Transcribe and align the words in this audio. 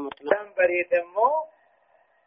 محمد 0.00 0.54
بريد 0.56 1.04
مو 1.14 1.30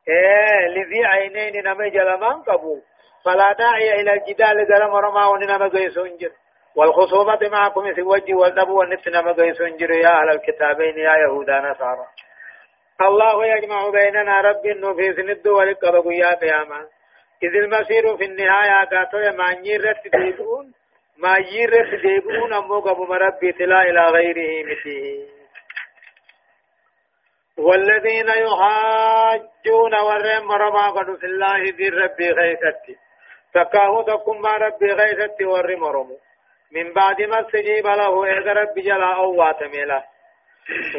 إيه 0.07 0.67
لذي 0.67 1.05
عينين 1.05 1.67
نمي 1.67 1.89
جلمان 1.89 2.41
قبو 2.41 2.81
فلا 3.25 3.53
داعي 3.53 4.01
إلى 4.01 4.13
الجدال 4.13 4.67
قال 4.73 4.91
مرما 4.91 5.27
ونما 5.27 5.67
قيسون 5.67 6.17
جر 6.17 6.31
والخصومة 6.75 7.39
معكم 7.51 7.93
في 7.93 8.01
وجه 8.01 8.33
والنبو 8.33 8.79
والنفس 8.79 9.07
نما 9.07 9.31
قيسون 9.31 9.77
جر 9.77 9.91
يا 9.91 10.09
أهل 10.09 10.29
الكتابين 10.29 10.97
يا 10.97 11.15
يهودا 11.17 11.59
نصارى 11.59 12.05
الله 13.01 13.45
يجمع 13.45 13.89
بيننا 13.89 14.41
رب 14.41 14.61
في 14.97 15.13
سند 15.13 15.47
ولقب 15.47 16.11
يا 16.11 16.35
قياما 16.35 16.87
إذ 17.43 17.55
المسير 17.55 18.17
في 18.17 18.25
النهاية 18.25 18.85
قاتل 18.85 19.37
ما 19.37 19.53
نيرت 19.53 20.07
ديبون 20.15 20.73
ما 21.17 21.35
يرت 21.37 22.01
ديبون 22.01 22.53
أمو 22.53 22.79
قبو 22.79 23.05
مربي 23.05 23.51
تلا 23.51 23.81
إلى 23.81 24.01
غيره 24.01 24.65
مثله 24.65 25.34
والذين 27.57 28.27
يحاجون 28.27 29.93
ورم 30.07 30.51
رما 30.51 30.89
قد 30.89 31.17
في 31.19 31.25
الله 31.25 31.61
ذي 31.77 31.89
ربي 31.89 32.31
غيثتي. 32.31 32.95
تكاهو 33.53 34.01
تكم 34.01 34.41
ما 34.41 34.51
ربي 34.51 34.91
غيثتي 34.91 35.45
ورم 35.45 35.83
رمو. 35.83 36.17
من 36.71 36.93
بعد 36.93 37.21
ما 37.21 37.41
استجيب 37.41 37.87
له 37.87 38.37
إذا 38.37 38.53
ربي 38.53 38.81
جلا 38.81 39.15
أو 39.15 39.35
واتميلا. 39.35 40.03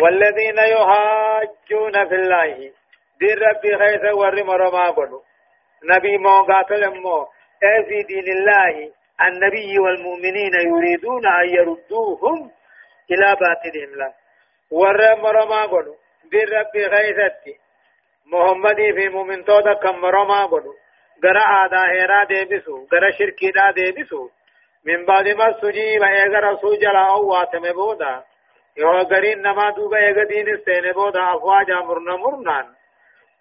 والذين 0.02 0.58
يحاجون 0.58 2.08
في 2.08 2.14
الله 2.14 2.72
ذي 3.22 3.34
ربي 3.34 3.74
غيث 3.74 4.14
ورم 4.14 4.50
رما 4.50 4.90
قد. 4.90 5.10
نبي 5.84 6.18
مو 6.18 6.42
قاتل 6.42 7.00
مو 7.00 7.26
في 7.88 8.02
دين 8.02 8.28
الله 8.32 8.92
النبي 9.28 9.78
والمؤمنين 9.78 10.52
يريدون 10.54 11.26
أن 11.26 11.48
يردوهم 11.48 12.50
إلى 13.10 13.36
باطلهم 13.40 13.98
لا. 13.98 14.12
ورم 14.70 15.26
رما 15.26 15.62
قد. 15.66 16.05
دين 16.30 16.48
ربي 16.48 16.86
غيثتي 16.86 17.54
محمد 18.32 18.76
في 18.76 19.08
مؤمن 19.08 19.44
تودا 19.44 19.74
كم 19.74 20.04
رما 20.04 20.46
قدو 20.46 20.74
غرا 21.24 21.44
آدا 21.64 21.82
هيرا 21.92 22.24
ديبسو 22.24 22.86
غرا 22.92 23.10
شركي 23.10 23.50
دا 23.50 23.70
ديبسو 23.70 24.30
من 24.84 25.04
بعد 25.04 25.28
ما 25.28 25.52
سجيب 25.60 26.02
ايغا 26.02 26.40
رسول 26.40 26.78
جلا 26.78 27.04
أو 27.10 27.28
واتم 27.28 27.72
بودا 27.72 28.24
يو 28.76 28.90
غرين 28.90 29.42
نما 29.42 29.70
دوبا 29.70 29.96
ايغا 29.96 30.24
دين 30.24 30.48
استين 30.54 30.92
بودا 30.92 31.22
افواجا 31.34 31.80
مرنا 31.88 32.16
مرنان 32.16 32.66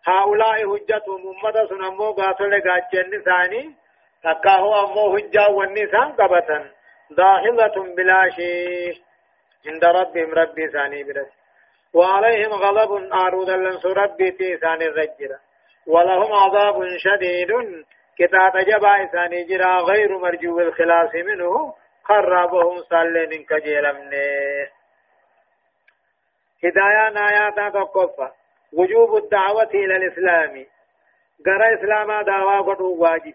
هؤلاء 0.07 0.55
حجة 0.71 1.05
محمد 1.23 1.55
سنمو 1.69 2.11
قاتل 2.11 2.53
قاتل 2.67 3.23
ثاني 3.25 3.75
تكاهو 4.23 4.73
أمو 4.85 5.17
حجة 5.17 5.49
والنسان 5.49 6.11
قبطا 6.19 6.59
ظاهرة 7.13 7.95
بلا 7.97 8.29
شيء 8.35 9.01
عند 9.67 9.85
ربهم 9.85 10.33
ربي 10.33 10.67
ثاني 10.67 11.03
برسي 11.03 11.34
وعليهم 11.95 12.53
غضب 12.53 13.13
آرود 13.13 13.49
لنس 13.49 13.85
ربي 13.85 14.31
تيسان 14.31 14.81
الرجرة 14.81 15.39
ولهم 15.87 16.33
عذاب 16.33 16.87
شديد. 16.97 17.51
كتاب 18.17 18.57
جبا 18.57 19.03
إساني 19.03 19.43
جرا 19.43 19.81
غير 19.81 20.17
مرجو 20.17 20.59
الخلاص 20.59 21.15
منه. 21.15 21.73
خرابهم 22.03 22.81
صلين 22.81 23.43
كجيلمنه 23.49 24.69
هدايا 26.63 27.09
ناياتا 27.09 27.69
تقفى 27.69 28.29
وجوب 28.73 29.15
الدعوة 29.23 29.71
إلى 29.73 29.95
الإسلام. 29.95 30.65
قرى 31.45 31.73
إسلاما 31.73 32.21
دعوة 32.21 32.73
قد 32.73 32.81
واجب 32.81 33.33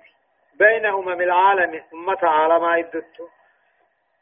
بين 0.58 0.86
أمم 0.86 1.20
العالم. 1.20 1.82
أمة 1.94 2.18
عالم 2.22 2.64
إدتو 2.64 3.26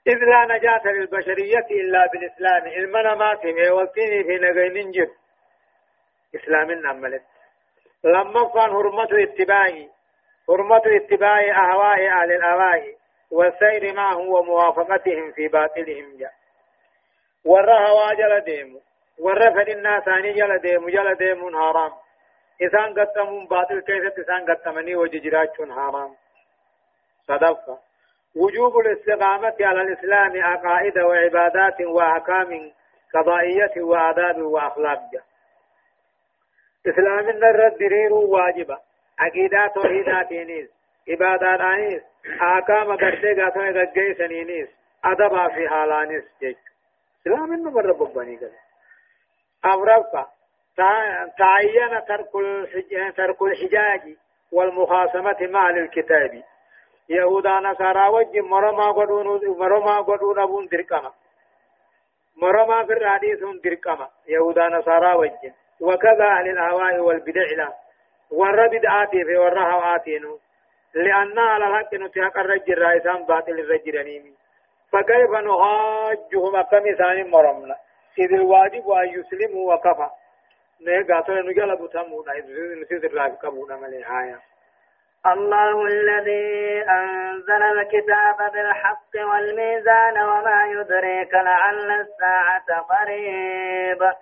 إذ 0.08 0.18
لا 0.24 0.56
نجاة 0.56 0.92
للبشرية 0.92 1.66
إلا 1.70 2.06
بالإسلام. 2.06 2.66
إلمنا 2.66 3.14
ما 3.14 3.34
تمي 3.34 3.70
والتيني 3.70 4.24
في 4.24 4.38
نغين 4.38 4.90
جب 4.90 5.10
إسلام 6.34 6.70
نملت 6.70 7.22
لما 8.04 8.48
كان 8.54 8.70
حرمة 8.70 9.08
اتباعي 9.12 9.90
حرمة 10.48 10.82
اتباع 10.86 11.40
أهواء 11.40 12.08
أهل 12.08 12.32
الأهواء 12.32 12.94
والسير 13.30 13.94
معهم 13.94 14.28
وموافقتهم 14.28 15.32
في 15.32 15.48
باطلهم 15.48 16.16
جاء. 16.18 16.32
ورى 17.44 17.88
هوا 17.88 18.14
جل 18.14 18.40
ديمو. 18.40 18.80
ورى 19.18 19.50
فد 19.50 19.68
الناس 19.68 20.08
أني 20.08 20.32
جل 20.32 20.58
ديمو. 20.58 20.88
جل 20.88 21.14
ديمو 21.14 21.60
حرام. 21.60 21.92
إسان 22.62 23.00
قتمون 23.00 23.46
باطل 23.46 23.80
كيف 23.80 24.18
إسان 24.18 24.50
قتمني 24.50 24.96
وججرات 24.96 25.56
حرام. 25.70 26.14
صدفة 27.28 27.87
وجوب 28.36 28.78
الاستقامة 28.78 29.56
على 29.60 29.82
الإسلام 29.82 30.42
عقائد 30.42 30.98
وعبادات 30.98 31.80
وأحكام 31.80 32.72
قضائية 33.14 33.82
وآداب 33.82 34.42
وأخلاق. 34.42 35.00
إسلام 36.86 37.28
الرد 37.28 37.78
درير 37.78 38.12
واجبة. 38.12 38.78
عقيدة 39.18 39.66
توحيدات 39.74 40.32
نيس 40.32 40.70
عبادات 41.08 41.60
آنيس. 41.60 42.02
أحكام 42.42 42.96
قرتي 42.96 43.42
قاتوا 43.42 43.64
يغجي 43.64 44.14
سنينيس 44.14 44.68
أدب 45.04 45.48
في 45.54 45.68
حالانيس 45.68 46.24
جيك 46.40 46.58
إسلام 47.22 47.52
إنه 47.52 47.70
مرة 47.70 47.92
ببني 47.92 48.36
كده 48.36 48.58
أمرفا 49.64 50.26
تعين 51.38 52.04
ترك 53.16 53.42
الحجاج 53.42 54.16
والمخاصمة 54.52 55.36
مع 55.40 55.70
الكتاب. 55.70 56.42
يهودا 57.08 57.50
نصارى 57.50 58.08
وجه 58.08 58.40
مرما 58.40 58.90
قدون 58.90 59.26
مرما 59.58 60.00
قدون 60.00 60.38
ابون 60.38 60.66
درقما 60.66 61.12
مرما 62.36 62.84
في 62.86 62.92
الحديث 62.92 63.38
درقما 63.64 64.08
يهودا 64.28 64.68
نصارى 64.68 65.14
وجه 65.14 65.54
وكذا 65.80 66.24
أهل 66.24 66.48
الأهواء 66.48 66.98
والبدع 67.00 67.46
لا 67.56 67.72
ور 68.30 68.66
بدعاتي 68.68 69.24
في 69.24 69.36
ور 69.36 69.58
هواتينو 69.58 70.38
لأن 70.94 71.38
على 71.38 71.64
الحق 71.66 71.94
نتحق 71.94 72.38
الرجل 72.38 72.78
رئيسان 72.78 73.24
باطل 73.24 73.52
الرجل 73.52 74.04
نيمي 74.04 74.34
فكيف 74.92 75.30
نهاجهم 75.30 76.56
أكم 76.56 76.94
ثاني 76.98 77.24
مرمنا 77.24 77.76
إذ 78.18 78.32
الواجب 78.32 78.90
أن 78.90 79.08
يسلموا 79.08 79.74
وكفى 79.74 80.10
نيغاتو 80.80 81.32
نجلبوا 81.32 81.88
تمونا 81.88 82.32
إذ 82.32 82.44
نسيس 82.80 83.04
الرافق 83.04 83.46
قبونا 83.46 83.76
ملي 83.76 84.04
الله 85.26 85.86
الذي 85.86 86.84
أنزل 86.90 87.62
الكتاب 87.62 88.52
بالحق 88.52 89.14
والميزان 89.14 90.18
وما 90.22 90.66
يدريك 90.66 91.34
لعل 91.34 91.90
الساعة 91.90 92.80
قريب. 92.80 94.12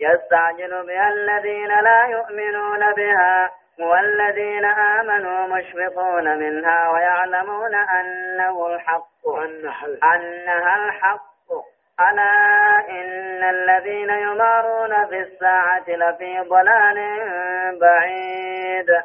يستعجل 0.00 0.86
بها 0.86 1.08
الذين 1.08 1.80
لا 1.80 2.04
يؤمنون 2.04 2.92
بها 2.92 3.50
والذين 3.80 4.64
آمنوا 4.64 5.46
مشفقون 5.46 6.38
منها 6.38 6.90
ويعلمون 6.90 7.74
أنه 7.74 8.66
الحق. 8.66 9.28
أنها 10.14 10.76
الحق. 10.76 11.34
ألا 12.00 12.90
إن 12.90 13.44
الذين 13.44 14.10
يمارون 14.10 15.06
في 15.06 15.20
الساعة 15.20 15.84
لفي 15.88 16.40
ضلال 16.40 16.98
بعيد. 17.80 19.04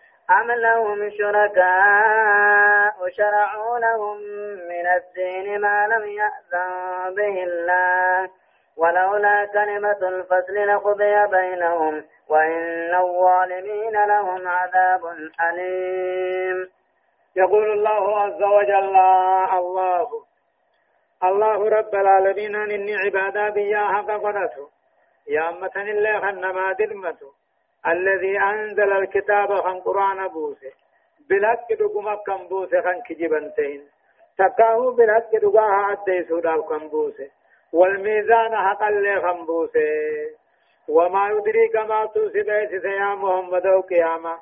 أم 0.31 0.51
لهم 0.51 1.09
شركاء 1.09 3.09
شرعوا 3.17 3.79
لهم 3.79 4.17
من 4.69 4.87
الدين 4.87 5.61
ما 5.61 5.87
لم 5.87 6.03
يأذن 6.09 7.15
به 7.15 7.43
الله 7.43 8.29
ولولا 8.77 9.45
كلمة 9.45 9.97
الفصل 10.09 10.55
لقضي 10.67 11.27
بينهم 11.27 12.03
وإن 12.29 12.95
الظالمين 12.95 14.03
لهم 14.05 14.47
عذاب 14.47 15.05
أليم. 15.49 16.69
يقول 17.35 17.71
الله 17.71 18.19
عز 18.19 18.43
وجل 18.43 18.95
الله 19.53 20.07
الله 21.23 21.69
رب 21.69 21.95
العالمين 21.95 22.55
إني 22.55 22.95
عبادا 22.95 23.49
بياها 23.49 24.01
قدرته 24.01 24.69
يا 25.29 25.49
أمة 25.49 25.71
الله 25.75 26.19
خنما 26.19 26.73
درمته 26.73 27.40
الذي 27.87 28.39
أنزل 28.39 28.91
الكتاب 28.91 29.61
خن 29.61 29.79
قرآن 29.79 30.27
بوسه. 30.27 30.71
بلك 31.29 31.79
دقما 31.79 32.15
كم 32.15 32.47
بوسه 32.47 32.81
خن 32.81 33.01
كجبنتين 33.09 33.81
تكاهو 34.37 34.91
بلك 34.91 35.29
دقاها 35.33 35.91
أدي 35.91 36.23
سودال 36.23 36.61
كم 36.69 36.87
بوسه. 36.87 37.29
والميزان 37.73 38.55
حق 38.55 38.83
اللي 38.83 39.21
خن 39.21 39.45
بوسه. 39.45 40.41
وما 40.87 41.29
يدريك 41.29 41.75
ما 41.75 42.05
توسي 42.05 42.41
بيسي 42.41 42.87
يا 42.87 43.15
محمد 43.15 43.67
وقيامة 43.67 44.37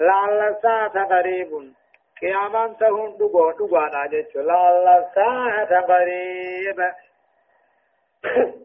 لعل 0.00 0.48
الساعة 0.48 1.04
قريب 1.04 1.72
قيامان 2.20 2.76
تهون 2.76 3.16
دقو 3.16 3.50
دقوانا 3.50 4.06
جيتشو 4.06 4.40
لعل 4.40 4.86
الساعة 4.88 5.80
قريبة 5.80 6.94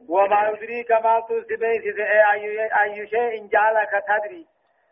وما 0.10 0.48
يدريك 0.50 0.92
ما 0.92 1.20
تسبيت 1.20 2.00
أي 2.34 2.70
أي 2.82 3.08
شيء 3.08 3.48
جعلك 3.48 4.04
تدري. 4.08 4.48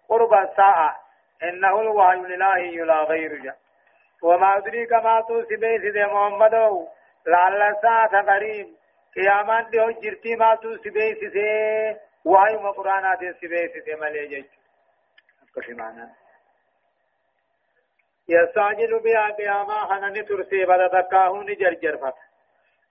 قرب 0.09 0.33
الساعة 0.33 0.95
إنه 1.43 1.81
الوحي 1.81 2.17
لله 2.17 2.85
لا 2.85 3.03
غير 3.03 3.53
وما 4.23 4.55
يدريك 4.57 4.93
ما 4.93 5.21
تسبيت 5.21 5.97
محمد 5.97 6.55
لعل 7.27 7.61
الساعة 7.61 8.21
قريب. 8.21 8.67
قيامان 9.15 9.69
دي 9.69 9.77
جرتي 10.01 10.35
ما 10.35 10.55
تسبيت 10.55 11.17
وحي 12.25 12.55
مقرانات 12.55 13.19
سبيت 13.41 13.99
ملي 13.99 14.27
جيتشو 14.27 14.59
أكشي 15.57 15.73
معنا 15.73 16.09
يستعجل 18.29 18.99
بها 18.99 19.29
قياما. 19.29 19.85
حنن 19.85 20.25
ترسي 20.25 20.65
بدا 20.65 21.01
تكاهون 21.01 21.45
جرجر 21.45 21.97
فت 21.97 22.26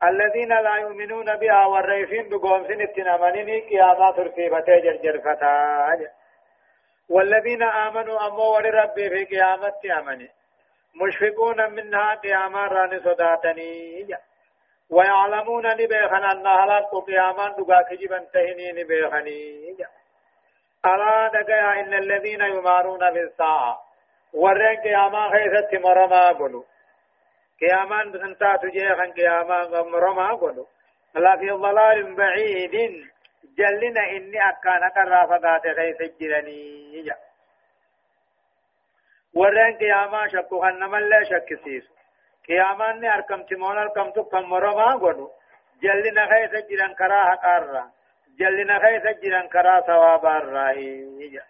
الذين 0.04 0.48
لا 0.48 0.76
يؤمنون 0.76 1.36
بها 1.36 1.66
والريفين 1.66 2.28
بقوم 2.28 2.68
سن 2.68 2.80
اتنامنين 2.80 3.60
قياما 3.68 4.10
ترسي 4.10 4.48
بتا 4.48 4.78
جرجر 4.78 5.20
فتا. 5.20 6.10
والذين 7.08 7.62
آمنوا 7.62 8.26
أمو 8.26 8.54
ولربي 8.56 9.10
في 9.10 9.24
قيامة 9.24 9.80
أمني. 9.98 10.30
مشفقون 10.94 11.72
منها 11.72 12.14
قياما 12.14 12.66
ران 12.66 13.00
صداتني. 13.00 14.08
ويعلمون 14.90 15.66
نبيخن 15.66 16.24
أن 16.24 16.46
هلاك 16.46 16.94
قياما 17.06 17.48
دقا 17.48 17.82
كجبا 17.82 18.18
تهني 18.18 18.72
نبيخني. 18.72 19.76
ألا 20.86 21.28
دقيا 21.28 21.80
إن 21.80 21.94
الذين 21.94 22.40
يمارون 22.40 23.10
بالساعة 23.10 23.82
ورين 24.34 24.80
قياما 24.80 25.30
خيثت 25.30 25.74
مرما 25.74 26.32
قلو 27.60 27.68
قياما 27.68 28.02
انتا 28.02 28.56
تجيخا 28.56 29.06
قياما 29.16 29.82
مرما 29.82 30.34
قلو 30.34 30.66
لا 31.14 31.36
في 31.36 31.50
ضلال 31.50 32.14
بعيد 32.14 32.74
جلنا 33.58 34.10
إني 34.10 34.38
أكان 34.48 34.82
قرافقات 34.96 35.62
خيث 35.76 36.02
جلني 36.20 37.02
جا 37.02 37.16
ورين 39.34 39.76
قياما 39.76 40.28
شكو 40.28 40.60
خنما 40.60 40.96
لا 40.96 41.24
شك 41.24 41.48
سيسو 41.64 41.92
قياما 42.48 42.92
ني 42.92 43.14
أركم 43.14 43.42
تمون 43.42 43.78
أركم 43.78 44.10
تكم 44.10 44.42
مرما 44.42 44.96
قلو 44.96 45.30
جلنا 45.82 46.26
خيث 46.26 46.52
جلن 46.70 46.94
كراها 46.94 47.34
قارا 47.34 47.90
جلنا 48.38 48.78
خيث 48.78 49.06
جلن 49.22 49.48
كرا 49.48 49.80
ثوابا 49.80 50.36
الرأي 50.36 51.28
جا 51.28 51.42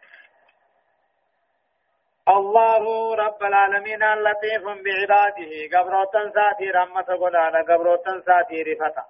الله 2.28 3.14
رب 3.14 3.42
العالمين 3.42 4.14
لطيف 4.14 4.64
بعباده. 4.64 5.52
قبروتن 5.78 6.32
ساتي 6.34 6.70
رحمة 6.70 7.08
قدانا 7.20 7.62
قبروتن 7.62 8.22
ساتي 8.26 8.62
رفتا. 8.62 9.04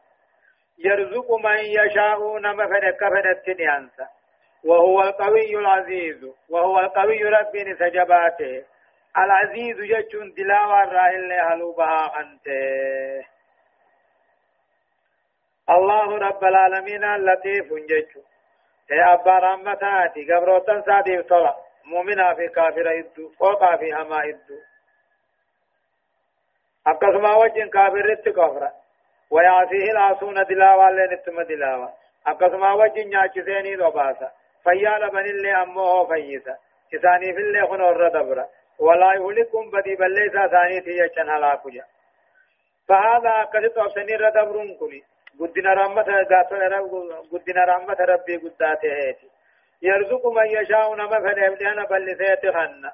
يرزق 0.78 1.32
من 1.32 1.58
يشاء 1.58 2.38
نما 2.38 2.66
فدك 2.66 3.00
فدت 3.00 3.48
نيانسا 3.48 4.08
وهو 4.64 5.02
القوي 5.02 5.56
العزيز 5.56 6.24
وهو 6.50 6.78
القوي 6.78 7.22
رب 7.22 7.52
سجباته 7.78 8.64
العزيز 9.18 9.76
جچون 9.76 10.32
دلاوة 10.36 10.84
راهل 10.84 11.32
هلوبها 11.32 12.20
أنت 12.20 12.46
الله 15.70 16.18
رب 16.18 16.44
العالمين 16.44 17.16
لطيف 17.16 17.68
جچو 17.72 18.20
يا 18.90 19.14
أبا 19.14 19.38
رحمتاتي 19.38 20.32
قبروتن 20.32 20.82
ساتي 20.82 21.22
طلع 21.22 21.56
مؤمنا 21.86 22.34
في 22.34 22.48
كافر 22.48 22.98
إدو 22.98 23.28
فوقا 23.38 23.76
في 23.76 23.92
هما 23.92 24.24
إدو 24.28 24.58
أقسما 26.86 27.34
وجن 27.36 27.68
كافر 27.70 28.06
رت 28.10 28.28
كفر 28.28 28.70
ويعصيه 29.30 29.90
العصون 29.92 30.44
دلاوا 30.44 30.90
لنتم 30.90 31.42
دلاوا 31.42 31.88
أقسما 32.26 32.72
وجن 32.72 33.10
ناچسيني 33.10 33.76
دوباسا 33.76 34.30
فيال 34.64 35.10
بن 35.10 35.18
اللي 35.18 35.52
أمه 35.62 36.06
فيسا 36.06 36.56
إساني 36.94 37.32
في 37.34 37.40
اللي 37.40 37.66
خنور 37.66 38.08
دبرا 38.08 38.46
ولا 38.78 39.14
يهلكم 39.14 39.70
بدي 39.70 39.94
بليسا 39.96 40.46
ثاني 40.48 40.80
تي 40.80 40.90
يچن 40.98 41.28
هلاكو 41.30 41.68
جا 41.70 41.84
فهذا 42.88 43.42
قد 43.42 43.70
توسني 43.70 44.16
ردبرون 44.16 44.74
كني 44.74 45.02
قدنا 45.40 45.74
رحمة 47.64 47.96
ربي 48.00 48.36
قداته 48.36 48.88
هيتي 48.92 49.28
يرزق 49.82 50.26
من 50.26 50.46
يشاء 50.46 50.94
نما 50.94 51.18
فنبدأنا 51.18 51.84
بل 51.84 52.16
سيتخن. 52.18 52.90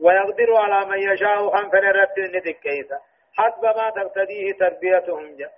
ويقدر 0.00 0.56
على 0.56 0.86
من 0.86 0.98
يشاء 1.12 1.50
خن 1.50 1.70
فنرد 1.70 2.18
ندكيسا. 2.18 2.98
حسب 3.38 3.64
ما 3.64 3.90
تقتديه 3.90 4.52
تربيتهم. 4.52 5.36
جا 5.36 5.50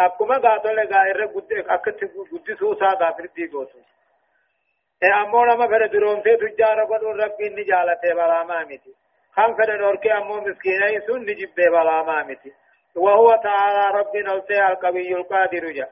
أكما 0.00 0.38
قاتل 0.38 0.94
غائر 0.94 1.26
قد 1.26 1.52
أكت 1.52 2.04
قد 2.32 2.56
سوسا 2.58 2.86
غافر 2.86 3.26
دي 3.36 3.46
قوتو 3.46 3.78
fedhe 5.00 5.92
duroomsee 5.92 6.36
tujjaara 6.38 6.86
godhuun 6.86 7.18
rabbiin 7.18 7.54
ni 7.54 7.64
jaalate 7.64 8.14
balaamaa 8.14 8.64
miti 8.66 8.96
kan 9.34 9.54
fedhe 9.56 9.78
dhorkee 9.78 10.12
ammoo 10.12 10.40
miskiinai 10.40 11.00
sun 11.06 11.22
ni 11.26 11.34
jibbee 11.34 11.70
balaamaa 11.70 12.24
miti 12.24 12.50
وهو 12.96 13.40
تعالى 13.42 13.98
ربنا 13.98 14.32
القوي 14.68 15.14
القادر 15.14 15.70
جا. 15.70 15.88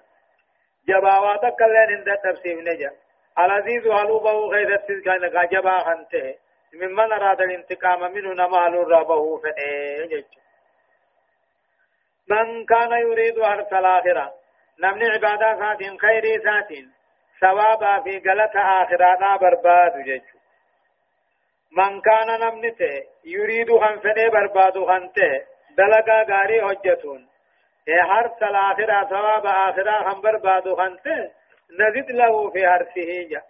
جباواتك 0.88 1.62
اللين 1.62 1.98
عند 1.98 2.08
التفسير 2.08 2.60
نجا. 2.60 2.90
العزيز 3.38 3.86
هلوبه 3.86 4.32
غيرت 4.32 4.86
كان 5.04 5.24
غجبا 5.24 5.78
خنته. 5.78 6.34
ممن 6.74 7.12
أراد 7.12 7.40
الانتقام؟ 7.40 8.12
منه 8.12 8.32
نما 8.34 8.66
ربه 8.66 9.38
فإيه 9.38 10.24
من 12.30 12.66
كان 12.66 12.92
يريد 12.92 13.42
حرث 13.42 13.72
الآخرة؟ 13.72 14.32
نمني 14.80 15.08
عبادة 15.08 15.58
سات 15.58 16.00
خير 16.00 16.24
سات 16.44 16.68
ثوابا 17.40 18.00
في 18.02 18.18
غلط 18.28 18.56
آخرانا 18.56 19.36
برباد 19.36 20.04
جيش 20.04 20.22
من 21.76 22.00
كان 22.00 22.40
نمنته؟ 22.40 23.02
يريد 23.24 23.70
خنفنه 23.70 24.28
برباد 24.28 24.84
خنته. 24.84 25.46
دلقا 25.78 26.22
غاري 26.30 26.62
حجتون. 26.62 27.28
حرث 28.00 28.42
الآخرة 28.42 29.08
ثواب 29.08 29.46
آخرة 29.46 30.12
خن 30.12 30.20
برباد 30.20 30.74
خنته. 30.74 31.30
نزد 31.70 32.10
له 32.10 32.50
في 32.50 32.68
حرثه 32.68 33.28
جا. 33.30 33.42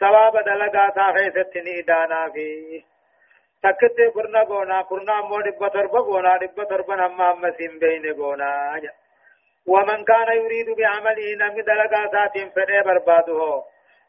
ثواب 0.00 0.44
دلقا 0.44 0.90
تاخيست 0.90 1.56
نيدانا 1.56 2.30
في 2.30 2.82
تكت 3.62 4.14
قرنا 4.14 4.42
قونا 4.42 4.80
قرنا 4.80 5.20
مو 5.20 5.40
دبا 5.40 5.68
تربا 5.68 6.00
قونا 6.00 6.36
دبا 6.36 6.64
تربا 6.64 7.50
سين 7.58 7.78
بين 7.78 8.14
قونا 8.14 8.78
جا. 8.78 8.92
ومن 9.66 10.04
كان 10.04 10.28
يريد 10.36 10.76
بعمله 10.76 11.34
نم 11.40 11.60
دلقا 11.60 12.10
ساتين 12.12 12.50
فده 12.50 12.82
برباده 12.82 13.62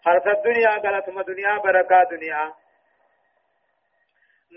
حرث 0.06 0.28
الدنيا 0.28 0.70
غلطم 0.70 1.22
دنيا 1.22 1.58
بركة 1.58 2.04
دنيا 2.12 2.54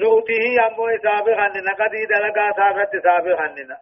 نؤتيه 0.00 0.66
أمو 0.66 0.88
إسابه 0.88 1.35
خننا 1.37 1.73
قدي 1.80 2.07
دلقا 2.07 2.52
سافت 2.52 2.95
إسابه 2.95 3.37
خننا 3.37 3.76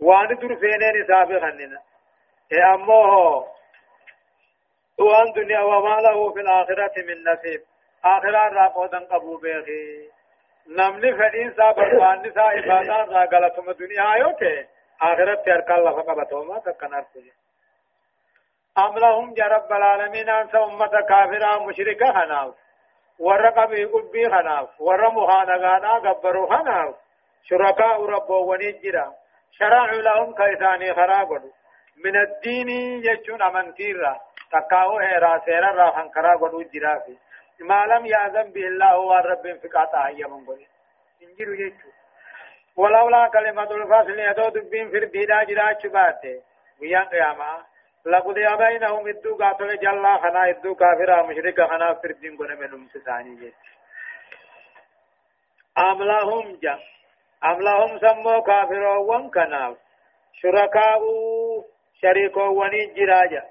وان 0.00 0.28
در 0.28 0.54
فينين 0.54 1.78
إيه 2.52 2.74
أمو 2.74 3.59
وان 5.00 5.32
دنيا 5.32 5.60
وما 5.60 6.00
له 6.00 6.32
في 6.32 6.40
الآخرة 6.40 6.92
من 7.08 7.24
نصيب 7.32 7.62
آخرة 8.04 8.48
راقودا 8.48 8.98
قبو 8.98 9.36
بيخي 9.36 10.08
نمني 10.68 11.12
فدين 11.18 11.52
سا 11.56 11.70
بربان 11.72 12.32
سا 12.34 12.40
عبادات 12.40 13.08
را 13.08 13.24
غلطم 13.24 13.72
دنيا 13.72 14.14
يوته 14.16 14.66
آخرة 15.02 15.34
ترك 15.34 15.70
الله 15.70 15.92
فقبتهما 16.02 16.58
تكن 16.58 16.94
أرسل 16.94 17.30
أم 18.78 18.98
لهم 18.98 19.34
جرب 19.34 19.72
العالمين 19.72 20.28
أنسى 20.28 20.56
أمة 20.58 21.00
كافرة 21.08 21.66
مشركة 21.66 22.12
خناف 22.12 22.54
ورقب 23.18 23.72
قبي 23.94 24.28
خناف 24.28 24.80
ورمخانغانا 24.80 25.92
قبروا 25.98 26.56
خناف 26.56 26.94
شركاء 27.42 28.04
ربو 28.04 28.52
ونجرا 28.52 29.12
شرعوا 29.58 30.02
لهم 30.02 30.34
كيثاني 30.34 30.94
خرابوا 30.94 31.38
من 32.04 32.16
الدين 32.16 32.68
يجون 33.04 33.42
أمنتيرا 33.42 34.20
تقاو 34.52 34.98
هيرا 34.98 35.38
سيرا 35.44 35.70
راحن 35.70 36.08
كرا 36.08 36.36
قدو 36.36 36.62
جرافي 36.62 37.16
ما 37.60 37.86
لم 37.86 38.06
يأذن 38.06 38.52
به 38.52 38.66
الله 38.66 38.98
والرب 38.98 39.58
فقاتا 39.62 40.06
هيا 40.06 40.26
من 40.26 40.44
قولي 40.46 40.66
انجروا 41.22 41.54
يجو 41.54 41.90
ولولا 42.76 43.28
كلمة 43.28 43.70
الفصل 43.70 44.18
يدو 44.18 44.48
دبين 44.48 44.90
في 44.90 44.98
البيدا 44.98 45.42
جراج 45.44 45.86
باته 45.86 46.42
ويان 46.80 47.04
قياما 47.04 47.64
لقد 48.06 48.34
بينهم 48.34 49.08
ادو 49.08 49.36
قاتل 49.36 49.78
جلا 49.78 50.16
خنا 50.16 50.48
ادو 50.50 50.74
كافرا 50.74 51.22
مشرك 51.22 51.60
خنا 51.70 51.94
فردين 51.94 52.36
قنا 52.36 52.54
منهم 52.54 52.88
سساني 52.88 53.36
جيت 53.36 53.54
أم 55.78 56.02
لهم 56.02 56.58
جا 56.62 56.78
أم 57.44 57.60
لهم 57.60 57.98
سمو 57.98 58.42
كافرا 58.42 58.96
وان 58.96 59.30
كناف 59.30 59.76
شركاء 60.32 61.02
شريكو 62.02 62.40
وني 62.40 62.86
جراجا 62.96 63.42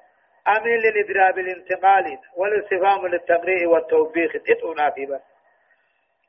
أمين 0.58 0.80
للإضراب 0.80 1.40
الانتقال 1.40 2.20
والاستفهام 2.38 3.08
للتقريع 3.08 3.70
والتوبيخ 3.70 4.32
تتونا 4.32 4.90
في 4.90 5.06
بس. 5.06 5.22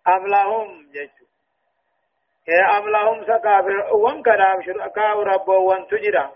أم 0.08 0.26
لهم 0.26 0.90
جيشو. 0.92 1.24
أم 2.76 2.88
لهم 2.88 3.24
سكافر. 3.24 3.94
وان 3.94 4.22
كلام 4.22 4.62
شركاء 4.62 5.18
رب 5.22 5.48
وان 5.48 5.86
تجرى 5.86 6.30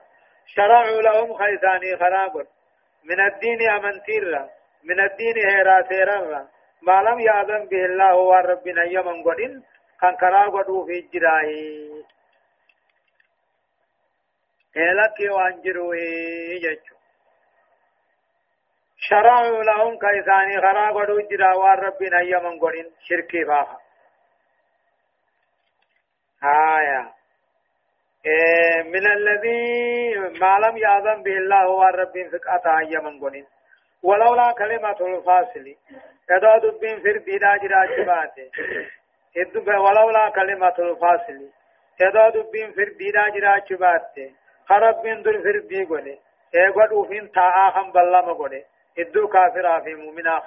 شرعوا 0.47 1.03
لهم 1.03 1.35
خيثاني 1.35 1.97
خراب 1.97 2.47
من 3.05 3.21
الدين 3.21 3.71
أمنتير 3.71 4.49
من 4.85 5.00
الدين 5.00 5.37
هيرا 5.50 5.83
سيرا 5.88 6.49
ما 6.83 7.03
لم 7.03 7.21
يأذن 7.21 7.69
به 7.69 7.85
الله 7.85 8.17
وربنا 8.17 8.85
يمن 8.85 9.23
قدين. 9.23 9.62
كان 10.00 10.17
كرا 10.17 10.49
قدو 10.49 10.87
في 10.87 11.00
جراهي. 11.12 12.05
هلك 14.76 15.33
وانجروه 15.33 15.97
يجو 16.64 17.03
شرعوا 19.08 19.62
لهم 19.62 19.99
كيساني 19.99 20.61
خرا 20.61 20.90
قدو 20.90 21.20
جرا 21.30 21.54
وربنا 21.54 22.20
يمن 22.20 22.58
قدين 22.61 22.87
شركي 23.08 23.44
فاها 23.44 23.78
آية. 26.44 27.12
إيه 28.26 28.82
من 28.82 29.06
الذي 29.06 29.62
ما 30.40 30.58
لم 30.58 30.76
يأذن 30.76 31.23
به 31.23 31.37
الله 31.37 31.68
وربنا 31.70 32.30
فقطع 32.32 32.80
يمن 32.82 33.20
قدين 33.25 33.46
ولولا 34.02 34.52
كلمة 34.52 34.99
الفاصل. 35.00 35.66
يدو 36.30 36.56
دبين 36.64 36.96
فر 37.04 37.16
ديدا 37.16 37.56
جرا 37.56 37.84
جباته. 37.96 38.50
ولولا 39.66 40.30
كلمة 40.30 40.76
الفاصل. 40.78 41.40
يدو 42.00 42.28
دبين 42.34 42.73
فر 42.73 42.88
ديدا 42.99 43.28
جرا 43.34 43.58
جباته. 43.58 44.30
خرب 44.68 45.06
من 45.06 45.23
در 45.23 45.38
فر 45.44 45.58
دي 45.68 45.84
غني 45.84 46.18
ايغد 46.54 46.92
وفين 46.92 47.30
تا 47.32 47.49
هم 47.76 47.92
بلا 47.92 48.20
مغني 48.26 48.64
ادو 48.98 49.28
كافر 49.28 49.80
في 49.84 49.94
مؤمنا 49.94 50.42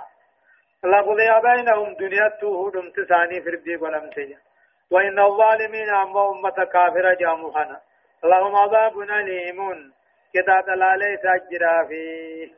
لقضي 0.83 1.29
بينهم 1.43 1.93
دنيا 1.93 2.27
تو 2.41 2.69
دم 2.69 2.89
تساني 2.89 3.41
فر 3.41 3.55
دي 3.55 3.75
غنم 3.75 4.09
تيا 4.09 4.37
وإن 4.91 5.19
الظالمين 5.19 5.89
أما 5.89 6.29
أمة 6.31 6.63
كافرة 6.73 7.13
جامخنا 7.13 7.81
لهم 8.23 8.55
عذاب 8.55 8.99
أليم 8.99 9.93
كذا 10.33 10.61
دلالة 10.61 11.15
تجرى 11.15 11.87
فيه 11.87 12.51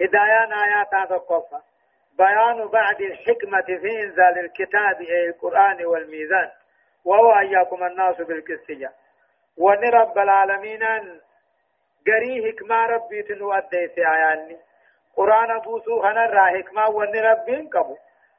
هدايان 0.00 0.52
آيات 0.52 1.08
تقفى 1.10 1.60
بيان 2.18 2.68
بعد 2.68 3.00
الحكمة 3.00 3.62
في 3.62 4.02
إنزال 4.02 4.38
الكتاب 4.38 5.00
أي 5.00 5.28
القرآن 5.28 5.84
والميزان 5.86 6.50
وهو 7.04 7.38
أياكم 7.38 7.84
الناس 7.84 8.16
بالكسجة 8.16 8.92
ون 9.58 9.84
رب 9.84 10.18
العالمين 10.18 10.82
قري 12.06 12.52
حكمة 12.52 12.86
ربي 12.86 13.22
تنو 13.22 13.52
أديس 13.52 13.98
آياني 13.98 14.56
قرآن 15.16 15.58
بوسو 15.58 16.02
خنر 16.02 16.38
حكمة 16.38 16.88
ون 16.88 17.16
ربي 17.16 17.68
كبو 17.72 17.96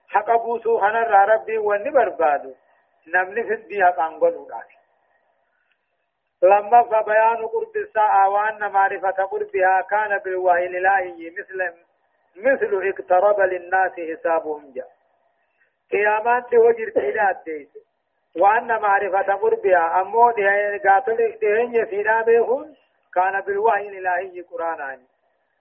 حق 0.08 0.36
بوسو 0.44 0.80
خنر 0.80 1.12
ربي 1.30 1.58
ون 1.58 1.92
بربادو 1.92 2.54
نمني 3.08 3.44
في 3.44 3.54
الدي 3.54 3.86
حق 3.86 4.00
أنقلو 4.00 4.48
داري 4.48 4.76
لما 6.44 6.84
فبيان 6.84 7.46
قرب 7.46 7.76
الساعة 7.76 8.30
وأن 8.30 8.72
معرفة 8.72 9.24
قربها 9.24 9.82
كان 9.90 10.18
بالوحي 10.18 10.66
الإلهي 10.66 11.30
مثل 11.30 11.74
مثل 12.36 12.90
اقترب 12.90 13.40
للناس 13.40 13.92
حسابهم 13.92 14.74
جاء 14.76 14.90
قيامات 15.92 16.54
وجر 16.54 16.90
تيلات 16.90 17.38
ديس 17.46 17.70
وأن 18.38 18.68
معرفة 18.68 19.34
قربها 19.34 20.02
أمو 20.02 20.30
قاتل 20.86 21.38
دهن 21.42 21.86
فينا 21.86 22.22
بيخون 22.22 22.76
كان 23.16 23.42
بالوحي 23.42 23.88
الإلهي 23.88 24.42
قرآن 24.42 25.00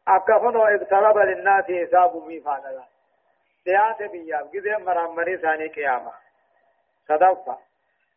أكفنو 0.09 0.65
اقترب 0.65 1.19
للناس 1.19 1.65
حسابهم 1.65 2.41
فانا. 2.41 2.85
ديات 3.67 4.11
بياب 4.11 4.47
قذي 4.47 4.85
مرمري 4.85 5.37
ثاني 5.37 5.69
قيامة. 5.69 6.13
صدفة. 7.09 7.59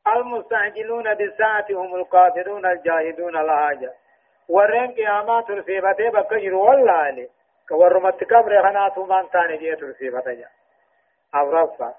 المستعجلون 0.07 1.13
بالساعة 1.13 1.65
هم 1.69 1.95
القادرون 1.95 2.65
الجاهدون 2.65 3.33
لها 3.33 3.93
ورين 4.49 4.91
قيامات 4.91 5.51
رسيبته 5.51 6.09
بكجر 6.09 6.53
والله. 6.53 7.29
كورمت 7.69 8.23
كبر 8.23 8.63
خناتو 8.63 9.05
من 9.05 9.29
تاني 9.29 9.57
جيت 9.57 9.83
رسيبته 9.83 10.45
أورفا 11.35 11.93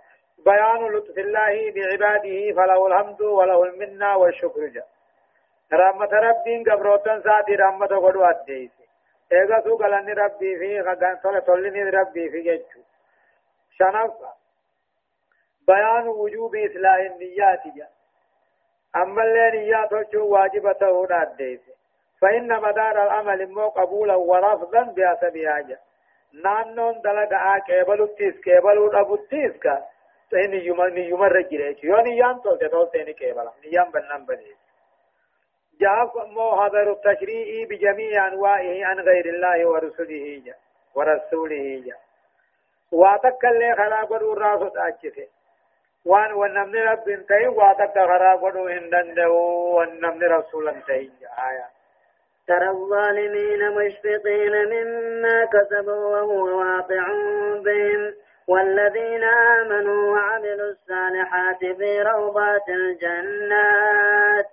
بيان 0.44 0.86
لطف 0.92 1.18
الله 1.18 1.72
بعباده 1.74 2.52
فله 2.56 2.86
الحمد 2.86 3.22
وله 3.22 3.64
المنة 3.64 4.16
والشكر 4.16 4.66
جا. 4.66 4.84
رحمة 5.72 6.12
ربين 6.12 6.64
قبروتن 6.70 7.22
ساتي 7.22 7.54
رحمة 7.54 7.86
قدو 7.86 8.24
أديس 8.24 8.70
ايغا 9.32 9.60
سو 9.60 9.76
قلني 9.76 10.12
ربي 10.12 10.58
في 10.58 10.80
غدان 10.80 11.18
صلى 11.22 11.40
صلني 11.40 11.82
ربي 11.82 12.30
في 12.30 12.40
جيتشو 12.40 12.80
شنفا 13.78 14.32
بيان 15.68 16.08
وجوب 16.08 16.56
إصلاح 16.56 16.96
النيات 16.96 17.62
جا 17.76 17.88
أما 18.96 19.22
اللي 19.22 19.50
نيات 19.50 19.92
وجو 19.92 20.28
واجبة 20.28 20.76
هنا 20.82 21.22
أديس 21.22 21.60
فإن 22.20 22.48
مدار 22.62 23.02
العمل 23.02 23.46
مو 23.46 23.68
قبولا 23.68 24.14
ورفضا 24.14 24.82
بحسب 24.82 25.46
حاجة 25.46 25.78
نانون 26.44 27.00
دلقا 27.00 27.58
كيبلو 27.58 28.06
تيس 28.06 28.40
كيبلو 28.40 29.00
أبو 29.00 29.16
تيس 29.16 29.52
كا 29.62 29.84
تهني 30.30 30.66
يوم 30.66 30.86
نيوم 30.86 31.22
رجلي 31.22 31.76
يوني 31.82 32.16
يان 32.18 32.42
تول 32.42 32.58
تول 32.58 32.90
تهني 32.90 33.12
كيبلا 33.12 33.52
نيام 35.80 36.06
بنام 36.06 36.06
بني 36.06 36.24
جاء 36.24 36.26
مو 36.26 36.62
حضر 36.62 36.92
التشريع 36.92 37.66
بجميع 37.68 38.28
أنواعه 38.28 38.84
عن 38.84 39.00
غير 39.00 39.26
الله 39.26 39.66
ورسوله 39.66 40.42
جا 40.46 40.54
ورسوله 40.94 41.82
جا. 41.86 41.94
واتكل 42.92 43.74
خلاق 43.76 44.12
الراس 44.12 44.72
أجفه 44.76 45.26
وان 46.04 46.32
ونمن 46.32 46.76
رب 46.76 47.08
انتهي 47.08 47.48
واتك 47.48 47.94
خلاق 47.94 48.44
هندن 48.44 49.26
ونمن 49.26 50.22
رسول 50.22 50.68
انتهي 50.68 51.10
آيات 51.48 51.70
ترى 52.48 52.68
الظالمين 52.68 53.70
مشفقين 53.70 54.52
مما 54.52 55.44
كسبوا 55.44 55.92
وهو 55.94 56.58
واقع 56.58 57.06
بهم. 57.64 58.14
والذين 58.48 59.24
آمنوا 59.24 60.12
وعملوا 60.12 60.70
الصالحات 60.70 61.58
في 61.58 62.02
روضات 62.02 62.68
الجنات. 62.68 64.52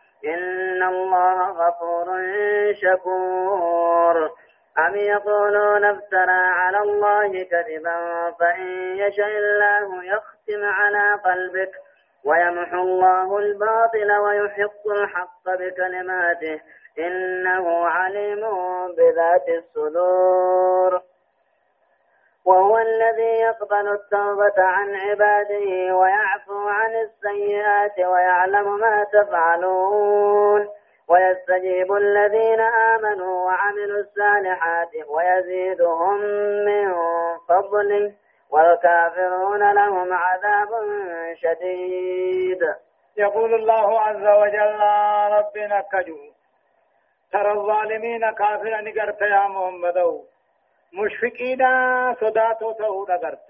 إن 0.25 0.83
الله 0.83 1.51
غفور 1.51 2.07
شكور. 2.73 4.29
أم 4.79 4.95
يقولون 4.95 5.85
افترى 5.85 6.31
على 6.31 6.77
الله 6.77 7.43
كذبا 7.43 8.31
فإن 8.39 8.95
يشاء 8.97 9.27
الله 9.27 10.03
يختم 10.03 10.65
على 10.65 11.13
قلبك 11.25 11.71
ويمحو 12.25 12.81
الله 12.81 13.37
الباطل 13.37 14.11
ويحق 14.11 14.87
الحق 14.91 15.45
بكلماته 15.45 16.61
إنه 16.99 17.87
عليم 17.87 18.41
بذات 18.97 19.49
الصدور. 19.49 21.01
وهو 22.45 22.77
الذي 22.77 23.33
يقبل 23.41 23.87
التوبة 23.87 24.63
عن 24.63 24.95
عباده 24.95 25.95
ويعفو 25.95 26.67
عن 26.67 26.91
السيئات 26.95 27.99
ويعلم 27.99 28.79
ما 28.79 29.03
تفعلون. 29.03 30.67
ويستجيب 31.09 31.93
الذين 31.93 32.61
آمنوا 32.61 33.45
وعملوا 33.45 33.99
الصالحات 33.99 34.89
ويزيدهم 35.09 36.17
من 36.65 36.93
فضله 37.49 38.13
والكافرون 38.51 39.71
لهم 39.71 40.13
عذاب 40.13 40.69
شديد. 41.35 42.61
يقول 43.17 43.53
الله 43.53 43.99
عز 43.99 44.25
وجل 44.41 44.81
ربنا 45.37 45.81
كجو 45.91 46.17
ترى 47.31 47.51
الظالمين 47.51 48.31
كافرا 48.31 48.81
نقرت 48.81 49.21
يا 49.21 49.47
محمد. 49.47 49.97
مشفقين 50.93 51.61
صداتو 52.21 52.71
تهو 52.71 53.05
نقرت 53.09 53.47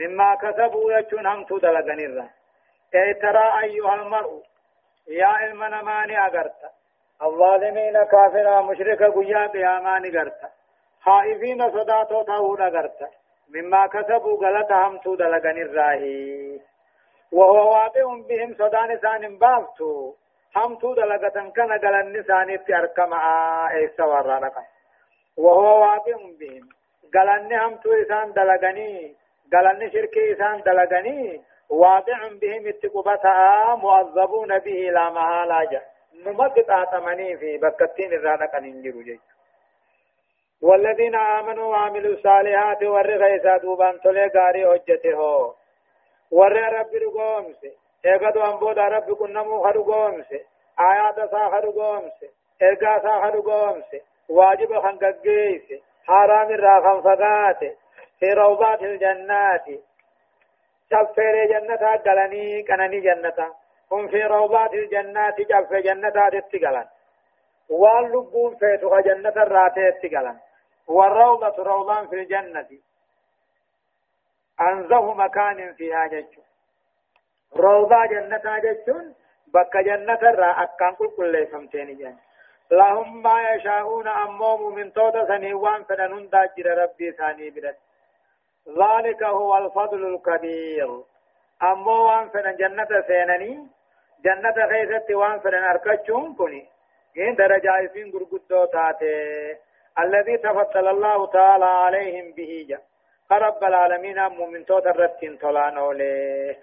مما 0.00 0.34
كسبوا 0.34 0.92
يجون 0.92 1.26
هم 1.26 1.44
تدلغن 1.44 2.00
الرا 2.00 2.28
اي 2.94 3.14
ترى 3.14 3.60
ايها 3.62 3.94
المرء 3.94 4.42
يا 5.08 5.26
علمنا 5.26 5.82
ماني 5.82 6.26
اقرت 6.26 6.60
الظالمين 7.22 8.04
كافرا 8.04 8.62
مشرك 8.62 9.02
قيا 9.02 9.46
قياما 9.46 9.98
نقرت 9.98 10.40
خائفين 11.00 11.70
صداتو 11.70 12.22
تهو 12.22 12.56
نقرت 12.56 13.10
مما 13.54 13.86
كسبوا 13.86 14.46
غلط 14.46 14.72
هم 14.72 14.98
تدلغن 14.98 15.58
الراهي 15.62 16.60
وهو 17.32 17.70
واقع 17.70 18.04
بهم 18.28 18.54
صدان 18.54 18.98
سان 19.02 19.38
بافتو 19.38 20.14
هم 20.56 20.74
تو 20.74 20.94
دلغتن 20.94 21.50
كان 21.50 21.72
غلن 21.72 22.22
ثاني 22.22 22.58
تركما 22.58 23.18
ايسا 23.70 24.04
ورانك 24.04 24.54
وهو 25.36 25.80
واقع 25.80 26.16
بهم. 26.40 26.68
غلن 27.14 27.52
هم 27.52 27.76
تو 27.76 27.92
إسان 27.92 28.32
دلغني 28.32 29.14
غلن 29.54 29.90
شركي 29.90 30.32
إسان 30.32 30.62
دلغني 30.62 31.42
واقع 31.70 32.28
بهم 32.28 32.66
اتقبتا 32.66 33.74
معذبون 33.82 34.58
به 34.58 34.90
لا 34.96 35.10
محالة 35.10 35.82
نمت 36.26 36.70
آتمني 36.70 37.36
في 37.36 37.58
بكتين 37.58 38.12
الرانك 38.12 38.54
ننجر 38.54 39.02
جيش 39.02 39.20
والذين 40.62 41.14
آمنوا 41.14 41.66
وعملوا 41.66 42.14
الصالحات 42.14 42.82
ور 42.82 43.10
غيسا 43.10 43.56
دوبان 43.56 43.98
غاري 44.36 44.66
حجته 44.66 45.20
ور 46.30 46.52
رب 46.52 46.94
رقومس. 46.94 47.60
اگدو 48.04 48.40
انبود 48.40 48.78
رب 48.78 49.12
كنمو 49.12 49.62
خرقومس. 49.62 50.30
آيات 50.80 51.30
سا 51.30 51.46
إرقا 52.62 53.00
سا 53.00 54.00
واجب 54.28 54.80
خنققيس 54.80 55.82
حرام 56.06 56.50
الراخم 56.50 57.02
فقات 57.02 57.60
في 58.20 58.32
روضات 58.32 58.82
الجنات 58.82 59.64
شفر 60.90 61.44
جنة 61.46 61.96
قلني 61.96 62.62
كنني 62.62 63.00
جنة 63.00 63.54
هم 63.92 64.08
في 64.08 64.22
روضات 64.22 64.74
الجنات 64.74 65.34
شف 65.42 65.72
جنة 65.72 66.10
تتقلن 66.10 66.86
واللبون 67.70 68.56
فيتها 68.56 69.00
جنة 69.00 69.36
الراتي 69.42 69.92
تتقلن 69.92 70.38
والروضة 70.88 71.62
روضان 71.62 72.08
في 72.08 72.14
الجنة 72.16 72.68
أنزه 74.60 75.14
مكان 75.14 75.74
فيها 75.74 76.06
جج 76.06 76.38
روضة 77.56 78.06
جنة 78.06 78.58
جج 78.58 78.90
بك 79.54 79.76
جنة 79.76 80.20
را 80.22 80.62
أكان 80.62 80.94
كل 80.94 81.08
كل 81.16 81.46
سمتين 81.50 82.18
لهم 82.70 83.22
ما 83.22 83.50
يشاءون 83.50 84.08
أموم 84.08 84.74
من 84.74 84.92
توت 84.92 85.28
سنيوان 85.28 85.84
فننون 85.84 86.28
داجر 86.28 86.66
ربي 86.82 87.12
ثاني 87.12 87.50
برد 87.50 87.76
ذلك 88.68 89.22
هو 89.22 89.56
الفضل 89.56 90.14
الكبير 90.14 91.02
أمو 91.62 92.04
وان 92.08 92.28
فنن 92.28 92.56
جنة 92.56 93.02
سينني 93.06 93.66
جنة 94.24 94.68
خيثت 94.70 95.10
وان 95.10 95.38
فنن 95.40 95.64
أركتشون 95.64 96.34
كني 96.34 96.66
إن 97.18 97.34
درجة 97.34 97.86
فين 97.92 98.12
قرقدو 98.12 98.64
تاتي 98.64 99.56
الذي 99.98 100.36
تفضل 100.36 100.88
الله 100.88 101.26
تعالى 101.26 101.64
عليهم 101.64 102.32
به 102.32 102.66
جا 102.68 102.80
رب 103.32 103.64
العالمين 103.64 104.28
مؤمن 104.28 104.66
توت 104.66 104.86
الرتين 104.86 105.36
طلان 105.36 105.74
له 105.74 106.56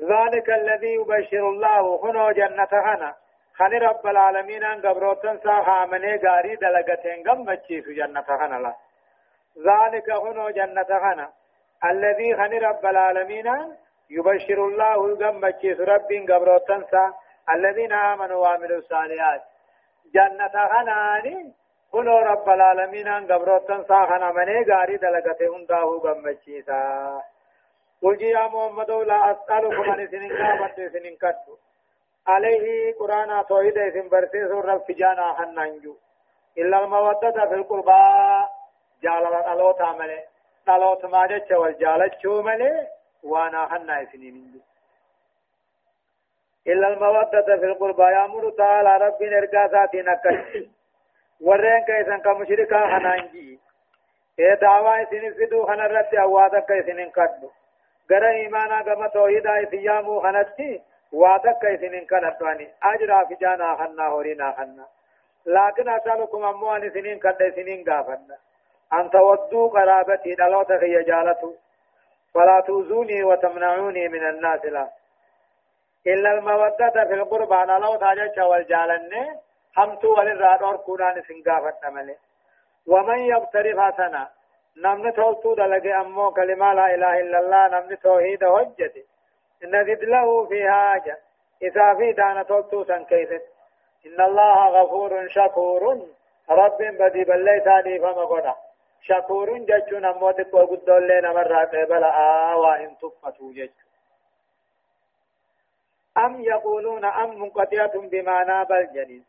ذلك 0.00 0.50
الذي 0.50 0.94
يبشر 0.94 1.48
الله 1.48 2.00
هنا 2.04 2.32
جنة 2.32 2.68
هنا 2.72 3.14
خني 3.58 3.78
رب 3.78 4.06
العالمين 4.06 4.64
آن 4.64 4.80
قبروتن 4.86 5.38
ساها 5.38 5.86
مني 5.86 6.16
غاري 6.16 6.56
دلغتين 6.56 7.28
غمچي 7.28 7.82
في 7.82 7.94
جنة 7.94 8.24
هنا 8.28 8.58
لا. 8.64 8.74
ذلك 9.68 10.10
هنا 10.10 10.50
جنة 10.50 10.90
هنا 10.90 11.28
الذي 11.84 12.36
خني 12.36 12.58
رب 12.58 12.86
العالمين 12.86 13.48
يبشر 14.10 14.58
الله 14.68 14.98
غمچي 15.20 15.72
رب 15.72 16.10
قبروتن 16.30 16.84
سا. 16.90 17.12
الذين 17.54 17.92
آمنوا 17.92 18.40
وعملوا 18.42 18.78
الصالحات. 18.78 19.42
جنة 20.14 20.54
خناني 20.72 21.52
كنو 21.92 22.18
رب 22.18 22.48
العالمين 22.48 23.08
آن 23.08 23.32
قبروتن 23.32 23.84
ساخنا 23.84 24.32
مني 24.32 24.64
غاري 24.70 24.96
دلغته 24.96 25.56
هنداه 25.56 25.88
غمچيسا 26.04 26.80
قل 28.02 28.22
يا 28.22 28.46
محمد 28.46 28.90
لا 28.90 29.30
أسألكم 29.30 29.90
عن 29.90 30.06
سنين 30.06 30.32
قامت 30.36 30.76
سنين 30.92 31.16
كتو 31.16 31.54
عليه 32.26 32.94
قرآن 32.94 33.46
توحيد 33.46 33.78
اسم 33.78 34.08
برسيس 34.08 34.50
رب 34.50 34.82
فجانا 34.88 35.32
حنانجو. 35.32 35.96
إلا 36.58 36.84
المودة 36.84 37.46
في 37.48 37.54
القربى 37.54 38.02
جالة 39.02 39.52
الوت 39.52 39.80
عمله 39.80 40.22
الوت 40.68 41.04
ما 41.04 41.26
جتش 41.26 41.50
والجالة 41.50 42.10
شو 42.22 42.42
مله 42.42 42.88
وانا 43.22 43.68
حنا 43.68 44.04
سنين 44.12 44.62
إلا 46.66 46.88
المودة 46.88 47.56
في 47.58 47.64
القربى 47.64 48.02
يأمر 48.02 48.50
تعالى 48.50 49.06
رب 49.06 49.22
نرقى 49.22 49.68
ذاتي 49.72 50.02
نكش. 50.02 50.68
ورين 51.40 51.84
كيسن 51.84 52.18
كمشركا 52.18 52.80
خنانجي 52.86 53.60
اے 54.38 54.54
دعوا 54.60 55.02
اسن 55.02 55.32
فدو 55.38 55.66
خن 55.66 55.80
رت 55.80 56.14
اوادا 56.14 56.60
كيسن 56.60 57.10
كدو 57.10 57.50
غره 58.10 58.28
ایمانا 58.28 58.80
غم 58.80 59.06
توحيدا 59.06 59.62
اسيامو 59.62 60.20
خنتي 61.14 61.22
وادا 61.22 61.52
كيسن 61.52 62.06
كدواني 62.06 62.68
اجرا 62.82 63.24
في 63.24 63.34
جانا 63.34 63.76
خنا 63.76 64.06
هورينا 64.06 64.52
خنا 64.52 64.86
لكن 65.46 65.88
اسالكم 65.88 66.44
اموان 66.44 66.90
سنين 66.90 67.18
كد 67.18 67.54
سنين 67.54 67.84
غافنا 67.88 68.36
ان 68.92 69.10
تودوا 69.10 69.68
قرابتي 69.68 70.34
دلوت 70.34 70.70
هي 70.70 71.02
جالتو 71.02 71.52
فلا 72.34 72.60
توزوني 72.60 73.24
وتمنعوني 73.24 74.08
من 74.08 74.28
الناس 74.28 74.64
لا 74.64 74.88
إلا 76.06 76.32
المودة 76.32 76.90
في 76.90 77.14
القربى 77.14 77.54
على 77.54 77.72
لو 77.72 77.96
تاجج 77.96 78.40
والجالن 78.40 79.12
همتو 79.76 80.18
وللراد 80.18 80.62
اور 80.62 80.76
كونان 80.76 81.22
سنگافت 81.22 81.84
نمله 81.84 82.16
ومن 82.86 83.18
يقترف 83.18 83.78
حسنا 83.78 84.28
نمن 84.76 85.12
تولتو 85.12 85.54
دلقي 85.54 86.00
أمو 86.00 86.30
كلمة 86.30 86.72
لا 86.72 86.94
إله 86.94 87.20
إلا 87.20 87.38
الله 87.38 87.68
نمن 87.68 87.98
توحيد 87.98 88.44
حجته 88.44 89.13
نزد 89.62 90.04
له 90.04 90.46
في 90.46 90.70
حاجة 90.70 91.18
إذا 91.62 91.94
في 91.94 92.12
دانا 92.12 92.42
تولتو 92.42 92.84
سن 92.84 93.04
كيست 93.04 93.42
إن 94.06 94.20
الله 94.20 94.68
غفور 94.68 95.28
شكور. 95.28 96.06
رب 96.50 96.78
بدي 96.78 97.24
بلي 97.24 97.60
ثاني 97.64 97.98
فما 97.98 98.24
قنا. 98.24 98.54
شكور 99.00 99.58
ججون 99.58 100.04
أمو 100.04 100.30
تقوى 100.30 100.64
قد 100.64 100.84
دولين 100.84 101.26
مرة 101.26 101.64
قبل 101.64 102.04
آوا 102.04 102.76
إن 102.84 102.96
تفتو 102.98 103.52
ججون 103.52 103.84
أم 106.18 106.40
يقولون 106.40 107.04
أم 107.04 107.40
منقطعة 107.40 107.92
بمعنى 107.94 108.64
بل 108.64 108.92
جنين 108.94 109.24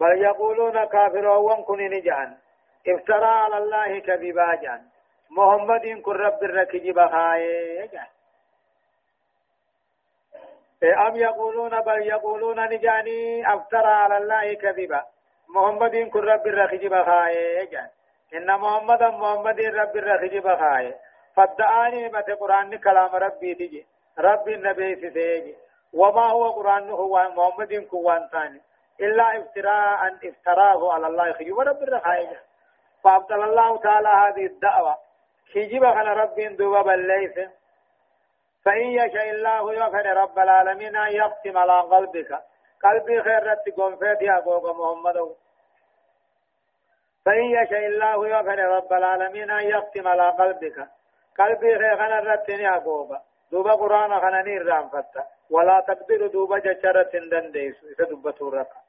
بل 0.00 0.22
يقولون 0.22 0.84
كافرون 0.84 1.62
كن 1.62 1.78
نجان 1.78 2.36
افترى 2.88 3.24
على 3.24 3.58
الله 3.58 3.98
كذبا 3.98 4.54
جان 4.54 4.82
محمد 5.30 5.86
كن 6.04 6.12
رب 6.12 6.44
الركجب 6.44 7.06
خاي 7.06 7.88
جان 7.92 8.06
أم 10.86 11.16
يقولون 11.16 11.80
بل 11.80 12.02
يقولون 12.06 12.68
نجاني 12.68 13.54
أفترى 13.54 13.92
على 14.02 14.16
الله 14.16 14.54
كذبا. 14.54 15.02
محمد 15.48 15.96
كن 15.96 16.20
رب 16.20 16.46
الركجب 16.46 17.02
خاي 17.02 17.66
جان 17.66 17.88
إن 18.34 18.60
محمد 18.60 19.02
محمد 19.02 19.60
رب 19.60 19.96
الركجب 19.96 20.56
خاي 20.56 20.94
فدعاني 21.36 22.08
مت 22.08 22.30
قرآن 22.30 22.76
كلام 22.78 23.10
ربي 23.14 23.54
تجي. 23.54 23.86
رب 24.18 24.48
النبي 24.48 25.10
سيجي. 25.10 25.54
وما 25.94 26.26
هو 26.26 26.50
قرآن 26.50 26.90
هو 26.90 27.28
محمد 27.36 27.74
كوان 27.90 28.28
ثاني. 28.32 28.60
إلا 29.00 29.38
افتراء 29.38 30.06
أن 30.06 30.18
افتراه 30.24 30.92
على 30.92 31.06
الله 31.06 31.32
خيوب 31.32 31.60
رب 31.60 31.82
الرخائج 31.82 32.28
فأبطل 33.04 33.42
الله 33.42 33.78
تعالى 33.78 34.08
هذه 34.08 34.46
الدعوة. 34.46 34.96
خجب 35.54 35.80
خنا 35.80 36.12
رب 36.12 36.56
دوبا 36.56 36.82
بالليس 36.82 37.38
فإن 38.66 38.86
يشاء 38.86 39.30
الله 39.30 39.74
يغفر 39.74 40.06
رب 40.06 40.38
العالمين 40.38 40.96
أن 40.96 41.12
يختم 41.12 41.58
على 41.58 41.80
قلبك. 41.80 42.40
قلبي 42.84 43.22
خير 43.22 43.42
رت 43.50 43.68
قنفت 43.76 44.22
يا 44.22 44.36
قوق 44.36 44.64
محمد. 44.78 45.34
فإن 47.26 47.44
يشاء 47.44 47.86
الله 47.86 48.28
يغفر 48.28 48.58
رب 48.58 48.92
العالمين 48.92 49.50
أن 49.50 49.64
يختم 49.64 50.08
على 50.08 50.22
قلبك. 50.30 50.88
قلبي 51.38 51.78
خير 51.78 51.96
خنا 51.96 52.20
رت 52.20 52.48
يا 52.48 52.78
قوق 52.78 53.10
دوبا 53.52 53.72
قرآن 53.72 54.20
خنا 54.20 54.42
نير 54.42 54.66
رام 54.66 54.88
فتا. 54.88 55.24
ولا 55.50 55.80
تقدر 55.88 56.26
دوبا 56.26 56.58
جشرة 56.58 57.12
دنديس. 57.30 57.84
إذا 57.84 58.04
دبتو 58.10 58.48
رقم 58.48 58.80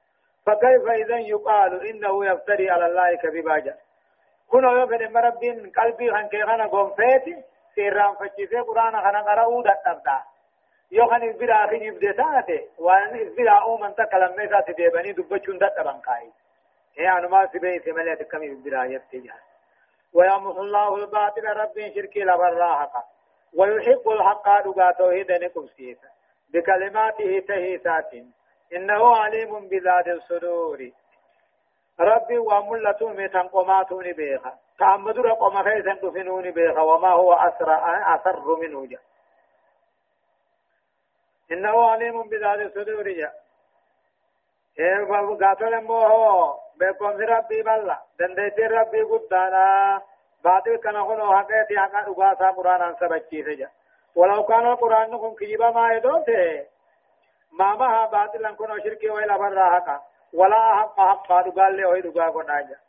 فكيف 0.46 0.88
إذا 0.92 1.18
يقال 1.18 1.88
إنه 1.88 2.26
يفتري 2.26 2.70
على 2.70 2.86
الله 2.86 3.16
كذبا 3.16 3.58
جاء 3.58 3.78
كنا 4.50 4.84
يفن 4.84 5.14
مرب 5.14 5.44
قلبي 5.78 6.12
خان 6.12 6.28
كي 6.28 6.44
خانا 6.44 6.68
قوم 6.68 6.90
فيتي. 6.96 7.44
سيران 7.78 8.14
فشيسي 8.20 8.60
قرآن 8.60 8.94
خانا 9.04 9.22
قرأو 9.22 9.62
دتبدا. 9.62 10.18
يوخن 10.92 11.22
إذبرا 11.24 11.66
أخي 11.66 11.88
يبدتاته 11.88 12.62
وأن 12.78 13.14
إذبرا 13.24 13.56
أومن 13.68 13.96
تكلم 13.96 14.32
ميسا 14.38 14.62
سيديبني 14.66 15.12
دبچون 15.18 15.58
دتبان 15.62 16.00
قائد. 16.06 16.34
هي 16.98 17.08
أنما 17.18 17.48
سبيه 17.54 17.80
سمالي 17.86 18.16
تكم 18.16 18.42
إذبرا 18.42 18.84
يفتجا 18.84 19.34
ويمحو 20.14 20.62
الله 20.62 20.96
الباطل 20.96 21.46
رب 21.46 21.78
شركي 21.96 22.20
لبراحة 22.20 23.04
ويحق 23.58 24.06
الحق 24.10 24.48
دقا 24.66 24.92
توحيد 24.92 25.32
نكم 25.32 25.68
سيسا 25.68 26.10
بكلماته 26.54 27.44
تهيسات. 27.48 28.12
إنه 28.76 29.16
عليم 29.16 29.68
بذات 29.68 30.08
الصدور. 30.08 30.80
ربي 32.00 32.38
وملة 32.38 33.02
ميتان 33.02 33.48
قماتوني 33.48 34.14
بيخا. 34.14 34.54
تعمد 34.80 35.20
رقم 35.20 35.64
خيسا 35.64 35.94
تفنوني 35.94 36.52
بيخا 36.52 36.82
وما 36.82 37.10
هو 37.10 37.34
أسرع 37.34 38.16
أسر 38.16 38.56
منه 38.56 38.86
جا. 38.86 39.00
إنه 41.52 41.90
عليم 41.90 42.24
بذات 42.24 42.60
الصدور 42.60 43.12
جاء 43.12 43.34
إيه 44.80 45.06
قاتل 45.42 45.84
موه 45.84 46.60
بكم 46.80 47.08
ربي 47.08 47.62
بلا. 47.62 47.98
دندت 48.20 48.60
ربي 48.60 49.02
قدانا. 49.02 50.02
باطل 50.44 50.76
كان 50.76 50.96
هو 50.96 51.38
حقيقة 51.38 51.82
حقا 51.82 52.00
أغاسا 52.00 52.52
قرآن 52.52 52.96
سبكي 53.00 53.44
سجا. 53.44 53.70
ولو 54.16 54.44
كان 54.44 54.68
القرآن 54.68 55.12
نكون 55.12 55.36
كجيبا 55.36 55.70
ما 55.70 55.94
يدوته. 55.94 56.66
ما 57.52 57.76
ما 57.76 58.06
باطل 58.06 58.56
كن 58.56 58.82
شركي 58.84 59.10
وإلا 59.10 59.38
برا 59.38 59.70
حقا. 59.70 60.02
ولا 60.34 60.76
حق 60.76 61.00
حق 61.00 61.28
قال 61.28 61.78
له 61.78 61.90
ويدو 61.90 62.12
قاقنا 62.12 62.58
إيه 62.58 62.87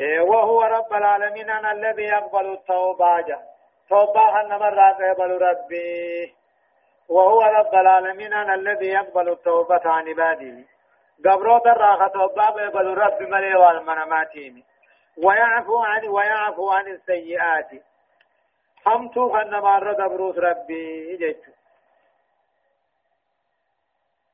وهو 0.00 0.62
رب 0.62 0.92
العالمين 0.92 1.50
أنا 1.50 1.72
الذي 1.72 2.02
يقبل 2.02 2.52
التوبة 2.52 3.38
توبة 3.88 4.40
النمر 4.40 4.78
يقبل 5.00 5.42
ربي. 5.42 6.34
وهو 7.08 7.40
رب 7.42 7.74
العالمين 7.74 8.32
أنا 8.32 8.54
الذي 8.54 8.86
يقبل 8.86 9.28
التوبة 9.28 9.80
عن 9.84 10.08
عباده 10.08 10.64
قبروت 11.24 11.66
الراحة 11.66 12.08
توبة 12.08 12.62
يقبل 12.62 12.86
رب 12.98 13.22
ملي 13.22 13.54
والمناماتين. 13.54 14.64
ويعفو 15.24 15.78
عن 15.78 16.08
ويعفو 16.08 16.70
عن 16.70 16.88
السيئات. 16.88 17.70
حمتو 18.84 19.32
خنما 19.32 19.78
الرد 19.78 20.10
بروس 20.10 20.38
ربي 20.38 21.16
جيت 21.16 21.42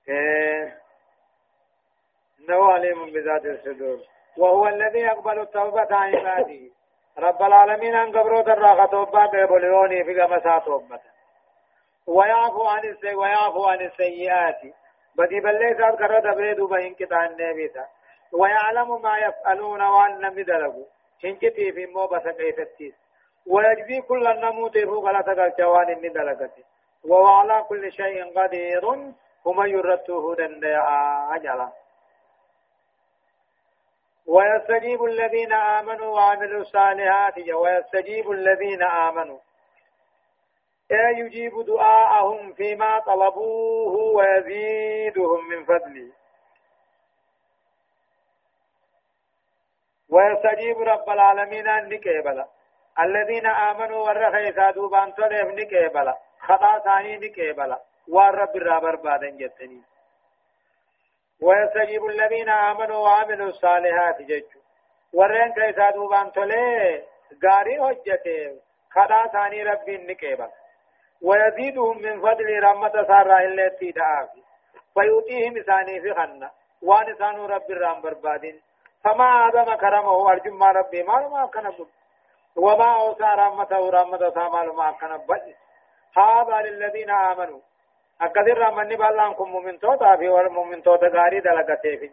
إيه 0.08 0.78
إنه 2.40 2.72
عليم 2.72 3.12
بذات 3.12 3.44
الصدور. 3.44 4.17
وهو 4.36 4.68
الذي 4.68 4.98
يقبل 4.98 5.40
التوبة 5.40 5.88
عن 5.90 6.14
عباده. 6.14 6.70
رب 7.18 7.42
العالمين 7.42 7.94
أن 7.94 8.18
قبرو 8.18 8.40
دراغة 8.40 8.86
توبة 8.86 9.26
قبلوني 9.26 10.04
في 10.04 10.20
قمسا 10.20 10.58
توبة. 10.58 11.00
ويعفو 12.06 12.64
عن 12.64 12.84
السي 12.84 13.14
ويعفو 13.14 13.64
عن 13.64 13.80
السيئات. 13.80 14.60
بدي 15.16 15.40
بلي 15.40 15.74
ساد 15.78 15.98
كرد 15.98 16.36
بريدو 16.36 16.66
بهن 16.66 16.94
كتان 16.94 17.36
نبيتا. 17.40 17.84
ويعلم 18.32 19.02
ما 19.02 19.18
يفعلون 19.18 19.82
وأن 19.82 20.20
لم 20.20 20.38
يدلقوا 20.38 20.84
هنكتي 21.24 21.72
في 21.72 21.86
مو 21.86 22.06
بس 22.06 22.22
كيفتيس 22.22 22.94
ويجزي 23.46 24.00
كل 24.00 24.26
النموت 24.26 24.78
فوق 24.78 25.10
لا 25.10 25.20
تقل 25.20 25.52
جوان 25.58 26.00
دلقته 26.00 26.64
وهو 27.04 27.26
على 27.26 27.64
كل 27.68 27.92
شيء 27.92 28.40
قدير. 28.40 28.84
هم 29.46 29.66
يرته 29.66 30.34
دنديا 30.34 30.80
أجلا. 31.34 31.68
ويستجيب 34.28 35.04
الذين 35.04 35.52
آمنوا 35.52 36.06
وعملوا 36.06 36.60
الصالحات 36.60 37.38
ويستجيب 37.38 38.30
الذين 38.30 38.82
آمنوا. 38.82 39.38
أي 40.92 41.18
يجيب 41.18 41.52
دعاءهم 41.66 42.52
فيما 42.52 42.98
طلبوه 42.98 43.94
ويزيدهم 44.16 45.48
من 45.48 45.64
فضله. 45.64 46.12
ويستجيب 50.10 50.78
رب 50.78 51.10
العالمين 51.10 51.64
نكيبلا 51.64 52.46
الذين 53.00 53.46
آمنوا 53.46 53.98
ورخي 53.98 54.52
سادوا 54.52 54.88
بانتوليف 54.88 55.48
نكيبلا 55.48 56.14
خطأ 56.40 56.78
ثاني 56.78 57.16
نكيبلا 57.16 57.78
والرب 58.08 58.56
الرابر 58.56 58.96
بعدين 58.96 59.36
جتني. 59.36 59.82
ويستجيب 61.42 62.06
الذين 62.06 62.48
آمنوا 62.48 62.96
وعملوا 62.96 63.48
الصالحات 63.48 64.22
ججو 64.22 64.60
ورين 65.12 65.52
كيسا 65.52 65.90
دوبان 65.90 66.32
تولي 66.32 67.02
غاري 67.44 67.78
هجته 67.78 68.60
خدا 68.90 69.26
ثاني 69.26 69.62
ربي 69.62 69.96
نكيبا. 69.96 70.50
ويزيدهم 71.22 72.02
من 72.02 72.20
فضل 72.20 72.62
رحمة 72.62 72.92
سارة 72.92 73.38
التي 73.38 73.90
دعافي 73.90 74.42
فيؤتيهم 74.94 75.54
ثاني 75.62 76.00
في 76.00 76.14
خنة. 76.14 76.50
وان 76.82 77.14
ثانو 77.14 77.46
ربي 77.46 77.72
الرام 77.72 78.00
بربادين. 78.00 78.60
فما 79.04 79.48
آدم 79.48 79.74
كرمه 79.74 80.30
أرجم 80.30 80.58
ما 80.58 80.66
ربي 80.66 81.02
ما 81.02 81.28
ما 81.28 81.46
كان 81.46 81.72
وما 82.56 83.00
أوسى 83.00 83.24
رحمته 83.24 83.90
رحمة 83.90 84.30
سامال 84.30 84.76
ما 84.76 84.92
كان 85.00 85.20
هذا 86.16 86.56
للذين 86.62 87.10
آمنوا. 87.10 87.60
أكثر 88.20 88.58
رمني 88.58 88.96
بالله 88.96 89.32
كم 89.32 89.48
مؤمن 89.48 89.78
توتا 89.78 90.16
في 90.16 90.28
والمؤمن 90.28 90.82
توتا 90.82 91.08
غاري 91.08 91.40
دلقته 91.40 91.96
في 91.96 92.10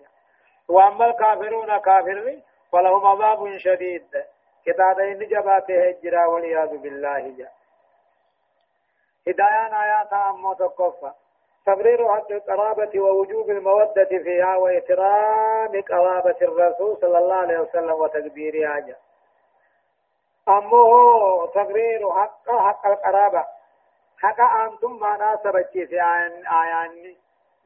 وأما 0.70 1.06
الكافرون 1.06 1.78
كافر 1.78 2.39
فلهم 2.72 3.06
عذاب 3.06 3.58
شديد 3.58 4.08
كتاب 4.65 5.00
إن 5.00 5.20
جباته 5.20 5.89
الجرا 5.89 6.26
والعياذ 6.26 6.78
بالله 6.78 7.34
جا 7.38 7.50
هدايان 9.28 9.74
آيات 9.74 10.13
أمو 10.13 10.54
تقفى 10.54 11.12
تبرير 11.65 12.13
حق 12.13 12.32
القرابة 12.32 13.00
ووجوب 13.00 13.50
المودة 13.50 14.06
فيها 14.24 14.56
وإكرام 14.56 15.82
قرابة 15.82 16.36
الرسول 16.41 16.98
صلى 17.02 17.18
الله 17.18 17.36
عليه 17.36 17.60
وسلم 17.60 17.91
وتكبيرها 17.91 18.96
أمه 20.48 21.48
تقرير 21.48 22.12
حق 22.12 22.52
حق 22.52 22.88
القرابة 22.88 23.46
حقا 24.21 24.65
أنتم 24.65 24.99
ما 24.99 25.17
ناسبتي 25.17 25.88
في 25.88 25.95
آيان 26.01 26.47
آيان 26.47 27.15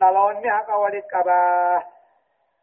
نلوني 0.02 0.52
حقا 0.52 0.76
ولقبا 0.76 1.84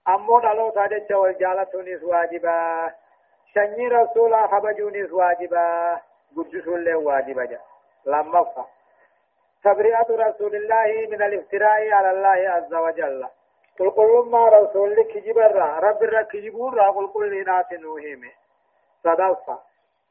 أمو 0.08 0.40
نلو 0.40 0.70
تاجج 0.70 1.12
والجالتونيس 1.12 2.02
واجبا 2.02 2.90
شني 3.54 3.88
رسولا 3.88 4.46
خبجونيس 4.46 5.12
واجبا 5.12 6.00
قدسوا 6.36 6.78
له 6.78 6.96
واجبا 6.96 7.58
لما 8.06 8.44
فا 8.44 8.64
تبرئة 9.64 10.06
رسول 10.10 10.56
الله 10.56 11.06
من 11.10 11.22
الافتراء 11.22 11.90
على 11.92 12.10
الله 12.10 12.50
عز 12.50 12.74
وجل 12.74 13.26
قل 13.78 13.90
قل 13.90 14.30
ما 14.30 14.48
رسول 14.48 14.96
لك 14.96 15.18
جبرا 15.18 15.78
رب 15.78 16.02
الرك 16.02 16.36
جبورا 16.36 16.90
قل 16.90 17.06
قل 17.06 17.30
لناس 17.40 17.72
نوهيمه 17.72 18.30
صدفة 19.04 19.58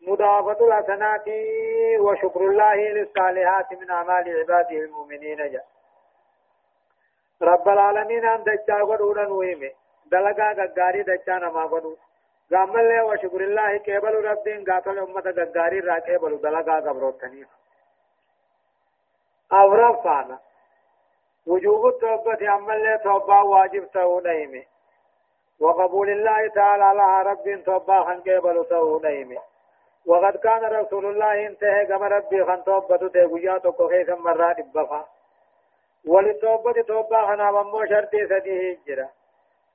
مضافة 0.08 0.68
الحسنات 0.68 1.28
وشكر 2.00 2.42
الله 2.42 2.76
للصالحات 2.76 3.74
من 3.74 3.92
أعمال 3.92 4.40
عباده 4.40 4.78
المؤمنين. 4.78 5.38
جاء 5.38 5.66
رب 7.42 7.70
العالمين 7.70 8.26
أن 8.26 8.44
دجا 8.44 8.84
قدونا 8.84 9.24
نويمه 9.24 9.72
دلقا 10.06 10.50
قداري 10.50 11.04
دجا 11.04 11.36
نما 11.38 11.66
قدو. 11.66 11.96
قام 12.52 12.78
الله 12.78 13.06
وشكر 13.06 13.42
الله 13.42 13.78
كيبل 13.78 14.26
ربين 14.26 14.64
قاتل 14.72 15.00
أمة 15.00 15.22
قداري 15.22 15.80
را 15.80 16.00
كيبل 16.00 16.42
دلقا 16.42 16.76
قبروتني. 16.80 17.46
أو 19.54 19.74
رفعنا 19.74 20.40
وجوب 21.48 21.86
التوبة 21.88 22.50
عمل 22.50 22.76
الله 22.76 22.96
توبة 22.96 23.42
واجب 23.44 23.92
تهونيمه 23.92 24.64
وقبول 25.60 26.10
الله 26.10 26.48
تعالى 26.48 26.98
لها 26.98 27.22
رب 27.24 27.64
توبة 27.66 28.20
كيبل 28.20 28.66
تهونيمه 28.70 29.42
وقد 30.08 30.38
كان 30.38 30.64
رسول 30.64 31.06
الله 31.06 31.48
انتهى 31.48 31.86
كما 31.86 32.08
ربي 32.08 32.46
خان 32.46 32.64
توبة 32.64 33.08
تيغويا 33.08 33.58
توكو 33.58 33.90
خيسا 33.90 34.16
مرة 34.16 34.52
دبفا. 34.54 35.06
ولتوبة 36.08 36.82
توبة 36.82 37.28
خنا 37.28 37.52
ممو 37.52 37.86
شرطي 37.86 38.28
سديه 38.28 38.78
جرا 38.88 39.10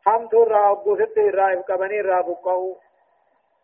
حمد 0.07 0.35
را 0.35 0.71
أبو 0.71 0.97
ست 0.97 1.19
را 1.19 1.63
قبني 1.69 2.01
را 2.01 2.21
بقو. 2.21 2.77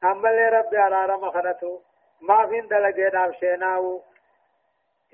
أما 0.05 0.31
اللي 0.31 0.48
ربي 0.48 0.79
على 0.79 1.07
رم 1.07 1.31
خنتو. 1.31 1.79
ما 2.20 2.46
فين 2.46 2.68
دلقين 2.68 3.16
افشيناو 3.16 4.02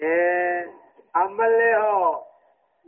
إيه. 0.02 0.70
أما 1.16 1.46
اللي 1.46 1.76
هو. 1.76 2.22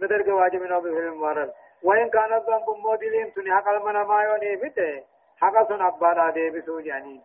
مدر 0.03 0.33
واجب 0.33 0.63
نو 0.63 0.81
بفilm 0.81 1.15
مرل 1.15 1.53
وين 1.83 2.11
كان 2.11 2.33
الذنب 2.33 2.71
مودلين 2.85 3.35
تني 3.35 3.55
حق 3.55 3.69
المنا 3.69 4.05
ما 4.05 4.23
يوني 4.23 4.57
بيته. 4.57 5.03
حق 5.41 5.69
سن 5.69 5.83
أبانا 5.83 6.31
دي 6.31 6.51
بسو 6.51 6.81
جانين 6.81 7.23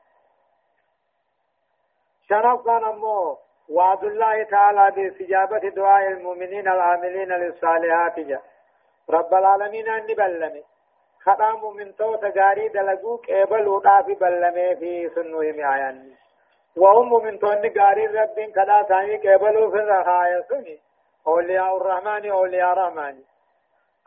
شرف 2.29 2.65
كان 2.65 2.83
أمو 2.83 3.37
وعد 3.69 4.03
الله 4.03 4.43
تعالى 4.43 4.91
باستجابة 4.95 5.69
دعاء 5.69 6.07
المؤمنين 6.07 6.67
العاملين 6.67 7.29
للصالحات 7.29 8.19
جاء 8.19 8.41
رب 9.09 9.33
العالمين 9.33 9.89
أني 9.89 10.13
بلمي. 10.13 10.63
خدام 11.25 11.75
من 11.75 11.95
توت 11.95 12.23
غاري 12.37 12.67
دلقوك 12.67 13.29
إبلو 13.29 13.79
في 13.79 14.13
بلمي 14.13 14.75
في 14.75 15.09
سنوهم 15.15 15.59
آياني 15.73 16.13
وهم 16.77 17.23
من 17.23 17.39
تون 17.39 17.61
غاري 17.79 18.05
رب 18.05 18.39
كدا 18.55 18.83
ثاني 18.83 19.15
قبلوا 19.17 19.71
في 19.71 19.77
الرخايا 19.77 20.41
سني. 20.49 20.79
أولياء 21.27 21.77
الرحمن 21.77 22.31
أولياء 22.31 22.73
الرحمن. 22.73 23.15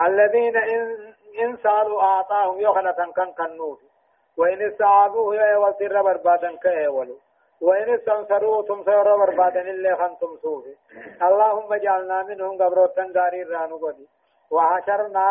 الذين 0.02 0.56
إن, 0.56 1.14
إن 1.42 1.56
سالوا 1.56 2.02
أعطاهم 2.02 2.60
يخنة 2.60 3.12
كان 3.16 3.32
كنوف 3.32 3.80
وإن 4.38 4.62
استعابوه 4.62 5.50
يوسر 5.50 6.02
بربادا 6.02 6.56
كأولو 6.56 7.16
وإن 7.62 7.94
استنصروا 7.94 8.62
تمسر 8.62 9.16
بربادا 9.16 9.60
اللي 9.60 9.96
خنتم 9.96 10.36
صوفي 10.42 10.74
اللهم 11.22 11.72
اجعلنا 11.72 12.22
منهم 12.22 12.62
قبروتا 12.62 13.06
داري 13.14 13.42
رانو 13.42 13.76
قدي. 13.76 14.08
وحشرنا 14.50 15.26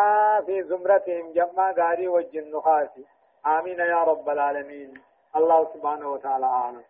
في 0.45 0.63
زمرتهم 0.63 1.33
جمع 1.33 1.71
غاري 1.71 2.07
والجن 2.07 2.59
خاسي 2.59 3.05
آمين 3.45 3.79
يا 3.79 4.03
رب 4.03 4.29
العالمين. 4.29 4.93
الله 5.35 5.67
سبحانه 5.73 6.11
وتعالى 6.13 6.45
أعلم 6.45 6.83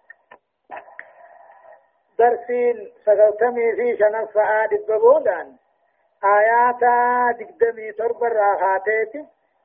درسين 2.20 2.92
سقلتمي 3.06 3.76
في 3.76 3.98
شنف 3.98 4.38
آدب 4.38 4.92
بودان 5.02 5.56
آيات 6.24 6.84
دقدمي 7.40 7.92
تربى 7.92 8.28
الراخاتيت 8.28 9.16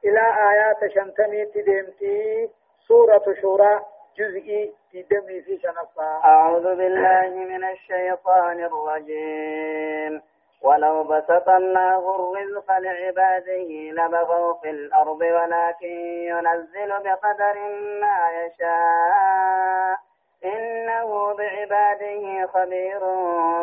إلى 0.04 0.22
آيات 0.50 0.92
شنتمي 0.94 1.44
تدمتي. 1.44 2.50
سورة 2.88 3.34
شورى. 3.40 3.80
جزئي 4.18 4.72
دقدمي 4.94 5.40
في 5.42 5.58
شنف 5.62 6.00
أعوذ 6.24 6.76
بالله 6.76 7.28
من 7.28 7.64
الشيطان 7.64 8.64
الرجيم. 8.64 10.22
ولو 10.62 11.04
بسط 11.04 11.48
الله 11.48 12.14
الرزق 12.14 12.78
لعباده 12.78 13.68
لبغوا 13.92 14.54
في 14.54 14.70
الأرض 14.70 15.20
ولكن 15.20 15.96
ينزل 16.32 16.88
بقدر 16.88 17.54
ما 18.00 18.18
يشاء. 18.40 19.96
إنه 20.44 21.34
بعباده 21.34 22.46
خبير 22.46 23.00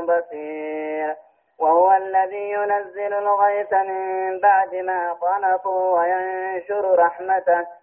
بصير. 0.02 1.16
وهو 1.60 1.92
الذي 1.92 2.50
ينزل 2.52 3.13
الغيث 3.13 3.74
من 3.74 4.39
بعد 4.39 4.76
ما 4.76 5.13
قنطوا 5.13 6.00
وينشر 6.00 7.00
رحمته. 7.00 7.83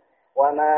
وما 0.41 0.73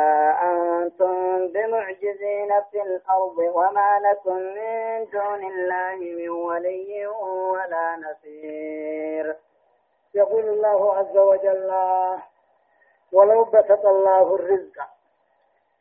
أنتم 0.52 1.47
بمعجزين 1.47 2.52
في 2.71 2.82
الأرض 2.82 3.38
وما 3.38 3.99
لكم 4.06 4.36
من 4.36 5.06
دون 5.13 5.43
الله 5.52 5.95
من 5.95 6.30
ولي 6.30 7.08
ولا 7.08 7.95
نصير. 7.95 9.36
يقول 10.15 10.45
الله 10.49 10.95
عز 10.97 11.17
وجل 11.17 11.71
ولو 13.12 13.43
بسط 13.43 13.86
الله 13.86 14.36
الرزق 14.36 14.78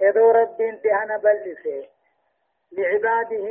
إذا 0.00 0.32
رب 0.32 0.60
انتهنا 0.60 1.16
بلسه 1.16 1.88
لعباده 2.72 3.46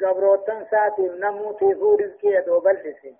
قبروتن 0.00 0.66
ساتي 0.70 1.02
نموتي 1.02 1.74
فو 1.74 1.94
رزقي 1.94 2.28
يدو 2.28 2.60
بلسه 2.60 3.14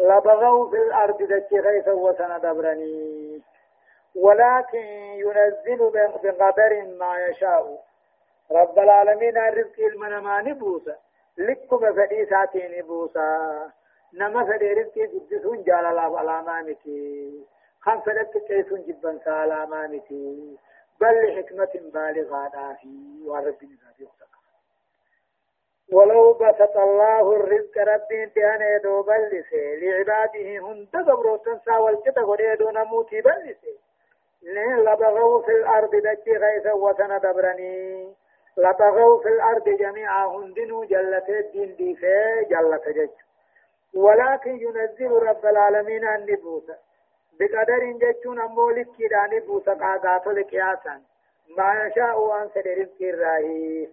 لبغوا 0.00 0.70
في 0.70 0.76
الأرض 0.76 1.22
دكي 1.22 1.58
غيثا 1.60 1.92
وسندبرني. 1.92 3.42
ولكن 4.14 4.86
ينزل 5.24 5.90
بقدر 6.22 6.84
ما 6.98 7.26
يشاء. 7.26 7.84
رب 8.50 8.78
العالمين 8.78 9.38
الرزق 9.38 9.80
المنما 9.80 10.40
نبوسا 10.42 10.96
لكم 11.38 11.92
فدي 11.94 12.26
ساتين 12.26 12.82
بوسا 12.82 13.70
نما 14.14 14.44
فدي 14.44 14.72
رزق 14.72 14.94
قدسون 14.98 15.62
جال 15.62 15.84
الله 15.84 16.18
علامة 16.18 16.62
متي 16.62 17.44
خم 17.80 18.00
فدت 18.00 18.38
كيسون 18.38 18.82
جبن 18.82 19.18
سالامة 19.24 19.86
متي 19.86 20.56
بل 21.00 21.36
حكمة 21.36 21.90
بالغة 21.94 22.48
دافي. 22.48 23.22
ورب 23.26 23.58
نزافي 23.64 24.06
ولو 25.92 26.32
بسط 26.32 26.76
الله 26.76 27.32
الرزق 27.36 27.78
ربي 27.78 28.24
انتهان 28.24 28.62
يدو 28.62 29.02
بلسي 29.02 29.76
لعباده 29.76 30.58
هند 30.58 30.96
قبروتن 31.10 31.58
ساوال 31.64 32.02
كتا 32.04 32.22
قد 32.22 32.62
نموتي 32.62 33.20
بلسي 33.20 33.78
لبغوا 34.42 35.42
في 35.42 35.50
الأرض 35.50 35.90
دجي 35.90 36.36
غيثا 36.36 36.72
وسن 36.72 37.18
دبرني. 37.18 38.14
لبغوا 38.56 39.22
في 39.22 39.28
الأرض 39.28 39.68
جميعا 39.68 40.26
هندنوا 40.26 40.84
جلت 40.84 41.28
الدين 41.28 41.76
دي 41.76 41.96
في 41.96 42.46
جلت 42.50 42.88
جج. 42.88 43.10
ولكن 43.94 44.50
ينزل 44.60 45.12
رب 45.12 45.46
العالمين 45.46 46.04
عن 46.04 46.26
نبوسا 46.26 46.78
بقدر 47.40 47.84
ججون 47.92 48.40
أمولك 48.40 48.86
كدا 48.98 49.26
نبوسا 49.32 49.74
قاقات 49.74 50.26
لكياسا 50.26 51.02
ما 51.56 51.84
يشاء 51.86 52.42
أن 52.42 52.48
سدرزق 52.54 53.00
الراهي 53.00 53.88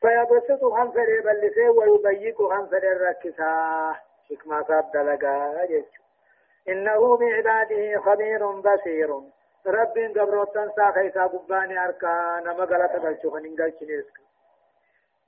فيبسط 0.00 0.64
هم 0.64 0.90
سدر 0.92 1.20
بلسي 1.24 1.68
ويضيق 1.68 2.66
سدر 2.70 3.00
ركسا 3.00 3.94
حكمة 4.30 4.84
دلقا 4.94 5.64
ججو 5.66 6.05
إنه 6.68 7.16
بعباده 7.16 8.00
خبير 8.00 8.46
بصير. 8.60 9.10
رب 9.66 9.98
قبروتن 10.16 10.70
سا 10.76 10.90
خيسا 10.90 11.26
قباني 11.26 11.84
أركا 11.84 12.40
نما 12.44 12.64
غلطة 12.64 12.98
قلشو 12.98 13.30
خنين 13.30 13.56
قلشن 13.56 14.04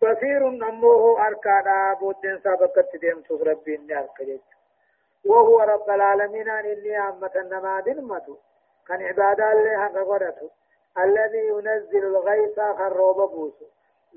بصير 0.03 0.51
نموه 0.51 1.27
أركا 1.27 1.61
دا 1.61 1.95
بودن 2.01 2.39
سا 2.45 2.55
بكت 2.55 2.97
ديم 2.97 3.23
سوس 3.29 3.43
ربي 3.43 3.77
إني 3.77 3.99
أركا 3.99 4.25
جيش 4.25 4.41
وهو 5.25 5.61
رب 5.61 5.91
العالمين 5.91 6.49
أن 6.49 6.65
إني 6.65 6.97
عامة 6.97 7.31
نما 7.37 7.81
دلمتو. 7.81 8.37
كان 8.89 9.03
عبادة 9.03 9.53
الله 9.53 9.87
قدرته 9.87 10.51
الذي 10.99 11.47
ينزل 11.49 12.05
الغيث 12.05 12.61
خروب 12.61 13.17
بوسو. 13.17 13.67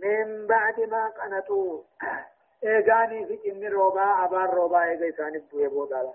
من 0.04 0.48
بعد 0.48 0.80
ما 0.80 1.08
قنطوا 1.08 1.82
إيغاني 2.64 3.26
في 3.26 3.52
إن 3.52 3.64
روبا 3.74 4.26
أبار 4.26 4.54
روبا 4.54 4.84
إيغي 4.84 5.12
سانب 5.12 5.44
بوي 5.52 5.68
بودالا 5.68 6.14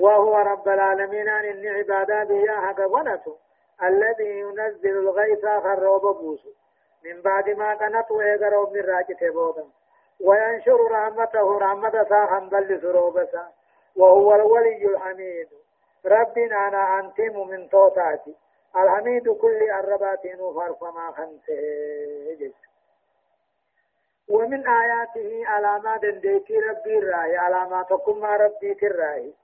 وهو 0.00 0.36
رب 0.36 0.68
العالمين 0.68 1.28
عن 1.28 1.44
إن 1.44 1.66
عبادا 1.68 2.24
بياها 2.24 2.72
قبنته 2.72 3.36
الذي 3.82 4.38
ينزل 4.40 4.98
الغيث 4.98 5.46
خروب 5.46 6.00
بوسو 6.16 6.50
من 7.04 7.22
بعد 7.22 7.50
ما 7.50 7.74
قنطوا 7.74 8.22
إيقروا 8.22 8.70
من 8.70 8.80
راجته 8.80 9.30
بودا 9.30 9.64
وينشر 10.20 10.90
رحمته 10.90 11.58
رحمة 11.58 12.06
ساهم 12.08 12.48
بل 12.48 12.80
سروبسا 12.82 13.48
وهو 13.96 14.34
الولي 14.34 14.86
الحميد. 14.86 15.48
ربنا 16.06 16.68
أنا 16.68 17.00
أنتم 17.00 17.48
من 17.48 17.68
توتاتي 17.68 18.34
الحميد 18.76 19.28
كل 19.28 19.70
الرباتين 19.70 20.36
فرفما 20.36 21.12
خمسه 21.12 22.52
ومن 24.28 24.66
آياته 24.66 25.46
علامات 25.46 26.04
ديتي 26.04 26.58
ربي 26.58 26.98
الرأي 26.98 27.36
علاماتكم 27.36 28.20
ما 28.20 28.36
ربي 28.36 28.76
الرأي 28.82 29.34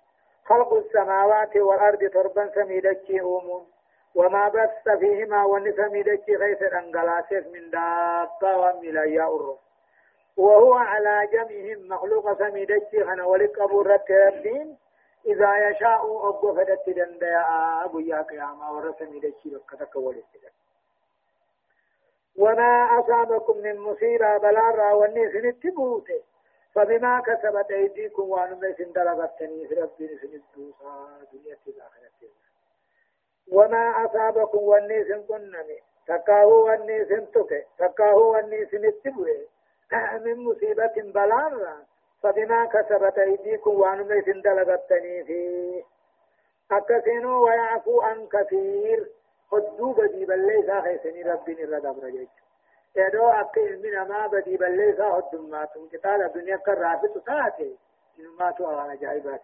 خلق 0.48 0.72
السماوات 0.74 1.56
والأرض 1.56 2.10
تربا 2.10 2.50
سميدكي 2.54 3.20
أومون 3.20 3.66
وما 4.14 4.48
بث 4.48 4.98
فيهما 4.98 5.44
ونسميدكي 5.44 6.36
غيث 6.36 6.62
أنقلاسف 6.62 7.46
من 7.46 7.70
دابة 7.70 8.56
وملايا 8.56 9.22
أرو 9.22 9.58
وهو 10.36 10.74
على 10.74 11.28
جمعهم 11.32 11.88
مخلوق 11.88 12.38
سميدكي 12.38 13.04
خنا 13.04 13.24
ولك 13.24 13.58
أبو 13.58 13.82
رتبين 13.82 14.76
إذا 15.26 15.68
يشاء 15.68 16.28
أبو 16.28 16.54
فدت 16.54 16.88
دنديا 16.88 17.84
أبو 17.84 17.98
يا 17.98 18.22
قياما 18.22 18.70
ورسميدكي 18.70 19.50
بكتك 19.50 19.96
ولك. 19.96 20.24
وما 22.38 23.00
أصابكم 23.00 23.58
من 23.58 23.78
مصيبة 23.78 24.38
بلا 24.38 24.92
وني 24.92 25.32
سنتبوته 25.32 26.22
فبما 26.76 27.20
كسبت 27.20 27.70
أيديكم 27.70 28.22
وأن 28.30 28.60
من 28.60 28.92
دلغتني 28.92 29.68
في 29.68 29.74
ربي 29.74 30.18
سندوسا 30.18 31.26
دنيا 31.32 31.56
الآخرة 31.66 32.28
وما 33.48 34.04
أصابكم 34.04 34.58
والنيس 34.58 35.12
كنمي 35.28 35.78
تكاهو 36.06 36.66
والنيس 36.66 37.08
تك 37.08 37.66
تكاهو 37.78 38.32
والنيس 38.32 38.74
نتبوه 38.74 39.46
من 40.24 40.44
مصيبة 40.44 40.96
بلان 40.96 41.84
فبما 42.22 42.66
كسبت 42.66 43.18
أيديكم 43.18 43.80
وأن 43.80 43.98
من 44.08 44.42
دلغتني 44.42 45.24
في 45.24 45.40
أكسنوا 46.70 47.44
ويعفو 47.46 48.00
عن 48.00 48.26
كثير. 48.26 49.10
خدوا 49.50 49.92
بدي 49.92 50.24
بل 50.24 50.46
ليس 50.46 50.70
خيسني 50.70 51.22
ربي 51.22 51.54
نرد 51.54 52.04
رجيك 52.04 52.45
يدو 52.96 53.28
أكي 53.28 53.76
من 53.76 54.08
ما 54.08 54.26
بدي 54.26 54.56
بليسا 54.56 55.04
هدم 55.04 55.50
ماتم 55.50 55.88
كتال 55.88 56.22
الدنيا 56.22 56.56
كرافت 56.56 57.18
تاتي 57.26 57.76
إن 58.18 58.26
ماتوا 58.38 58.80
على 58.80 58.96
جايبات 58.96 59.42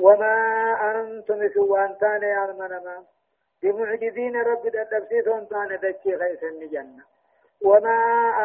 وما 0.00 0.34
أنتم 0.90 1.48
سوان 1.54 1.98
تاني 1.98 2.44
المنما 2.44 3.04
بمعجزين 3.62 4.36
رب 4.36 4.66
التفسير 4.66 5.44
تاني 5.44 5.76
دكي 5.76 6.18
خيس 6.18 6.42
الجنة 6.42 7.04
وما 7.62 7.98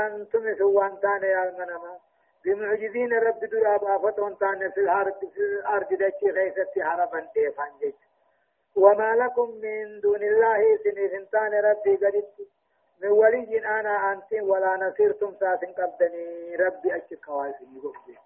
أنتم 0.08 0.56
سوان 0.58 1.00
تاني 1.00 1.44
المنما 1.44 1.98
بمعجزين 2.46 3.14
رب 3.14 3.40
درابا 3.40 3.98
فتون 3.98 4.38
تاني 4.38 4.72
في 4.72 4.80
الأرض 4.80 5.20
في 5.34 5.40
الأرض 5.40 5.94
دكي 5.94 6.32
خيس 6.34 6.80
حربا 6.80 7.28
تيفان 7.34 7.94
وما 8.76 9.16
لكم 9.16 9.50
من 9.64 10.00
دون 10.00 10.24
الله 10.24 10.78
سنين 10.84 11.30
تاني 11.32 11.60
ربي 11.60 11.96
قدت 11.96 12.34
من 13.02 13.10
ولي 13.10 13.66
أنا 13.66 14.14
أنت 14.14 14.34
ولا 14.42 14.76
نصيرتم 14.76 15.34
ساسن 15.40 15.74
قبدني 15.74 16.56
ربي 16.56 16.96
أشك 16.96 17.26
كواسني 17.26 17.80
قفجي 17.80 18.18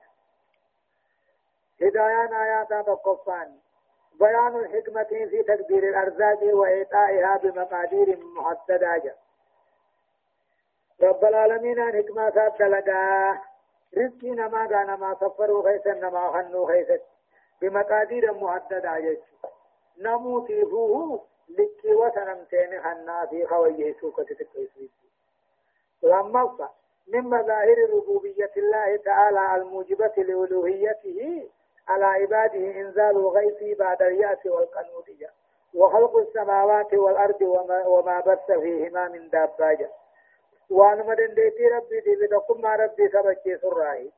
هدايان 1.82 2.34
آيات 2.34 2.70
تقفان 2.70 3.58
بيان 4.20 4.56
الحكمة 4.56 5.04
في 5.04 5.44
تقدير 5.44 5.90
الأرزاق 5.90 6.44
وإيطائها 6.44 7.38
بمقادير 7.38 8.18
محددة. 8.18 9.16
رب 11.02 11.26
العالمين 11.26 11.80
أن 11.80 12.04
حكمة 12.04 12.68
لقاه 12.68 13.42
رزقي 13.98 14.30
نما 14.30 14.66
دانا 14.66 14.96
ما 14.96 15.16
سفروا 15.16 15.64
خيسا 15.64 15.94
نما 15.94 16.32
خنوا 16.32 16.68
خيسا 16.68 17.00
بمقادير 17.62 18.34
محددة. 18.34 19.18
نموتي 19.98 20.66
فوه. 20.66 21.35
لكي 21.50 21.94
وسنمتين 21.96 22.82
خنا 22.82 23.26
في 23.26 23.46
خويه 23.46 23.94
سوكة 24.02 24.24
تكيسوي 24.24 24.90
لما 26.04 26.70
من 27.08 27.22
مظاهر 27.22 27.90
ربوبية 27.94 28.52
الله 28.58 28.96
تعالى 28.96 29.56
الموجبة 29.56 30.14
لألوهيته 30.18 31.50
على 31.88 32.06
عباده 32.06 32.82
إنزال 32.82 33.18
الغيث 33.18 33.78
بعد 33.78 34.02
اليأس 34.02 34.46
والقنوط 34.46 35.06
وخلق 35.76 36.18
السماوات 36.18 36.94
والأرض 36.94 37.42
وما, 37.42 37.88
وما 37.88 38.20
بث 38.20 38.52
فيهما 38.52 39.08
من 39.08 39.30
داباجة 39.30 39.90
وانما 40.70 41.14
دنديتي 41.14 41.68
ربي 41.68 42.00
دي 42.00 42.16
بدكم 42.16 42.62
ما 42.62 42.76
ربي 42.76 43.10
سبكي 43.10 43.58
سراي 43.58 44.12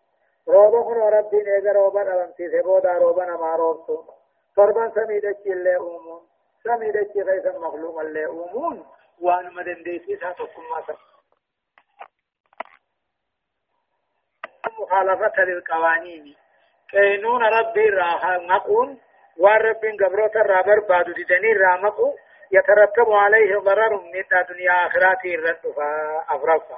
روبا 0.48 0.84
خنو 0.84 1.08
ربي 1.08 1.44
نيغا 1.44 1.72
روبا 1.72 2.04
نلمتي 2.04 2.50
سبودا 2.52 2.98
روبا 2.98 3.26
نما 3.26 3.56
روبتو 3.56 4.04
فربان 4.56 4.92
سميدتي 4.92 5.54
اللي 5.54 5.78
أمون 5.78 6.22
سميدتي 6.68 7.22
غيثا 7.22 7.58
مخلوق 7.58 8.00
اللي 8.00 8.26
أمون 8.26 8.86
وانما 9.22 9.64
دنديتي 9.64 10.18
ساتكم 10.18 10.64
ما 10.72 10.96
مخالفة 14.80 15.44
للقوانين. 15.44 16.36
كينون 16.92 17.44
ربي 17.44 17.90
راها 17.90 18.38
نقون 18.38 19.00
والرب 19.38 19.82
قبروت 20.04 20.36
الرابر 20.36 20.80
بعد 20.90 21.06
دني 21.06 21.54
رامقو 21.54 22.14
يترتب 22.52 23.12
عليه 23.12 23.58
ضرر 23.58 24.02
من 24.02 24.40
الدنيا 24.42 24.88
آخراته 24.88 25.36
الردفا 25.36 26.26
أفرفا 26.30 26.78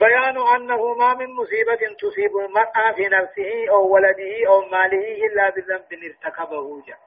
بيان 0.00 0.38
أنه 0.54 0.94
ما 0.94 1.14
من 1.14 1.34
مصيبة 1.34 1.94
تصيب 2.00 2.36
المرأة 2.36 2.92
في 2.92 3.08
نفسه 3.08 3.70
أو 3.70 3.94
ولده 3.94 4.48
أو 4.48 4.60
ماله 4.60 5.26
إلا 5.26 5.50
بذنب 5.50 6.04
ارتكبه 6.04 6.82
جاء 6.86 6.98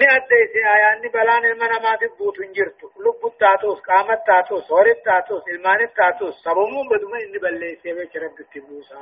نأدي 0.00 0.40
سي 0.52 0.60
آيان 0.74 1.10
بلان 1.14 1.44
المنا 1.44 1.78
ما 1.78 1.96
تبوت 1.96 2.40
انجرتو 2.40 2.86
لب 3.04 3.26
التاتوس 3.26 3.80
قامت 3.80 4.20
تاتوس 4.26 4.72
هورت 4.72 5.04
تاتوس 5.04 5.48
المان 5.48 5.80
التاتوس 5.80 6.34
سبمون 6.44 6.88
بدوما 6.88 7.18
إني 7.18 7.38
بلي 7.38 7.76
سيوه 7.82 8.08
شرب 8.14 8.36
تبوسا 8.54 9.00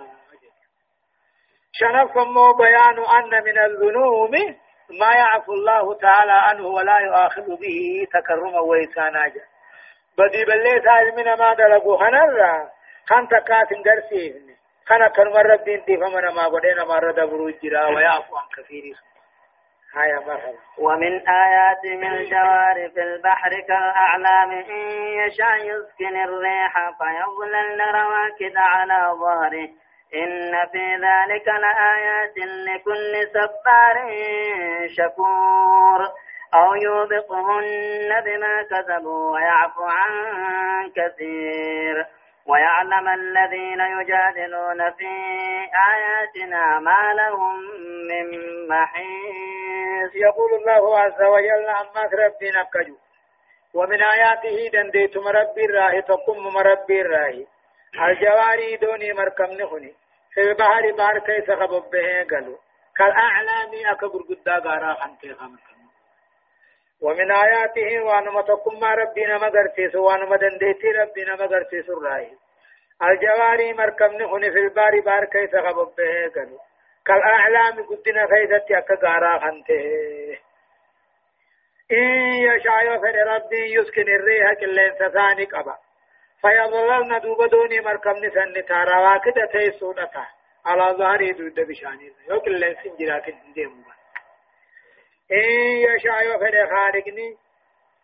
شنف 1.72 2.14
بيان 2.58 2.98
أن 3.16 3.44
من 3.44 3.58
الذنوب 3.58 4.34
ما 5.00 5.10
يعفو 5.14 5.52
الله 5.52 5.94
تعالى 5.94 6.32
عنه 6.32 6.66
ولا 6.66 6.98
يؤاخذ 6.98 7.46
به 7.62 8.06
تكرما 8.12 8.60
وإحسانا 8.60 9.26
بدي 10.18 10.44
بلي 10.44 10.82
ساج 10.84 11.06
من 11.16 11.24
ما 11.24 11.54
دلقو 11.54 11.96
خنرا 11.96 12.70
خان 13.08 13.28
تكات 13.28 13.68
درسي 13.84 14.54
خنا 14.86 15.08
كرم 15.08 15.36
ربين 15.36 15.80
فمن 15.86 16.34
ما 16.36 16.44
قدينا 16.54 16.84
ما 16.84 16.98
رد 16.98 17.20
بروجرا 17.30 17.86
ويعفو 17.86 18.36
عن 18.36 18.48
كثير 18.56 18.96
ومن 20.78 21.28
آيات 21.28 21.84
من 21.84 22.12
الجوار 22.12 22.90
في 22.94 23.02
البحر 23.02 23.50
كالأعلام 23.68 24.50
إن 24.50 24.80
يشاء 25.22 25.56
يسكن 25.56 26.16
الريح 26.16 26.90
فيظللن 26.98 27.80
رواكد 27.94 28.56
على 28.56 29.18
ظهره. 29.20 29.68
إن 30.14 30.52
في 30.72 30.94
ذلك 30.94 31.48
لآيات 31.48 32.36
لكل 32.38 33.28
سبار 33.32 34.10
شكور. 34.96 36.08
أو 36.54 36.74
يوبقهن 36.74 38.20
بما 38.24 38.62
كسبوا 38.70 39.32
ويعفو 39.32 39.84
عن 39.84 40.12
كثير. 40.96 42.06
ويعلم 42.46 43.08
الذين 43.08 43.80
يجادلون 43.80 44.90
في 44.98 45.10
آياتنا 45.92 46.78
ما 46.78 47.12
لهم 47.14 47.60
من 48.08 48.68
محيص 48.68 49.53
يقول 50.14 50.54
الله 50.54 50.98
عز 50.98 51.22
وجل 51.22 51.68
عما 51.68 52.02
ربنا 52.24 52.62
كجو 52.74 52.96
ومن 53.74 54.02
آياته 54.02 54.68
دنديتم 54.72 55.28
ربي 55.28 55.64
الراهي 55.64 56.02
تقم 56.02 56.38
مربي 56.38 57.00
الراهي 57.00 57.46
الجواري 58.08 58.76
دوني 58.76 59.12
مركم 59.12 59.44
نخني. 59.44 59.94
في 60.34 60.40
البحر 60.40 60.92
بحر 60.98 61.18
كيس 61.18 61.50
خبب 61.50 61.90
به 61.90 62.26
قالوا 62.30 62.56
كالأعلام 62.96 63.70
أكبر 63.86 64.20
قدا 64.28 64.58
غارا 64.68 64.94
خنتي 64.94 65.34
خمكم 65.34 65.78
ومن 67.02 67.30
آياته 67.32 68.00
وانما 68.00 68.42
تقم 68.42 68.84
ربنا 68.84 69.38
مغرسيس 69.38 69.94
وانما 69.94 70.36
دنديتي 70.36 70.90
ربنا 70.90 71.36
مغرسيس 71.36 71.88
الرأي 71.90 72.32
الجواري 73.02 73.72
مركم 73.72 74.12
نخني 74.12 74.50
في 74.50 74.58
البحر 74.58 75.00
بحر 75.00 75.24
كيس 75.24 75.50
خبب 75.56 75.88
به 75.98 76.32
قالوا 76.34 76.58
كالأعلام 77.06 77.86
قدنا 77.86 78.26
خيستي 78.26 78.78
أكا 78.78 78.94
غارا 79.04 79.38
خنتي 79.38 80.38
إن 81.92 82.06
يشاء 82.48 82.84
يفر 82.84 83.16
ربي 83.34 83.74
يسكن 83.74 84.02
الريح 84.02 84.52
كلين 84.60 84.92
ثاني 85.12 85.44
قبا. 85.44 85.76
فيظللن 86.40 87.20
دوب 87.20 87.48
دوني 87.50 87.80
مركب 87.80 88.16
نسن 88.16 88.66
تارا 88.68 89.18
كده 89.18 89.46
تيسودتا 89.52 90.26
على 90.66 90.96
ظهري 90.98 91.32
دود 91.32 91.60
بشاني 91.68 92.12
يوكل 92.30 92.60
لن 92.60 92.76
سنجرات 92.82 93.24
ديمو 93.54 93.84
إن 95.32 95.50
يشاء 95.86 96.22
يفر 96.22 96.66
خارقني 96.70 97.36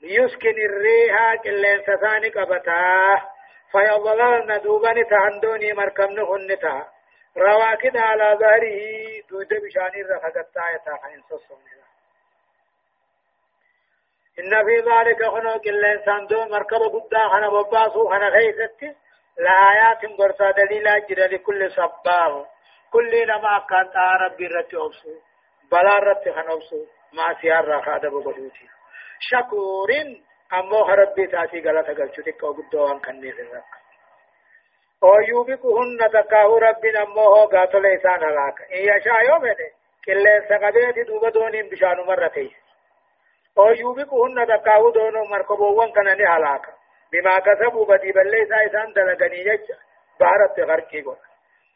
يسكن 0.02 0.56
الريح 0.68 1.34
كلين 1.44 1.82
سثاني 1.82 2.28
قبتا 2.28 3.20
فيظللن 3.72 4.60
دوبا 4.60 5.02
تهندوني 5.02 5.72
مركب 5.72 6.10
نخنتا 6.10 6.88
رواكد 7.36 7.96
على 7.96 8.38
ظهره 8.40 8.80
دود 9.30 9.48
بشاني 9.48 10.02
رفقتا 10.02 10.70
يتا 10.74 11.22
صصوني 11.30 11.80
إن 14.38 14.64
في 14.64 14.76
ذلك 14.90 15.24
خنوك 15.24 15.66
الإنسان 15.66 16.26
دون 16.26 16.50
مركب 16.50 16.82
قدا 16.94 17.28
خنا 17.28 17.48
بباسو 17.48 18.08
خنا 18.08 18.30
خيستي 18.30 18.94
لآيات 19.38 20.18
برسا 20.18 20.50
دليلا 20.50 20.98
جرى 20.98 21.26
لكل 21.26 21.72
صبار 21.72 22.46
كل 22.92 23.26
نما 23.26 23.66
كان 23.70 23.90
ربي 24.20 24.46
رتي 24.46 24.76
أبسو 24.76 25.14
بلا 25.72 25.98
رتي 25.98 26.32
خنا 26.32 26.52
أبسو 26.52 26.86
ما 27.12 27.40
سيار 27.40 27.64
راخا 27.64 27.98
دبو 27.98 28.20
بدوتي 28.20 28.68
شكور 29.20 29.90
أمو 30.52 30.80
ربي 30.80 31.26
تاتي 31.26 31.60
غلطة 31.60 31.92
قلتو 31.92 32.22
تكو 32.22 32.52
قدوان 32.52 32.98
كني 32.98 33.32
في 33.32 33.42
الرق 33.42 33.79
ويوبكهن 35.02 36.10
تكاو 36.12 36.58
ربي 36.58 36.90
نمو 36.92 37.44
قاتل 37.44 37.86
إسان 37.86 38.22
هلاك 38.24 38.58
إن 38.72 38.82
يشاء 38.90 39.24
يوم 39.28 39.54
كل 40.04 40.24
سقبيت 40.48 41.06
دوبا 41.06 41.30
دونين 41.30 41.68
بشانو 41.68 42.04
مرتين 42.04 42.50
أو 43.58 43.70
يوبقهن 43.70 44.46
تقاو 44.46 44.90
دونو 44.90 45.24
مركبوان 45.24 45.92
كان 45.92 46.16
ني 46.18 46.24
هلاك 46.24 46.66
بما 47.12 47.38
كسبوا 47.38 47.86
بدي 47.86 48.12
بلي 48.12 48.46
سايسان 48.46 48.92
دلغني 48.92 49.40
يج 49.40 49.66
بارت 50.20 50.60
غرقي 50.60 51.02
قول 51.02 51.16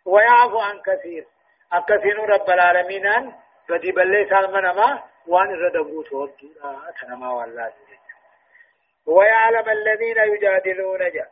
ويعفو 0.06 0.58
عن 0.58 0.80
كثير 0.86 1.26
أكثين 1.72 2.16
رب 2.16 2.50
العالمين 2.50 3.32
بدي 3.68 3.92
بلي 3.92 4.28
سالمنا 4.30 4.72
ما 4.72 5.02
وان 5.26 5.48
ردبوت 5.62 6.12
وردو 6.12 6.48
تنما 7.00 7.32
والله 7.32 7.72
ويعلم 9.06 9.68
الذين 9.68 10.18
يجادلون 10.18 10.98
جا 10.98 11.26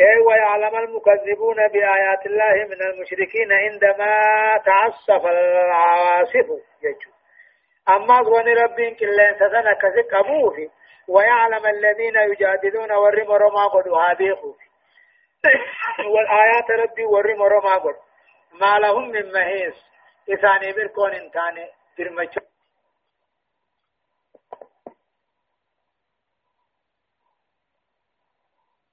اي 0.00 0.18
ويعلم 0.26 0.76
المكذبون 0.76 1.68
بآيات 1.68 2.26
الله 2.26 2.54
من 2.64 2.82
المشركين 2.82 3.52
عندما 3.52 4.14
تعصف 4.66 5.26
العواصف. 5.26 6.46
يجو. 6.82 7.10
أما 7.88 8.22
ظن 8.22 8.48
ربين 8.48 8.94
كلين 8.94 9.34
سسنا 9.34 9.72
كسك 9.72 10.14
أبوه 10.14 10.70
ويعلم 11.08 11.66
الذين 11.66 12.16
يجادلون 12.16 12.92
ورم 12.92 13.32
رما 13.32 13.66
قد 13.66 13.88
هابيخو 13.88 14.54
والآيات 16.12 16.70
ربي 16.70 17.04
ورم 17.04 17.42
رما 17.42 17.74
قد. 17.74 17.96
ما 18.60 18.78
لهم 18.78 19.08
من 19.08 19.32
مهيس 19.32 19.74
إساني 20.30 20.72
بركون 20.72 21.12
انتاني 21.14 21.66
برمجو 21.98 22.41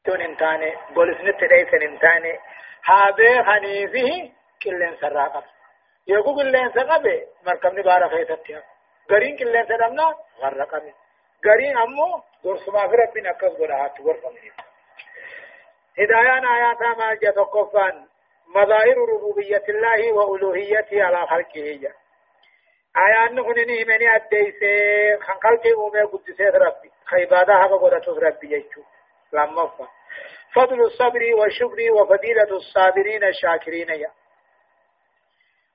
تون 0.09 0.21
انتاني 0.21 0.75
بولسنت 0.95 1.39
تديسن 1.39 1.81
انتاني 1.81 2.39
هابي 2.85 3.43
خنيفه 3.43 4.31
كلين 4.63 4.95
سراقب 5.01 5.43
يقول 6.07 6.35
كلين 6.35 6.71
سراقب 6.71 7.05
مركبني 7.45 7.81
بارا 7.81 8.07
خيثتها 8.07 8.63
غرين 9.11 9.37
كلين 9.37 9.65
سدمنا 9.65 10.15
غرقم 10.41 10.85
غري 11.45 11.69
امو 11.83 12.21
درس 12.43 12.69
ما 12.69 12.87
في 12.87 12.95
ربنا 12.95 13.31
كز 13.31 13.53
غرات 13.61 14.01
غرفه 14.01 14.29
هدايان 15.99 16.45
آيات 16.45 16.81
ما 16.97 17.13
جتقفان 17.13 18.05
مظاهر 18.55 18.97
ربوبية 19.13 19.63
الله 19.69 20.13
وألوهيته 20.13 21.03
على 21.03 21.27
خلقه 21.27 21.93
آيات 23.07 23.31
نخنني 23.31 23.83
مني 23.89 24.15
أديسي 24.15 24.73
خنقلتي 25.21 25.71
أمي 25.73 26.01
قدسي 26.11 26.43
ربي 26.43 26.91
خيبادا 27.05 27.53
هذا 27.53 27.75
قدرت 27.75 28.09
ربي 28.09 28.53
يجو 28.53 28.83
لما 29.33 29.67
فا 29.67 29.98
فضل 30.53 30.81
الصبر 30.81 31.35
والشكر 31.35 31.91
وفضيلة 31.91 32.57
الصابرين 32.57 33.23
الشاكرين 33.23 33.89
يا. 33.89 34.11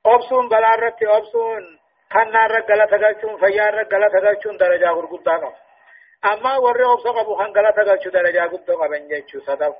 أبسون 0.06 0.48
بلارت 0.48 1.02
أبسون 1.02 1.78
خنار 2.10 2.50
رجلا 2.50 2.86
تغلچون 2.86 3.36
فيار 3.40 3.74
رجلا 3.74 4.08
تغلچون 4.08 4.56
درجة 4.56 4.88
غرغدا 4.88 5.36
قب 5.36 5.54
أما 6.24 6.56
ور 6.56 6.92
أبسو 6.92 7.12
قبو 7.12 7.34
خنقلا 7.34 7.70
تغلچو 7.70 8.10
درجة 8.10 8.44
غرغدا 8.44 8.74
قبن 8.74 9.08
جيچو 9.08 9.40
صدق. 9.40 9.76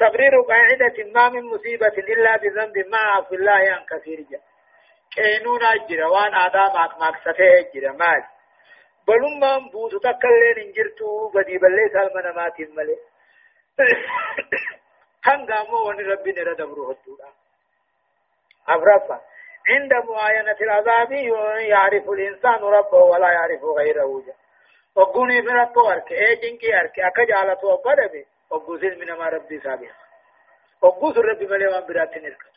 تقرير 0.00 0.40
قاعدة 0.48 1.12
ما 1.14 1.28
من 1.28 1.44
مصيبة 1.44 1.96
إلا 1.98 2.36
بذنب 2.36 2.78
ما 2.78 2.98
عفو 2.98 3.34
الله 3.34 3.52
عن 3.52 3.84
كثير 3.90 4.20
جا. 4.30 4.40
كينون 5.14 5.64
أجر 5.64 6.04
وان 6.04 6.34
آدام 6.34 6.76
أكماك 6.76 7.16
ستة 7.20 7.58
أجر 7.58 7.92
مال. 7.92 8.22
بلما 9.08 9.58
بوتو 9.72 9.98
تكلين 9.98 10.58
إنجرتو 10.66 11.28
بدي 11.34 11.58
بلي 11.58 11.88
سالمنا 11.92 12.32
ما 12.32 12.48
تملي 12.48 12.96
هنگامو 15.24 15.88
ون 15.88 16.00
ربي 16.00 16.32
نرى 16.32 16.54
دبرو 16.54 16.90
هدودا 16.90 17.28
أفرفا 18.68 19.20
عند 19.68 19.92
معاينة 20.08 20.56
العذاب 20.60 21.12
يعرف 21.60 22.10
الإنسان 22.10 22.60
ربه 22.62 22.98
ولا 22.98 23.32
يعرف 23.32 23.64
غيره 23.64 24.22
وقوني 24.96 25.42
في 25.42 25.48
ربه 25.48 25.92
أرك 25.92 26.12
إيجين 26.12 26.58
كي 26.58 26.80
أرك 26.80 27.00
أكجالة 27.00 27.64
وقربه 27.64 28.24
وقوزين 28.50 28.98
من 28.98 29.12
ما 29.12 29.28
ربي 29.28 29.60
سابق 29.60 29.90
وقوز 30.82 31.18
ربي 31.18 31.46
ملي 31.46 31.66
وان 31.66 31.86
براتي 31.86 32.20
نركت 32.20 32.54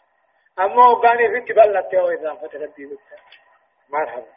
أما 0.60 0.88
وقاني 0.88 1.30
في 1.30 1.54
تبلت 1.54 1.94
يا 1.94 2.14
إضافة 2.14 2.60
ربي 2.60 2.86
بكتا 2.86 3.18
مرحبا 3.90 4.37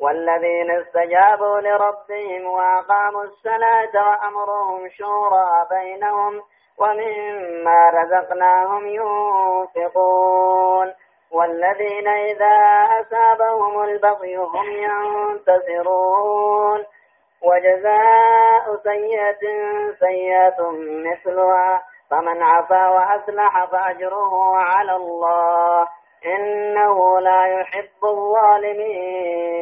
والذين 0.00 0.70
استجابوا 0.70 1.60
لربهم 1.60 2.46
وأقاموا 2.46 3.24
الصلاة 3.24 3.94
وأمرهم 3.94 4.88
شورى 4.88 5.66
بينهم 5.70 6.42
ومما 6.78 7.90
رزقناهم 7.90 8.86
ينفقون. 8.86 10.94
والذين 11.32 12.08
إذا 12.08 12.58
أصابهم 13.00 13.82
البغي 13.82 14.36
هم 14.36 14.66
ينتصرون. 14.66 16.84
وجزاء 17.42 18.76
سيئة 18.82 19.40
سيئة 20.00 20.70
مثلها. 21.10 21.82
فمن 22.10 22.42
عفا 22.42 22.88
وأصلح 22.88 23.64
فأجره 23.64 24.56
على 24.56 24.96
الله. 24.96 25.87
إنه 26.26 27.20
لا 27.20 27.60
يحب 27.60 28.04
الظالمين. 28.04 29.58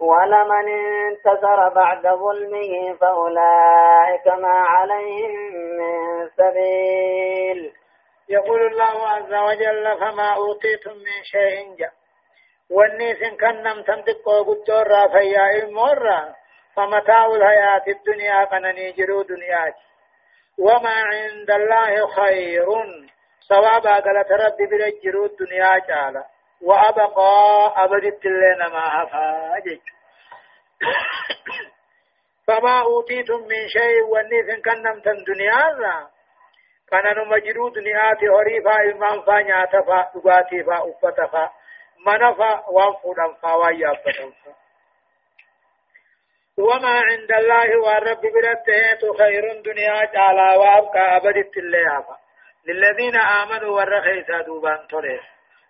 ولمن 0.00 0.68
انتصر 0.68 1.68
بعد 1.68 2.02
ظلمه 2.02 2.96
فأولئك 3.00 4.26
ما 4.26 4.64
عليهم 4.68 5.52
من 5.78 6.28
سبيل. 6.28 7.72
يقول 8.28 8.66
الله 8.66 9.08
عز 9.08 9.34
وجل 9.34 9.98
فما 10.00 10.34
أوتيتم 10.34 10.92
من 10.92 11.22
شيء 11.24 11.76
جاء. 11.78 11.92
والنيس 12.70 13.18
كنم 13.40 13.82
تنطق 13.82 14.28
قدر 14.46 14.88
رافيا 14.88 15.64
المرة 15.64 16.34
فمتاع 16.76 17.26
الحياة 17.26 17.82
الدنيا 17.88 18.44
قنني 18.44 18.92
جرو 18.92 19.22
دنياتي 19.22 19.86
وما 20.58 20.94
عند 20.94 21.50
الله 21.50 22.06
خير. 22.06 22.66
ثوابا 23.50 23.94
قالت 24.06 24.32
ربي 24.32 24.66
برجرو 24.66 25.24
الدنيا 25.26 25.78
جالا. 25.88 26.24
وأبقى 26.60 27.74
أبدت 27.76 28.24
لنا 28.26 28.68
ما 28.68 28.84
هفاجج 29.02 29.80
فما 32.46 32.80
أوتيتم 32.80 33.40
من 33.40 33.68
شيء 33.68 34.02
والنيف 34.02 34.64
كنم 34.64 35.00
تن 35.00 35.24
دنيا 35.24 36.10
كان 36.90 37.16
نمجرو 37.16 37.68
دنياتي 37.68 38.28
هريفا 38.28 38.74
إمام 38.92 39.22
فا 39.22 39.42
نياتفا 39.42 40.10
دقاتي 40.14 40.64
فا 40.64 40.90
أفتفا 40.90 41.50
منفا 42.06 42.64
وانفودا 42.68 43.32
فا 43.42 43.54
ويابتا 43.54 44.32
وما 46.58 47.00
عند 47.00 47.32
الله 47.32 47.78
والرب 47.80 48.20
برته 48.20 49.12
خير 49.18 49.60
دنيا 49.62 50.04
جالا 50.04 50.56
وأبقى 50.56 51.16
أبدت 51.16 51.56
الليافا 51.56 52.18
للذين 52.66 53.16
آمنوا 53.16 53.76
والرخيسا 53.76 54.40
دوبان 54.40 54.86
تريس 54.86 55.20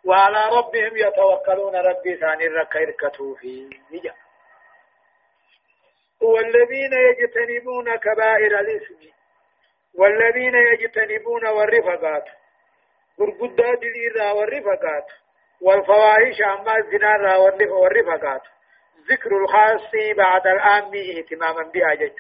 وعلى 0.05 0.43
ربهم 0.57 0.97
يتوكلون. 0.97 1.77
ربي 1.77 2.17
ثاني 2.17 2.47
الركير 2.47 2.91
كتوفي 2.91 3.71
نجا. 3.91 4.15
والذين 6.23 6.93
يجتنبون 6.93 7.97
كبائر 7.97 8.61
الاسم 8.61 9.11
والذين 9.95 10.55
يجتنبون 10.55 11.47
والرفقات. 11.47 12.25
برقدات 13.19 13.79
دليرا 13.79 14.33
والرفقات. 14.33 15.07
والفواحش 15.61 16.43
أما 16.43 16.77
الزنا 16.77 17.37
والرفقات. 17.71 18.43
ذكر 19.11 19.31
الخاص 19.37 19.91
بعد 20.17 20.47
الآن 20.47 20.93
اهتماما 21.19 21.63
بها 21.63 21.95
جج 21.95 22.19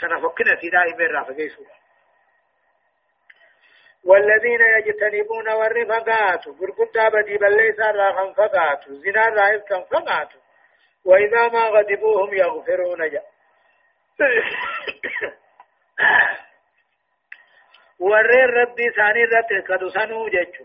سنفكنا 0.00 0.56
في 0.56 0.70
دائم 0.70 1.00
الرافقين. 1.00 1.81
والذين 4.04 4.60
يجتنبون 4.60 5.48
والرفقات 5.48 6.48
برقدا 6.48 7.08
بدي 7.08 7.38
بل 7.38 7.56
ليس 7.56 7.80
راخا 7.80 8.32
فقات 8.32 8.88
زنا 8.88 9.28
راهب 9.28 9.60
كم 9.60 9.84
فقات 9.84 10.28
وإذا 11.04 11.48
ما 11.48 11.60
غضبوهم 11.60 12.34
يغفرون 12.34 13.10
جاء 13.10 13.24
ورر 17.98 18.50
ربي 18.50 18.90
ثاني 18.96 19.24
رت 19.24 19.52
قد 19.68 19.88
سنو 19.88 20.28
جچو 20.28 20.64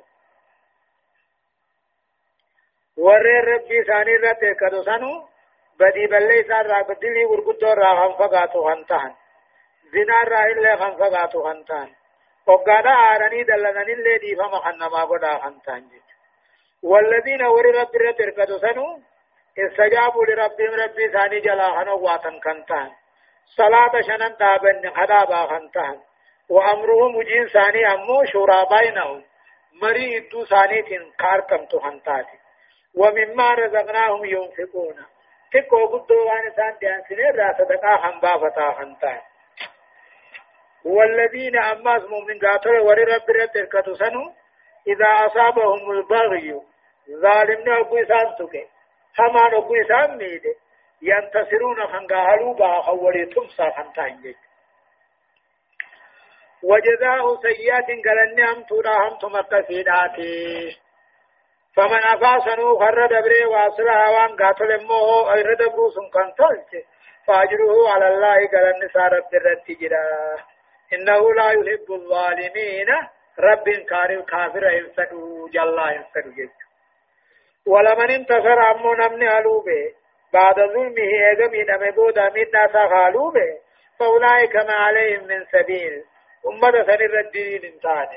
ورر 2.98 3.44
ربي 3.54 3.84
ثاني 3.84 4.16
رت 4.16 4.44
قد 4.62 4.82
سنو 4.86 5.28
بدي 5.80 6.08
بل 6.08 6.28
ليس 6.28 6.50
را 6.50 6.82
بدلي 6.82 7.26
ورقدا 7.26 7.74
راخا 7.74 8.08
فقات 8.18 8.56
وانتهن 8.56 9.16
زنا 9.94 10.20
راهب 10.28 10.58
لخا 10.58 10.90
فقات 10.92 11.36
وانتهن 11.36 11.96
وقانا 12.48 12.94
آراني 13.16 13.44
دلغن 13.44 13.90
اللي 13.90 14.18
دي 14.18 14.36
فما 14.36 14.60
خنما 14.60 15.04
قدا 15.04 15.38
خنتان 15.38 15.90
والذين 16.84 17.44
وري 17.44 17.72
رب 17.72 17.96
رب 17.96 18.22
ركضوا 18.22 18.58
سنو 18.58 19.00
استجابوا 19.58 20.26
لربهم 20.26 20.74
ربي 20.84 21.08
ثاني 21.08 21.40
جلا 21.40 21.68
خنو 21.76 21.98
واتن 21.98 22.40
كنتان 22.40 22.92
صلاة 23.58 24.02
شنن 24.02 24.38
تابن 24.38 24.90
خدابا 24.90 25.48
خنتان 25.48 26.00
وأمرهم 26.50 27.22
جين 27.22 27.48
ثاني 27.48 27.94
أمو 27.94 28.26
شورا 28.26 28.64
بينهم 28.64 29.24
مري 29.82 30.18
إدو 30.18 30.46
ثاني 30.46 30.82
تن 30.82 31.12
كارتم 31.20 31.66
تخنتاتي 31.66 32.38
ومما 32.96 33.54
رزقناهم 33.54 34.26
ينفقون 34.26 35.06
تكو 35.54 35.86
قدو 35.86 36.26
وان 36.28 36.50
ثان 36.58 36.78
ديان 36.82 37.02
سنين 37.10 37.36
را 37.36 37.54
صدقا 37.58 37.98
خنبا 37.98 38.38
فتا 38.38 38.72
خنتان 38.72 39.22
والذين 40.88 41.58
أماس 41.58 42.04
مؤمن 42.10 42.40
قاتل 42.40 42.80
وري 42.80 43.04
رب 43.04 43.30
رب 43.30 43.56
الكتو 43.56 43.94
سنو 43.94 44.34
إذا 44.88 45.10
أصابهم 45.26 45.92
البغي 45.92 46.62
ظالمنا 47.24 47.80
أبو 47.80 47.98
إسان 47.98 48.36
تكي 48.40 48.66
همان 49.20 49.54
أبو 49.56 49.76
إسان 49.76 50.18
ميدي 50.18 50.54
ينتصرون 51.02 51.88
خنقاهلوا 51.88 52.54
بها 52.54 52.82
خولي 52.82 53.26
تمسا 53.26 53.70
خنتان 53.70 54.34
وجزاء 56.64 57.36
سيئات 57.42 57.88
قالني 58.06 58.44
هم 58.52 58.64
تونا 58.64 58.94
هم 59.08 59.18
تمتسيناتي 59.22 60.78
فمن 61.76 62.02
أفاسنو 62.14 62.80
خر 62.80 63.06
دبري 63.06 63.46
واصلها 63.46 64.10
وان 64.10 64.36
قاتل 64.36 64.88
مو 64.88 65.32
أي 65.34 65.42
ردبرو 65.42 65.90
سنكن 65.90 66.34
تلت 66.38 66.86
فأجره 67.28 67.90
على 67.90 68.08
الله 68.08 68.48
قالني 68.54 68.88
سارت 68.94 69.34
الرد 69.34 69.68
جراه 69.82 70.57
إنه 70.94 71.34
لا 71.34 71.52
يحب 71.52 71.92
الظالمين. 71.92 72.88
رب 73.40 73.70
كارم 73.70 74.22
كافر 74.22 74.64
ينفدوا 74.72 75.50
جل 75.50 75.80
ينفدوا 75.96 76.34
جيش 76.36 76.50
ولمن 77.68 78.12
انتصر 78.12 78.72
أمو 78.72 78.94
نمني 78.94 79.38
ألوبه 79.38 79.94
بعد 80.34 80.56
ظلمه 80.56 81.12
إيغمي 81.28 81.64
نمبودا 81.64 82.30
من 82.30 82.52
ناسا 82.54 82.88
خالوبه. 82.88 83.60
فأولئك 84.00 84.56
ما 84.56 84.74
عليهم 84.74 85.24
من 85.28 85.46
سبيل. 85.46 86.04
أمة 86.48 86.72
سنر 86.72 87.20
الدين 87.20 87.66
انتان. 87.66 88.08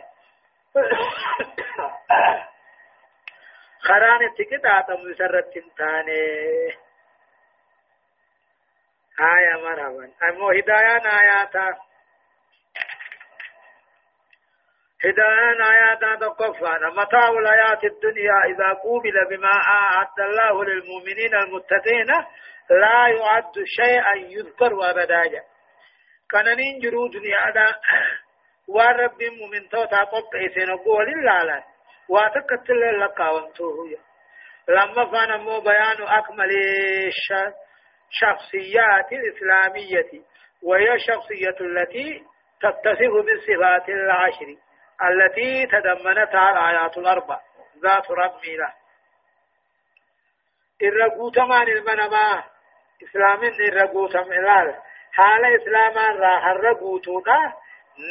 خران 3.86 4.22
التكتا 4.24 4.80
تمسرت 4.80 5.56
انتان. 5.56 6.08
آية 9.20 9.62
مرحبا. 9.62 10.12
أمو 10.28 10.50
هدايان 10.50 11.06
آياتا. 11.06 11.89
هدايان 15.04 15.62
آيات 15.62 16.20
تقفانا 16.20 16.90
متاع 16.90 17.28
الحياة 17.28 17.80
الدنيا 17.84 18.44
إذا 18.50 18.72
قوبل 18.72 19.12
بما 19.30 19.52
أعد 19.66 20.20
الله 20.20 20.64
للمؤمنين 20.64 21.34
المتقين 21.34 22.06
لا 22.70 23.08
يعد 23.08 23.52
شيئا 23.64 24.16
يذكر 24.16 24.90
أبدا. 24.90 25.42
كان 26.30 26.56
جرو 26.82 27.08
دنيا 27.08 27.50
دا 27.54 27.74
ورب 28.68 29.22
مؤمن 29.22 29.68
توتا 29.68 30.04
قبع 30.04 30.48
سنقول 30.54 31.08
الله 31.08 31.64
واتكتل 32.08 33.00
لك 33.00 33.20
وانتوه 33.20 33.98
لما 34.68 35.10
فان 35.10 35.40
مو 35.40 35.60
بيان 35.60 36.02
أكمل 36.02 36.50
شخصيات 38.10 39.12
الإسلامية. 39.12 40.22
وهي 40.62 40.94
الشخصية 40.94 41.56
التي 41.60 42.24
تتصف 42.60 43.12
بالصفات 43.26 43.88
العشر. 43.88 44.56
التي 45.08 45.66
تضمنتها 45.66 46.50
الآيات 46.50 46.98
الأربع 46.98 47.40
ذات 47.82 48.10
ربي 48.10 48.56
له 48.56 48.74
الرقوت 50.82 51.38
مان 51.38 51.68
المنما 51.68 52.44
إسلام 53.02 53.44
الرقوت 53.44 54.16
ملال 54.16 54.82
حال 55.12 55.44
إسلاما 55.60 56.06
راح 56.06 56.46
الرقوتونا 56.46 57.54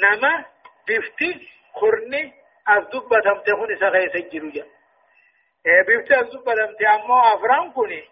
نما 0.03 0.45
بفتي 0.87 1.49
خرني 1.73 2.33
أصدب 2.67 3.21
تمتخون 3.23 3.79
سغي 3.79 4.09
سجلوا 4.09 4.51
جا. 4.51 4.65
بفتي 5.65 6.23
تمتخ 6.23 6.93
أمو 6.93 7.19
أفران 7.19 7.71
كوني 7.71 8.09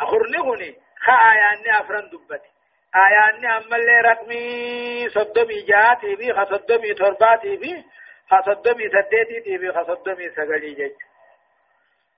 خرني 0.00 0.38
كوني 0.38 0.80
خا 0.96 1.12
آياني 1.12 1.80
أفران 1.80 2.10
دبتي 2.10 2.51
آياني 2.96 3.56
أما 3.56 3.76
اللي 3.76 4.00
رقمي 4.00 5.08
صدمي 5.08 5.62
جاتي 5.62 6.14
بي 6.14 6.32
خصدمي 6.32 6.94
ترباتي 6.94 7.56
بي 7.56 7.84
خصدمي 8.30 8.88
سديتي 8.88 9.58
بي 9.58 9.72
خصدمي 9.72 10.30
سقلي 10.30 10.74
جج. 10.74 10.96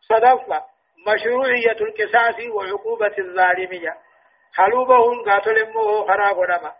صدفة 0.00 0.64
مشروعية 1.06 1.78
القصاص 1.80 2.40
وعقوبة 2.50 3.14
الظالمية. 3.18 3.96
حلوبهم 4.54 5.24
قاتل 5.24 5.72
مو 5.72 6.04
خراب 6.04 6.36
ونما 6.38 6.72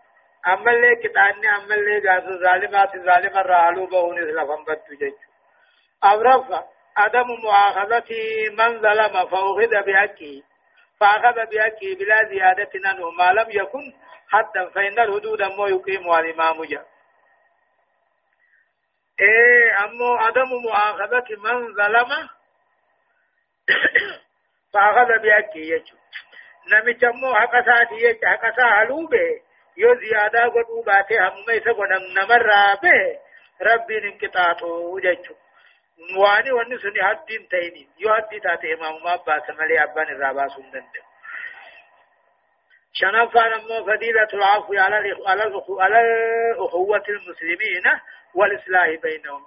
أما 0.47 0.71
اللي 0.71 0.95
كتاني 0.95 1.47
أما 1.55 1.75
اللي 1.75 2.09
قاتل 2.09 2.39
ظالمات 2.39 2.91
ظالم 2.97 3.37
الرا 3.37 3.61
حلوبهم 3.61 4.17
إذا 4.17 4.43
فنبت 4.45 4.83
جج. 5.01 5.13
عدم 6.97 7.27
مؤاخذة 7.43 8.11
من 8.51 8.81
ظلم 8.81 9.13
فأخذ 9.27 9.83
بحقه 9.87 10.41
فأخذ 10.99 11.35
بحقه 11.35 11.95
بلا 11.99 12.29
زيادة 12.29 12.71
عنه 12.85 13.11
ما 13.11 13.31
لم 13.31 13.47
يكن 13.49 13.93
حتى 14.29 14.69
فإن 14.75 14.99
الحدود 14.99 15.41
مو 15.41 15.67
يقيم 15.67 16.13
الإمام 16.13 16.63
جاء 16.63 16.85
إيه 19.19 19.83
أمو 19.83 20.15
عدم 20.15 20.49
مؤاخذة 20.63 21.25
من 21.37 21.73
ظلم؟ 21.73 22.09
فأخذ 24.73 25.19
بحقه 25.23 25.59
يجو. 25.59 25.97
نمي 26.71 26.97
مو 27.03 27.35
حق 27.35 27.65
ساتي 27.65 27.95
يجو 27.95 28.27
حق 28.27 28.55
سالو 28.55 29.07
به 29.07 29.41
يو 29.77 29.95
زيادة 29.95 30.45
قدو 30.45 30.81
باتي 30.81 31.19
هم 31.19 31.45
ميسا 31.47 31.71
قدن 31.71 32.03
نمر 32.17 32.47
به 32.83 33.19
ربي 33.61 33.99
ننكتاتو 33.99 34.99
جيجو 34.99 35.35
واني 36.17 36.51
واني 36.51 36.77
سني 36.77 37.03
حدين 37.03 37.47
تيني 37.47 37.87
يو 37.99 38.13
حدي 38.13 38.39
تاتي 38.39 38.73
امام 38.73 39.03
ما 39.03 39.15
باس 39.15 39.49
ملي 39.49 39.83
ابان 39.83 40.07
الرابا 40.07 40.47
سندن 40.47 40.85
شنفا 42.93 43.47
نمو 43.47 43.85
فضيلة 43.85 44.27
العفو 44.33 44.73
على 44.73 44.95
على 45.27 45.43
على 45.79 46.01
أخوة 46.57 47.03
المسلمين 47.09 47.83
والإصلاح 48.33 48.89
بينهم 49.03 49.45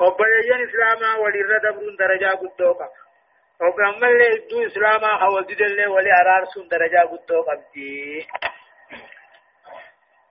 وبيان 0.00 0.68
إسلاما 0.68 1.16
وللردبرون 1.16 1.96
درجة 1.96 2.26
قدوكا 2.26 2.88
وكما 3.60 4.08
اللي 4.08 4.26
يدو 4.34 4.66
إسلاما 4.66 5.08
حوالد 5.08 5.60
اللي 5.60 5.86
ولي 5.86 6.10
درجة 6.70 6.98
قدوكا 6.98 7.64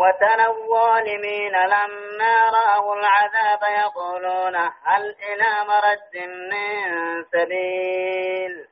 وترى 0.00 0.46
الظالمين 0.46 1.52
لما 1.52 2.36
رأوا 2.50 2.94
العذاب 2.94 3.60
يقولون 3.84 4.56
هل 4.84 5.16
إلى 5.28 5.50
مرد 5.68 6.28
من 6.50 7.24
سبيل 7.32 8.66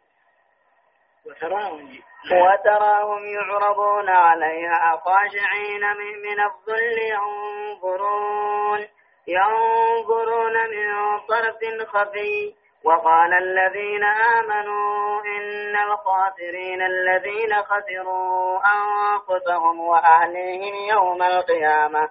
وتراهم 2.32 3.24
يعرضون 3.26 4.08
عليها 4.08 5.02
خاشعين 5.04 5.80
من 6.24 6.40
الظل 6.40 6.98
ينظرون 7.12 8.86
ينظرون 9.26 10.52
من 10.70 11.18
طرف 11.28 11.88
خفي 11.88 12.54
وقال 12.84 13.34
الذين 13.34 14.04
آمنوا 14.04 15.20
إن 15.20 15.76
الخاسرين 15.76 16.82
الذين 16.82 17.54
خسروا 17.62 18.58
أنفسهم 18.58 19.80
وأهليهم 19.80 20.74
يوم 20.90 21.22
القيامة. 21.22 22.10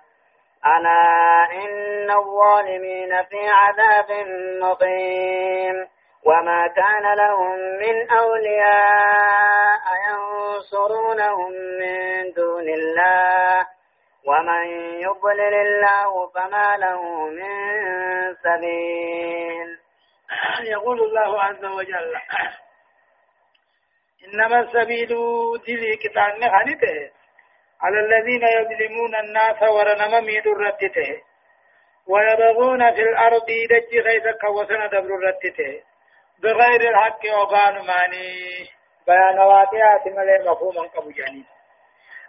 ألا 0.66 1.52
إن 1.52 2.12
الظالمين 2.12 3.24
في 3.24 3.48
عذاب 3.48 4.28
مقيم. 4.62 5.88
وما 6.26 6.68
كان 6.68 7.14
لهم 7.18 7.58
من 7.58 8.12
أولياء 8.12 9.82
ينصرونهم 10.10 11.52
من 11.52 12.32
دون 12.32 12.70
الله. 12.70 13.68
ومن 14.28 14.66
يضلل 15.00 15.54
الله 15.54 16.28
فما 16.28 16.78
له 16.78 17.30
من 17.30 17.50
سبيل. 18.36 19.79
يقول 20.74 21.02
الله 21.02 21.42
عز 21.44 21.66
وجل 21.66 22.16
إنما 24.26 24.60
السبيل 24.60 25.08
دلي 25.68 25.96
كتان 25.96 26.50
خانته 26.52 27.12
على 27.82 28.00
الذين 28.00 28.42
يظلمون 28.44 29.16
الناس 29.16 29.62
ورنما 29.64 30.20
ميد 30.20 30.48
الرتته. 30.48 31.22
ويبغون 32.08 32.94
في 32.96 33.02
الأرض 33.02 33.46
دج 33.46 33.98
غيثك 33.98 34.44
وسن 34.44 34.88
دبر 34.88 35.16
الرتته. 35.16 35.84
بغير 36.40 36.90
الحق 36.90 37.22
وقان 37.42 37.74
ماني. 37.74 38.70
بيان 39.08 39.40
واقعات 39.40 40.08
ملي 40.08 40.52
مفهوما 40.52 40.82
قبو 40.82 41.12
جاني. 41.12 41.44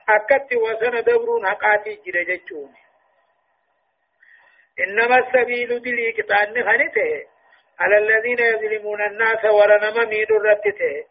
أكت 0.09 0.55
وسن 0.55 1.03
دبرون 1.03 1.47
حقاتي 1.47 2.03
جرجتون 2.07 2.75
إنما 4.81 5.19
السبيل 5.19 5.83
دلي 5.83 6.13
كتان 6.13 6.65
خانته 6.65 7.30
على 7.81 7.99
الذين 7.99 8.39
يظلمون 8.39 9.01
الناس 9.03 9.45
ورنما 9.45 10.05
ميد 10.05 10.33
الرتته 10.33 11.05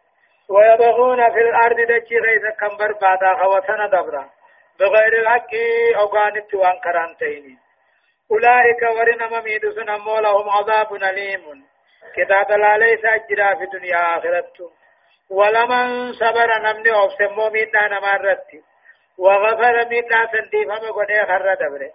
ويبغون 0.49 1.32
في 1.34 1.39
الأرض 1.39 1.76
دجي 1.76 2.20
غيث 2.20 2.43
كم 2.59 2.78
بربادا 2.78 3.34
خوتنا 3.43 3.88
دبرا. 3.88 4.30
بغير 4.80 5.13
الحق 5.22 5.53
أوغانت 5.95 6.53
وانكران 6.53 7.15
تيني 7.20 7.57
أولئك 8.32 8.82
ورنما 8.82 9.39
ميد 9.41 9.70
سنمو 9.70 10.20
لهم 10.20 10.49
عذاب 10.49 10.93
أليم. 10.93 11.65
كتاب 12.15 12.51
لا 12.51 12.78
ليس 12.78 13.05
أجرا 13.05 13.55
في 13.55 13.63
الدنيا 13.63 14.17
آخرته 14.17 14.72
ولمن 15.30 16.13
صبر 16.13 16.49
نمني 16.65 16.91
أفسمو 17.05 17.49
ميدنا 17.49 17.88
نمارتي 17.88 18.61
وغفر 19.17 19.89
ميدنا 19.89 20.28
سنديفم 20.32 20.91
قد 20.97 21.11
خر 21.28 21.53
دبره. 21.53 21.91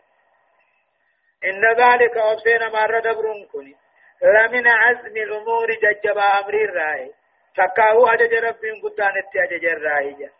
إن 1.44 1.62
ذلك 1.76 2.16
أفسين 2.16 2.72
مار 2.72 3.00
دبرون 3.00 3.46
كني 3.52 3.76
لمن 4.24 4.68
عزم 4.68 5.16
الأمور 5.16 5.68
ججب 5.70 6.18
أمر 6.18 6.54
الرأي. 6.54 7.12
تكاهو 7.56 8.06
أجج 8.06 8.34
رب 8.34 8.62
قدان 8.84 9.14
أجج 9.36 9.64
الرأي 9.64 10.30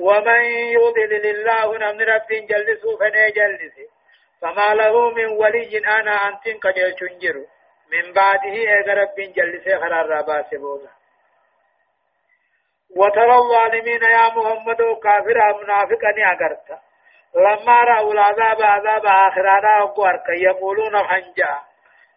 ومن 0.00 0.42
يضلل 0.78 1.26
الله 1.26 1.78
نمن 1.78 2.00
رب 2.02 2.28
جلسه 2.28 2.96
فني 2.98 3.30
جلسه 3.30 3.88
فما 4.40 4.74
له 4.74 5.10
من 5.10 5.26
ولي 5.26 5.78
أنا 5.78 6.28
أنتن 6.28 6.58
كجل 6.58 6.94
شنجر 6.98 7.36
من 7.92 8.12
بعده 8.12 8.56
إذا 8.80 8.94
رب 8.94 9.16
جلسه 9.36 9.78
خرار 9.78 10.06
راباس 10.06 10.54
بودا 10.54 10.90
وترى 12.96 13.34
الظالمين 13.34 14.02
يا 14.02 14.28
محمد 14.28 14.76
كافر 15.02 15.38
منافقا 15.62 16.14
أغرت. 16.32 16.80
لما 17.34 17.82
رأوا 17.82 18.12
العذاب 18.12 18.62
عذاب 18.62 19.06
آخرانا 19.06 19.82
وقوارك 19.82 20.28
يقولون 20.28 20.98
حنجا. 20.98 21.60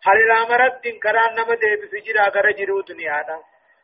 نما 0.08 1.56
ديب 1.56 1.86
سجرا 1.91 2.30
غر 2.30 2.52
جرو 2.52 2.82
دنيا 2.82 3.22
دا 3.22 3.39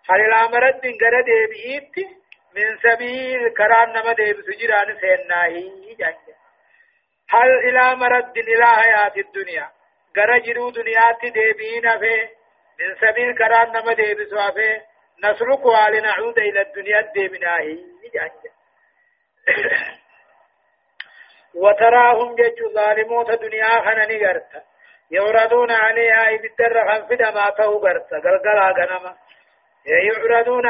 هل 0.09 0.21
الامرت 0.21 0.81
دين 0.81 0.97
غر 1.01 1.21
ديب 1.21 1.51
ايت 1.51 2.07
من 2.55 2.77
سبيل 2.83 3.49
كران 3.57 3.89
نما 3.89 4.13
ديب 4.13 4.41
سجرا 4.41 4.85
نسيناهي 4.91 5.95
جانجا 5.99 6.35
هل 7.29 7.49
الامرت 7.69 8.33
دين 8.33 8.43
إلى 8.43 8.65
حياة 8.65 9.13
الدنيا 9.17 9.69
غر 10.17 10.37
جرو 10.37 10.69
دنيا 10.69 11.11
تي 11.21 11.29
ديبين 11.29 11.99
في 11.99 12.29
من 12.79 12.95
سبيل 13.01 13.37
كران 13.37 13.67
نما 13.71 13.93
ديب 13.93 14.23
سوافي 14.29 14.81
نسلك 15.23 15.65
ولنعود 15.65 16.39
إلى 16.39 16.61
الدنيا 16.61 17.01
ديبناهي 17.01 17.77
جانجا 18.13 18.51
وتراهم 21.55 22.35
جج 22.35 22.59
ظالموت 22.73 23.31
دنيا 23.31 23.81
خنني 23.85 24.25
غرتا 24.25 24.74
يوردون 25.11 25.71
عليها 25.71 26.29
يبتر 26.29 26.91
خنفدا 26.91 27.31
ما 27.31 27.49
تو 27.49 27.77
غرتا 27.77 28.17
غلغلا 28.17 28.71
غنما 28.71 29.15
يعرضون 29.85 30.65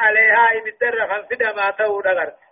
عليها 0.00 0.52
يبتر 0.52 1.06
خنفدا 1.08 1.52
ما 1.52 1.70
تو 1.70 2.00
غرتا 2.00 2.44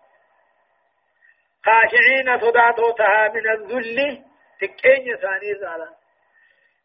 خاشعين 1.64 2.38
صداتوتها 2.40 3.28
من 3.28 3.50
الذل 3.50 4.22
تكين 4.60 5.16
ثاني 5.16 5.54
زالا. 5.54 5.88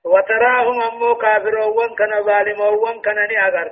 وتراهم 0.05 0.82
أمو 0.82 1.15
كافرون 1.15 1.95
كان 1.95 2.23
ظالمون 2.23 3.01
كان 3.01 3.15
ني 3.15 3.71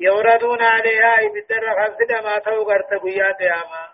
يوردون 0.00 0.62
عليها 0.62 1.20
يبتر 1.20 1.74
خنفدا 1.74 2.20
ما 2.20 2.38
تو 2.38 2.62
غرتا 2.62 2.98
قيات 2.98 3.40
ياما 3.40 3.84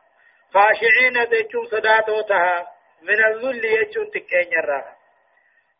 خاشعين 0.54 1.28
ديچون 1.30 1.64
صداتوتها 1.66 2.66
من 3.02 3.24
الذل 3.24 3.64
يچون 3.64 4.10
تكين 4.10 4.58
الراحة 4.58 4.99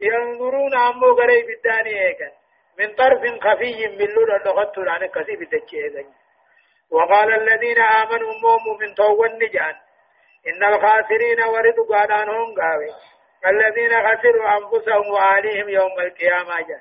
ينظرون 0.01 0.75
عمو 0.75 1.07
غري 1.07 1.43
بالداني 1.43 2.07
ايكن 2.07 2.31
من 2.79 2.95
طرف 2.95 3.21
خفي 3.45 3.89
من 3.89 4.07
لون 4.07 4.29
لغت 4.45 4.79
عن 4.79 5.07
كسيب 5.07 5.45
تجيه 5.45 6.07
وقال 6.91 7.35
الذين 7.35 7.81
آمنوا 7.81 8.33
موم 8.43 8.79
من 8.81 8.95
تو 8.95 9.25
النجان 9.25 9.75
إن 10.49 10.65
الخاسرين 10.65 11.43
وردوا 11.43 11.87
قادانهم 11.97 12.55
قاوي. 12.55 12.91
الذين 13.47 13.91
خسروا 13.91 14.59
أنفسهم 14.59 15.11
وآليهم 15.11 15.69
يوم 15.69 16.01
القيامة. 16.01 16.61
جان 16.69 16.81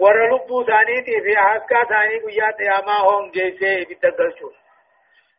ورلبوا 0.00 0.64
ثانيتي 0.64 1.20
في 1.20 1.36
حسكا 1.36 1.84
ثاني 1.84 2.18
قيات 2.18 2.60
ياماهم 2.60 3.30
جيسي 3.30 3.84
بتقلشون 3.84 4.54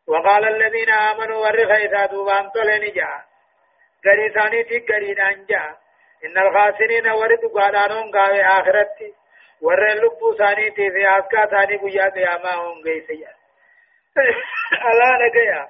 وقال 0.06 0.44
الذين 0.44 0.90
آمنوا 0.90 1.36
ورخ 1.36 1.70
إذا 1.70 2.06
دوبان 2.06 2.50
طلين 2.50 2.92
جاء 2.94 3.24
غري 4.06 4.28
ثانيتي 4.34 4.86
غري 4.92 5.14
نانجا. 5.14 5.76
إن 6.24 6.38
الخاسرين 6.38 7.08
ورد 7.08 7.44
قادانون 7.54 8.10
قاوي 8.10 8.42
آخرتي 8.42 9.14
ور 9.60 9.92
اللبو 9.92 10.34
ثانيتي 10.34 10.90
في 10.90 11.04
عسكا 11.04 11.46
ثاني 11.46 11.76
قيا 11.76 12.08
قياما 12.08 12.54
هم 12.54 12.82
قيسيا. 12.82 13.30
ألا 14.90 15.10
نقيا. 15.26 15.68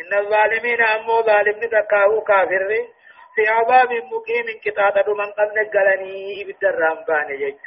إن 0.00 0.18
الظالمين 0.18 0.82
أمو 0.82 1.22
ظالم 1.22 1.64
نتكاهو 1.64 2.20
كافر. 2.20 2.88
في 3.38 3.48
عذاب 3.48 3.92
مقيم 3.92 4.60
كتابة 4.64 5.14
من 5.14 5.32
قد 5.32 5.48
نقلني 5.58 6.44
بالدرام 6.44 7.04
بان 7.08 7.30
يجو 7.30 7.58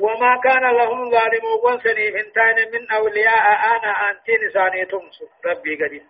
وما 0.00 0.40
كان 0.44 0.62
لهم 0.76 1.10
ظالمون 1.10 1.80
سنيفنتان 1.80 2.56
من 2.72 2.90
أولياء 2.90 3.44
أنا 3.76 4.10
أنتين 4.10 4.50
ثاني 4.54 4.84
تمسك 4.84 5.30
ربي 5.44 5.84
قديم. 5.84 6.08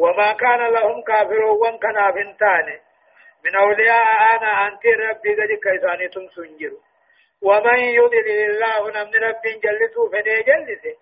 وما 0.00 0.32
كان 0.32 0.72
لهم 0.72 1.02
كافرون 1.02 1.78
كنا 1.78 2.12
فنتان 2.12 2.68
من 3.44 3.56
أولياء 3.56 4.06
أنا 4.34 4.66
أنت 4.66 4.86
ربي 4.86 5.34
قد 5.34 5.52
كيساني 5.64 6.08
تمسنجر 6.08 6.72
ومن 7.42 7.78
يضلل 7.78 8.50
الله 8.50 8.90
نمن 8.90 9.14
رب 9.14 9.42
جلسه 9.64 10.08
فني 10.12 10.42
جلسه. 10.42 10.96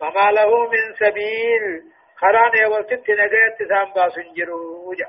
فما 0.00 0.30
له 0.30 0.68
من 0.68 0.94
سبيل. 0.94 1.82
خران 2.16 2.66
وست 2.72 3.10
نجيت 3.10 3.68
سام 3.68 3.92
باسنجر 3.92 4.50
وجا. 4.50 5.08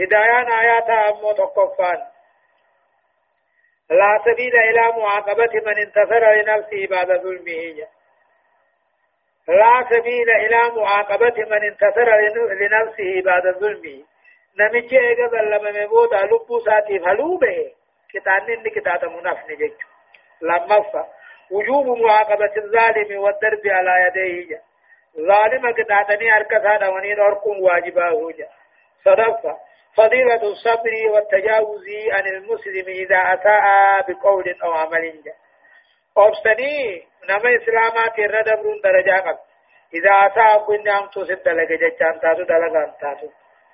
هدايان 0.00 0.52
آيات 0.52 0.90
أمو 0.90 1.32
تقفان. 1.32 2.00
لا 3.90 4.20
سبيل 4.24 4.56
إلى 4.56 4.80
معاقبة 4.98 5.52
من 5.66 5.78
انتصر 5.78 6.32
لنفسه 6.32 6.86
بعد 6.90 7.20
ظلمه. 7.22 7.88
لا 9.48 9.86
سبيل 9.90 10.30
إلى 10.30 10.70
معاقبة 10.76 11.34
من 11.50 11.64
انتصر 11.64 12.08
لنفسه 12.60 13.22
بعد 13.24 13.42
ظلمه 13.58 14.04
نمچه 14.58 14.98
اگه 15.10 15.26
ظلم 15.28 15.84
مبودا 15.84 16.24
لبو 16.24 16.58
ساتي 16.58 16.98
فلوبه. 16.98 17.72
كتان 18.12 18.46
نن 18.48 18.70
كتات 18.70 19.04
منافن 19.04 19.56
جيج 19.56 19.72
لما 20.42 20.84
وجوب 21.50 21.98
معاقبة 21.98 22.52
الظالم 22.56 23.18
والدرب 23.18 23.66
على 23.66 23.94
يديه. 24.06 24.60
ظالم 25.16 25.70
كتاتني 25.70 26.36
أركسا 26.36 26.76
دونين 26.76 27.20
أركم 27.20 27.60
واجباه 27.60 28.30
جا 28.38 28.48
صدفة. 29.04 29.58
فضيلة 29.96 30.42
الصبر 30.42 30.92
والتجاوز 31.10 31.86
عن 32.12 32.26
المسلم 32.26 32.86
إذا 32.88 33.16
أساء 33.16 33.64
بقول 34.08 34.54
أو 34.62 34.72
عمل 34.72 35.22
جا. 35.24 35.32
أبسني 36.18 37.06
نما 37.28 37.56
إسلامات 37.56 38.18
الردبرون 38.18 38.80
درجة 38.80 39.20
قبل 39.20 39.38
إذا 39.94 40.10
أتى 40.26 40.64
كن 40.66 40.82
نام 40.84 41.06
توسد 41.06 41.42
دلق 41.42 41.70
جتان 41.72 42.20
تاتو 42.20 42.42
دلق 42.42 42.98
تاتو 43.00 43.28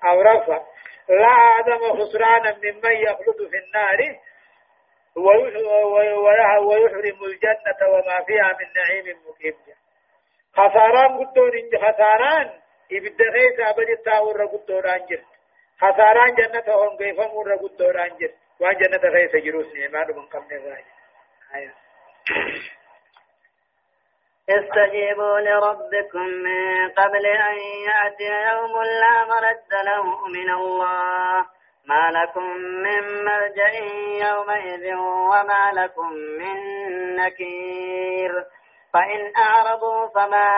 أو 0.05 0.20
رفع 0.22 0.61
لا 1.09 1.26
عدم 1.26 1.82
خسرانا 1.99 2.57
ممن 2.57 2.93
يخلد 2.93 3.49
في 3.51 3.57
النار 3.64 4.18
ويحرم 6.68 7.24
الجنة 7.24 7.88
وما 7.88 8.24
فيها 8.26 8.57
من 8.61 8.66
نعيم 8.76 9.16
مقيم 9.28 9.55
خساران 10.55 11.18
قدون 11.18 11.53
خساران 11.82 12.51
إبدا 12.93 13.24
غيث 13.24 13.61
أبدا 13.61 13.95
تاور 14.05 14.47
قدون 14.47 14.86
أنجر 14.86 15.22
خساران 15.80 16.34
جنة 16.34 16.74
هم 16.74 16.97
كيف 16.97 17.20
مر 17.20 17.57
قدون 17.57 17.97
أنجر 17.97 18.30
وان 18.61 18.76
جنة 18.76 19.11
غيث 19.11 19.36
جروس 19.36 19.74
نعمان 19.74 20.07
من 20.16 20.26
قبل 20.26 20.57
الراجع 20.57 20.95
آية 21.55 21.74
استجيبوا 24.50 25.40
لربكم 25.40 26.20
من 26.20 26.88
قبل 26.88 27.26
أن 27.26 27.56
يأتي 27.88 28.52
يوم 28.52 28.82
لا 28.82 29.24
مرد 29.24 29.84
له 29.84 30.26
من 30.28 30.50
الله. 30.50 31.46
ما 31.86 32.10
لكم 32.10 32.44
من 32.56 33.24
ملجأ 33.24 33.74
يومئذ 34.28 34.94
وما 34.94 35.72
لكم 35.72 36.12
من 36.12 36.56
نكير. 37.16 38.44
فإن 38.92 39.32
أعرضوا 39.36 40.08
فما 40.08 40.48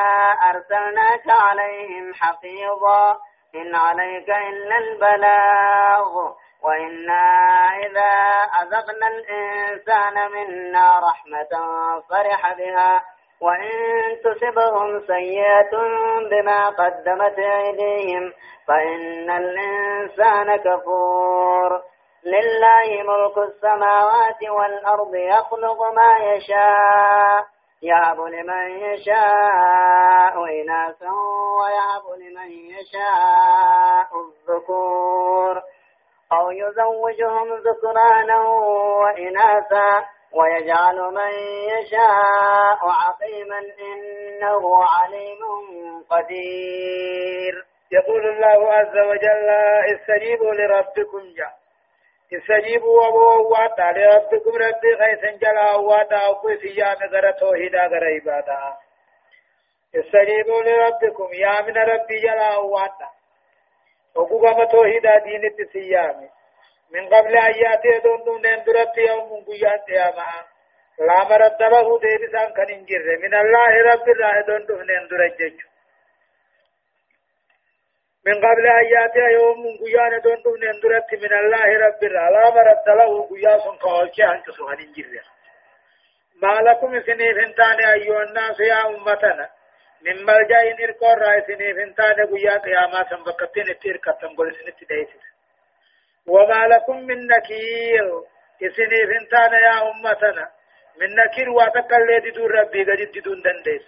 أرسلناك 0.51 1.43
عليهم 1.43 2.15
حفيظا. 2.15 3.17
إن 3.55 3.75
عليك 3.75 4.29
إلا 4.29 4.79
البلاغ. 4.79 6.33
وإنا 6.65 7.25
إذا 7.87 8.13
أذقنا 8.63 9.09
الإنسان 9.09 10.15
منا 10.33 10.99
رحمة 10.99 11.53
فرح 12.11 12.55
بها 12.55 13.03
وإن 13.41 13.71
تصبهم 14.25 15.07
سيئة 15.07 15.71
بما 16.31 16.67
قدمت 16.67 17.39
أيديهم 17.39 18.33
فإن 18.69 19.31
الإنسان 19.31 20.57
كفور. 20.57 21.83
لله 22.25 23.03
ملك 23.03 23.39
السماوات 23.39 24.51
والأرض 24.51 25.15
يخلق 25.15 25.83
ما 25.83 26.19
يشاء 26.19 27.47
يهب 27.83 28.21
لمن 28.21 28.69
يشاء 28.69 30.45
إناثا 30.45 31.11
ويهب 31.59 32.19
لمن 32.19 32.51
يشاء 32.51 34.09
الذكور. 34.21 35.63
أو 36.33 36.51
يزوجهم 36.51 37.49
ذكرانا 37.55 38.39
وإناثا 39.03 40.05
ويجعل 40.33 40.97
من 40.97 41.33
يشاء 41.73 42.81
عقيما 42.89 43.59
إنه 43.59 44.85
عليم 44.85 45.41
قدير. 46.11 47.73
يقول 47.93 48.27
الله 48.27 48.73
عز 48.73 48.97
وجل 48.99 49.49
استجيبوا 49.95 50.55
لربكم 50.55 51.23
جاء 51.37 51.63
استجيبوا 52.33 53.07
وواتا 53.07 53.93
لربكم 53.97 54.51
ربي 54.51 54.97
خيسا 55.01 55.31
جلا 55.37 55.75
وواتا 55.77 56.29
وقوي 56.29 56.57
سيام 56.57 56.97
غر 57.13 57.31
توحيدا 57.31 57.87
غر 57.87 58.05
عبادا 58.05 58.77
استجيبوا 59.95 60.63
لربكم 60.63 61.29
يا 61.35 61.63
من 61.63 61.77
ربي 61.77 62.21
جلا 62.23 62.57
وواتا 62.57 63.09
وقوما 64.17 64.65
توحيدا 64.65 65.19
دين 65.19 65.45
التسيام 65.45 66.29
من 66.91 67.09
قبل 67.09 67.37
أن 67.37 67.55
يأتي 67.55 67.99
دون 68.05 68.25
دون 68.25 68.43
درت 68.43 68.99
يوم 68.99 69.45
قيات 69.45 69.89
ياما 69.89 70.33
لا 70.99 71.25
مرد 71.25 71.63
له 71.63 71.99
ديبسان 71.99 72.53
كان 72.53 72.71
انجر 72.79 73.19
من 73.23 73.35
الله 73.35 73.93
رب 73.93 74.09
الله 74.09 74.41
دون 74.47 74.67
دون 74.67 74.87
درت 75.11 75.41
من 78.27 78.35
قبل 78.35 78.67
أن 78.67 78.85
يأتي 78.85 79.19
يوم 79.19 79.63
قيان 79.85 80.21
دون 80.21 80.43
دون 80.43 80.65
اندرت 80.65 81.15
من 81.15 81.33
الله 81.41 81.69
رب 81.87 82.05
لا 82.05 82.51
مرد 82.57 82.89
له 82.99 83.29
قياس 83.31 83.65
كالكي 83.83 84.25
أنك 84.25 84.51
سوهن 84.51 84.79
انجر 84.79 85.25
ما 86.43 86.55
لكم 86.71 87.01
سنيف 87.01 87.39
انتان 87.47 87.85
أيها 87.85 88.23
الناس 88.23 88.61
يا 88.61 88.87
أمتنا 88.87 89.51
من 90.05 90.25
ملجأ 90.27 90.63
نرقر 90.81 91.19
رأي 91.19 91.41
سنيف 91.47 91.79
انتان 91.79 92.27
قيا 92.33 92.59
قياما 92.59 93.09
سنبكتين 93.11 93.71
اتيركتن 93.71 94.37
قل 94.37 94.55
سنت 94.55 94.85
ديسد 94.89 95.23
وما 96.27 96.67
لكم 96.67 96.97
من 96.97 97.27
نكير 97.27 98.05
سنيف 98.77 99.11
انتان 99.21 99.53
يا 99.53 99.91
أمتنا 99.91 100.51
من 101.01 101.15
نكير 101.15 101.51
واتقل 101.51 102.33
دون 102.35 102.51
ربي 102.51 102.83
قد 102.85 103.23
دون 103.25 103.43
دنديس 103.43 103.87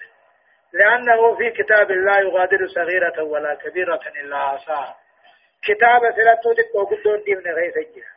لأنه 0.73 1.35
في 1.37 1.51
كتاب 1.51 1.91
الله 1.91 2.19
يغادر 2.19 2.67
صغيرة 2.67 3.23
ولا 3.23 3.55
كبيرة 3.55 4.01
إلا 4.21 4.37
عصاها 4.37 4.97
كتاب 5.63 6.01
سلطو 6.17 6.53
دقو 6.53 6.85
قدون 6.85 7.23
دي 7.23 7.35
من 7.35 7.55
غيث 7.55 7.77
الجهة 7.77 8.15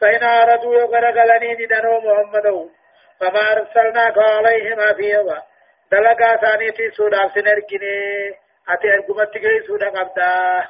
فإن 0.00 0.22
أردوا 0.24 0.74
يغرقلني 0.74 1.52
ندنو 1.54 2.00
محمد 2.00 2.70
فما 3.20 3.52
أرسلناك 3.52 4.18
عليهم 4.18 4.80
حفيظا 4.80 5.42
دلقا 5.92 6.36
ثاني 6.36 6.72
في 6.72 6.90
سودا 6.90 7.28
سنركني 7.34 8.30
أتي 8.68 8.88
أرقمت 8.94 9.38
جي 9.38 9.66
سودا 9.66 9.88
قبدا 9.88 10.68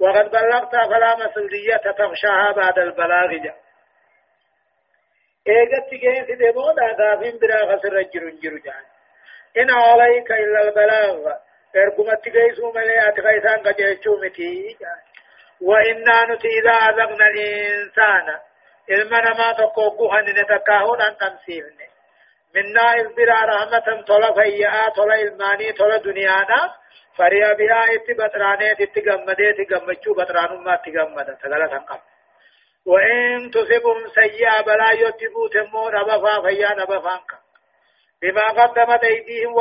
وقد 0.00 0.30
بلغت 0.30 0.72
فلا 0.90 1.16
مسؤولية 1.16 1.76
تخشاها 1.76 2.52
بعد 2.52 2.78
البلاغ 2.78 3.30
جا 3.44 3.54
إيجت 5.48 5.90
جي 5.90 6.24
سيدمو 6.26 6.72
دا 6.72 6.86
غافين 6.98 7.38
برا 7.38 7.76
خسر 7.76 8.02
جرون 8.02 8.38
جرو 8.42 8.58
جان 8.58 8.84
إن 9.58 9.70
عليك 9.70 10.30
إلا 10.32 10.62
البلاغ 10.68 11.32
إرقمت 11.76 12.28
جيسو 12.28 12.72
ملي 12.72 13.08
أتغيثان 13.08 13.58
قجيشو 13.66 14.16
متي 14.22 14.76
وإنا 15.60 16.34
نتي 16.34 16.48
إذا 16.48 16.70
أذقنا 16.70 17.26
الإنسان 17.26 18.38
إلمنا 18.90 19.30
ما 19.38 19.52
تقوقوها 19.52 20.20
نتكاهون 20.22 21.00
أن 21.00 21.16
تمثيلني 21.16 21.85
منا 22.56 22.94
إذبرا 23.00 23.38
رحمة 23.44 24.02
طول 24.02 24.34
فيئا 24.34 24.88
طول 24.96 25.12
إلماني 25.12 25.72
طول 25.72 25.98
دنيانا. 25.98 26.74
فريا 27.16 27.52
بها 27.52 27.84
اتبطراني 27.94 28.74
تتغمدي 28.74 29.52
تغمجو 29.52 30.14
بطران 30.14 30.64
ما 30.64 30.76
تغمد. 30.76 31.36
تغلا 31.42 31.66
تنقب 31.66 32.00
وإن 32.86 33.50
تصبهم 33.50 34.08
سيئة 34.14 34.62
بلا 34.66 34.90
يتبوت 34.92 35.56
مو 35.72 35.88
ربفا 35.88 36.42
فيا 36.42 36.70
نبفانك 36.74 37.30
بما 38.22 38.46
قدمت 38.48 39.04
أيديهم 39.04 39.54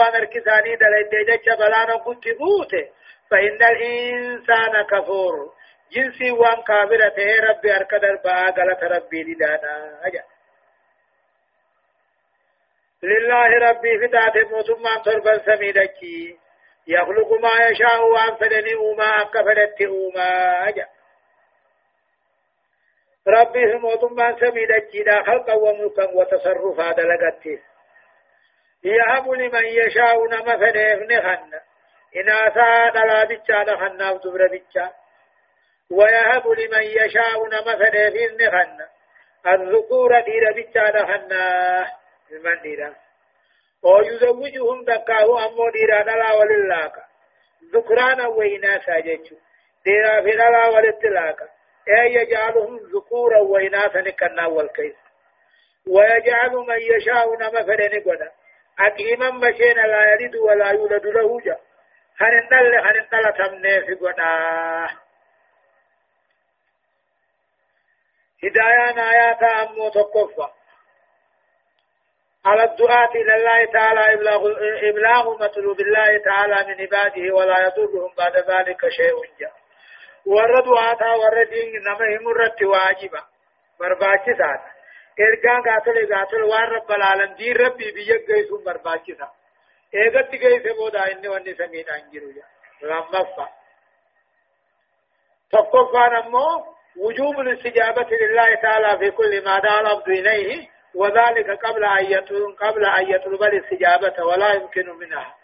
جتش 1.30 1.46
بلانا 1.60 1.96
قد 1.96 2.26
بوته 2.40 2.86
فإن 3.32 3.60
الإنسان 3.72 4.82
كفور. 4.92 5.54
جنسي 5.92 6.32
وان 6.32 6.62
كافرة 6.68 7.18
ربي 7.50 7.76
أركد 7.78 8.04
الباء 8.04 8.60
غلط 8.60 8.84
ربي 8.84 9.24
لدانا. 9.24 10.00
أجا 10.04 10.24
لله 13.06 13.70
ربي 13.70 14.08
ذات 14.08 14.38
موتما 14.52 14.98
تربا 15.06 15.38
سميدكي. 15.38 16.40
يخلق 16.88 17.32
ما 17.32 17.66
يشاء 17.70 18.04
وان 18.04 18.36
فدني 18.36 18.74
أوما 18.74 19.22
أكفرت 19.22 19.82
أوما. 19.82 20.30
أجا 20.70 20.88
ربي 23.28 23.74
موتما 23.76 24.36
سميدكي 24.40 25.04
لا 25.04 25.24
خلق 25.24 25.56
وملكا 25.56 26.10
وتصرفا 26.14 26.92
دلقته 26.92 27.60
يهب 28.84 29.30
لمن 29.30 29.66
يشاء 29.66 30.26
نما 30.28 30.58
فديف 30.58 31.00
نخن. 31.12 31.52
إناثا 32.16 32.90
دلا 32.90 33.24
بيتشا 33.24 33.64
نخنا 33.64 34.12
وتبر 34.12 34.48
بيتشا. 34.48 34.92
ويهب 35.92 36.48
لمن 36.48 36.84
يشاء 36.84 37.48
نما 37.48 37.76
فديف 37.76 38.42
نخن. 38.42 38.78
الذكور 39.48 40.20
دير 40.20 40.54
بيتشا 40.56 40.92
نخنا 40.98 41.46
المن 42.32 42.62
ديرا 42.62 42.96
ويزوجهم 43.84 44.84
دكاه 44.86 45.46
أمو 45.46 45.70
ديرا 45.70 46.02
دلا 46.04 46.34
وللاك 46.34 46.94
ذكرانا 47.74 48.28
وإناثا 48.28 49.00
جيتشو 49.00 49.36
ديرا 49.86 50.22
في 50.22 50.32
دلا 50.32 50.68
ولتلاك 50.70 51.40
أي 51.88 52.14
يجعلهم 52.14 52.78
ذكورا 52.78 53.40
وإناثا 53.40 54.02
نكنا 54.02 54.46
والكيس 54.48 54.96
ويجعل 55.88 56.52
من 56.52 56.80
يشاء 56.80 57.36
نما 57.36 57.64
فديف 57.64 58.08
نقنا 58.08 58.32
أكيما 58.80 59.30
مشينا 59.32 59.82
لا 59.82 60.14
يلد 60.14 60.36
ولا 60.36 60.72
يولد 60.72 61.06
له 61.06 61.40
جا 61.40 61.58
هنندل 62.22 62.76
هنندل 62.76 63.34
تمني 63.38 63.86
في 63.86 63.94
قدا 63.94 64.26
هدايان 68.44 69.00
آيات 69.00 69.44
أمو 69.44 69.90
تقفى 69.90 70.48
على 72.46 72.64
الدعاة 72.64 73.10
إلى 73.16 73.36
الله 73.36 73.72
تعالى 73.74 74.14
إبلاغ, 74.14 74.42
إبلاغ 74.90 75.44
مطلوب 75.44 75.80
الله 75.80 76.18
تعالى 76.26 76.58
من 76.68 76.82
عباده 76.82 77.36
ولا 77.36 77.58
يضرهم 77.68 78.12
بعد 78.18 78.36
ذلك 78.38 78.82
شيء 78.90 79.16
جاء. 79.40 79.54
ورد 80.26 80.68
آتا 80.68 81.12
ورد 81.22 81.54
نمهم 81.86 82.28
رت 82.28 82.62
واجبا 82.64 83.22
برباچي 83.80 84.34
ساتا 84.40 84.72
ergaan 85.26 85.62
gaatole 85.68 86.02
gaatole 86.12 86.46
waan 86.52 86.70
rabbal 86.76 87.02
aalamiin 87.02 87.56
rabbii 87.64 87.92
biyya 87.96 88.18
geessuun 88.28 88.64
barbaachisa 88.68 89.28
eegatti 90.02 90.38
geesse 90.44 90.72
booda 90.80 91.04
inni 91.12 91.28
wanni 91.34 91.54
samiidhaan 91.60 92.04
jiru 92.12 92.30
lammaffa 92.90 93.46
tokkoffaan 95.52 96.16
ammoo 96.22 96.76
وجوب 96.98 97.40
الاستجابة 97.40 98.10
لله 98.22 98.56
تعالى 98.56 98.98
في 99.00 99.12
كل 99.12 99.44
ما 99.46 99.60
دعا 99.60 99.80
العبد 99.82 100.10
إليه. 100.10 100.70
وذلك 100.96 101.66
قبل 101.66 101.84
أن 101.86 102.06
قبل 102.60 102.86
أن 102.86 103.10
يطلب 103.10 103.44
الاستجابة 103.44 104.26
ولا 104.26 104.54
يمكن 104.54 104.90
منها. 104.90 105.36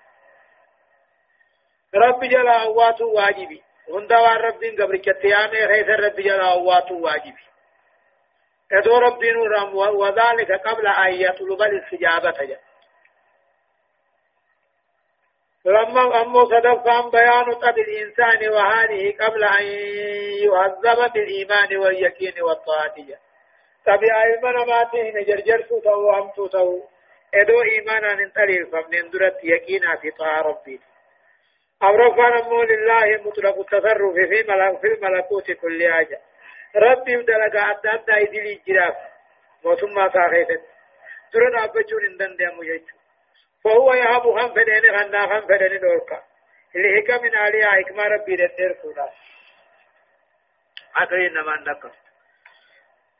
رب 1.96 2.24
جل 2.24 2.48
أوات 2.48 3.02
واجبي. 3.02 3.64
هندا 3.90 4.18
رب 4.18 4.64
قبل 4.82 4.98
كتيامي 4.98 5.68
خيث 5.68 5.88
رب 5.90 6.16
جل 6.16 6.40
أوات 6.40 6.92
واجبي. 6.92 7.44
ادو 8.72 8.98
ربي 8.98 9.32
نورم 9.32 9.76
وذلك 9.76 10.52
قبل 10.52 10.88
أن 10.88 11.14
يطلب 11.14 11.62
الاستجابة 11.62 12.46
جا. 12.46 12.60
لما 15.66 16.22
أمو 16.22 16.46
صدفا 16.46 17.10
بيان 17.10 17.54
طب 17.54 17.78
الإنسان 17.78 18.50
وهذه 18.50 19.16
قبل 19.20 19.44
أن 19.44 19.66
يعذب 20.44 21.14
بالإيمان 21.14 21.78
واليقين 21.78 22.42
والطاعة 22.42 22.96
طبيعة 23.86 24.24
إيمان 24.24 24.56
ما 24.68 24.84
تهن 24.84 25.24
جرجر 25.24 25.62
تو 25.62 26.12
هم 26.12 26.32
تو 26.36 26.82
ادو 27.34 27.62
إيمانا 27.62 28.14
ننتلي 28.14 28.66
فمن 28.66 29.10
درت 29.10 29.44
يقينا 29.44 29.96
في 29.96 30.12
طاعة 30.12 30.42
ربي 30.42 30.80
أمرفان 31.84 32.34
أمو 32.34 32.64
لله 32.64 33.22
مطلق 33.26 33.60
التصرف 33.60 34.14
في 34.14 34.44
ملك 34.50 34.80
في 34.82 34.88
الملكوت 34.88 35.52
كل 35.52 35.94
حاجة 35.94 36.22
ربي 36.76 37.16
دلقا 37.16 37.72
أدى 37.72 37.90
أدى 37.90 38.30
إدلي 38.30 38.62
جراف 38.68 38.96
موسم 39.66 40.10
ساخيست 40.14 40.62
ترى 41.34 41.64
أبجون 41.64 42.06
إندن 42.06 42.36
ديمو 42.36 42.64
يجو 42.64 42.96
فهو 43.64 43.94
يهب 43.94 44.22
خم 44.22 44.54
فدين 44.54 44.86
غنا 44.96 45.28
خم 45.28 45.48
فدين 45.48 45.80
دولكا 45.80 46.24
اللي 46.76 47.00
هكا 47.00 47.18
من 47.22 47.36
عليها 47.36 47.68
حكمة 47.68 48.04
ربي 48.04 48.36
دندر 48.36 48.72
كودا 48.82 49.10
أكري 50.98 51.30
نمان 51.30 51.64
نكا 51.68 51.92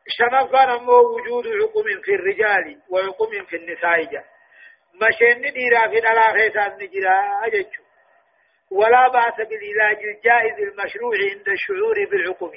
شنفان 0.08 0.70
أمو 0.70 0.94
وجود 0.94 1.46
حكم 1.46 2.02
في 2.04 2.12
الرجال 2.16 2.82
وحكم 2.90 3.46
في 3.46 3.56
النساء 3.56 4.04
جا 4.04 4.24
مشين 4.94 5.42
ديرا 5.42 5.88
في 5.88 6.00
الألاخي 6.00 6.52
سان 6.52 6.78
نجرا 6.78 7.46
أججو 7.46 7.84
ولا 8.72 9.08
بأس 9.08 9.48
بالعلاج 9.48 10.04
الجائز 10.04 10.60
المشروع 10.60 11.14
عند 11.32 11.48
الشعور 11.48 12.06
بالحكم 12.12 12.52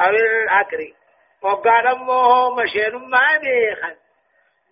أو 0.00 0.10
العقري 0.10 0.94
وقال 1.42 1.86
أمه 1.86 2.54
مشين 2.62 2.94
ما 2.94 3.38
بيخن 3.42 3.96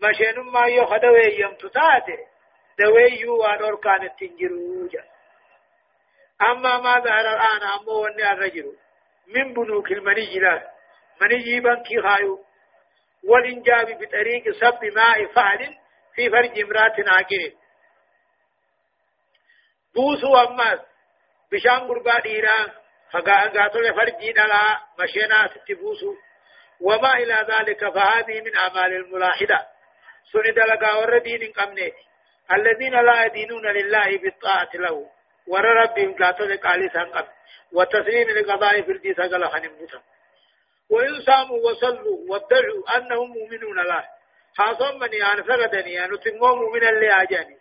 مشين 0.02 0.40
ما 0.52 0.66
يخدوي 0.66 1.40
يمتتاتي 1.40 2.18
دوي 2.78 3.28
وانور 3.28 3.76
كانت 3.80 4.12
تنجروجا 4.20 5.04
أما 6.50 6.78
ما 6.78 7.00
ظهر 7.00 7.20
الآن 7.20 7.62
أمه 7.80 7.92
وني 7.92 8.32
الرجل 8.32 8.76
من 9.26 9.54
بنوك 9.54 9.92
المني 9.92 10.38
لا 10.38 10.71
من 11.20 11.32
يجيبا 11.32 11.82
كي 11.82 12.02
خايو. 12.02 12.44
والإنجاب 13.24 13.86
بطريق 13.86 14.54
صب 14.60 14.84
ماء 14.84 15.26
فعل 15.26 15.78
في 16.14 16.30
فرج 16.30 16.60
امرات 16.60 17.08
عاقل 17.08 17.52
بوسو 19.94 20.36
أماس 20.36 20.80
بشان 21.52 21.78
قربا 21.88 22.20
ديرا 22.20 22.66
فقاتل 23.12 23.94
فرجي 23.94 24.32
دلا 24.32 24.80
مشينا 24.98 25.48
ستبوسو 25.48 26.14
وما 26.80 27.14
إلى 27.14 27.46
ذلك 27.50 27.88
فهذه 27.94 28.40
من 28.40 28.56
أعمال 28.56 28.92
الملاحدة. 28.92 29.66
سند 30.32 30.58
لقا 30.58 30.96
ور 30.96 31.18
دين 31.18 31.52
قمنيتي 31.52 32.04
الذين 32.52 32.94
لا 32.94 33.24
يدينون 33.24 33.66
لله 33.66 34.18
بالطاعة 34.18 34.70
له. 34.74 35.10
ور 35.46 35.64
ربهم 35.64 36.16
لا 36.18 36.30
تلك 36.30 36.66
علي 36.66 36.88
سنقب 36.88 37.26
وتسليم 37.72 38.30
لقضاء 38.30 38.82
في 38.82 38.92
الدين 38.92 39.14
سقل 39.14 39.48
خنمتا 39.48 40.02
وإن 40.90 41.20
صاموا 41.20 41.70
وصلوا 41.70 42.18
وادعوا 42.28 42.96
أنهم 42.96 43.28
مؤمنون 43.28 43.76
له 43.76 44.04
حاصم 44.56 44.98
من 44.98 45.12
يعني 45.12 45.42
فقدني 45.42 45.92
يعني 45.92 46.18
تنمو 46.18 46.54
مؤمنا 46.54 46.88
اللي 46.88 47.12
أجاني. 47.22 47.56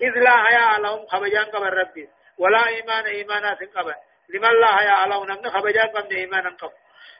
إذ 0.00 0.18
لا 0.18 0.36
حياء 0.44 0.80
لهم 0.80 1.06
خبجان 1.06 1.44
قبل 1.44 1.66
ربي. 1.66 2.08
ولا 2.38 2.66
إيمان 2.66 3.04
إيمانات 3.06 3.58
قبل 3.76 3.94
لمن 4.28 4.60
لا 4.60 4.66
حياء 4.66 5.08
لهم 5.08 5.24
نمن 5.24 5.50
خبجان 5.50 5.88
قبل 5.88 6.16
إيمانا 6.16 6.50
قبل 6.50 6.72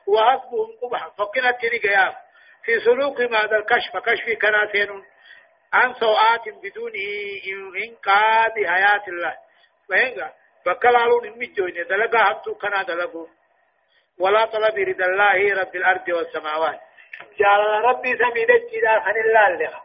وحسبهم 0.06 0.68
قبحا. 0.82 1.08
فقنا 1.08 1.50
تنقيا 1.50 2.16
في 2.64 2.80
سلوك 2.80 3.20
ماذا 3.20 3.56
الكشف 3.56 3.96
كشف 3.96 4.38
كناتين 4.42 5.04
عن 5.72 5.94
سوءات 5.94 6.48
بدون 6.48 6.92
إنقاذ 7.84 8.66
حياة 8.66 9.04
الله. 9.08 9.36
فهنگا؟ 9.88 10.32
فكلالون 10.64 11.24
المجوين 11.24 11.74
دلقا 11.74 12.18
حبتو 12.18 12.54
كنا 12.54 12.82
دلقون. 12.82 13.41
ولا 14.22 14.44
طلب 14.44 14.78
رد 14.78 15.02
الله 15.02 15.54
رب 15.60 15.76
الأرض 15.76 16.08
والسماوات. 16.08 16.80
جعل 17.38 17.60
ربي 17.84 18.16
سميد 18.16 18.50
الجدار 18.50 18.98
عن 19.00 19.16
الله. 19.24 19.48
لها 19.48 19.82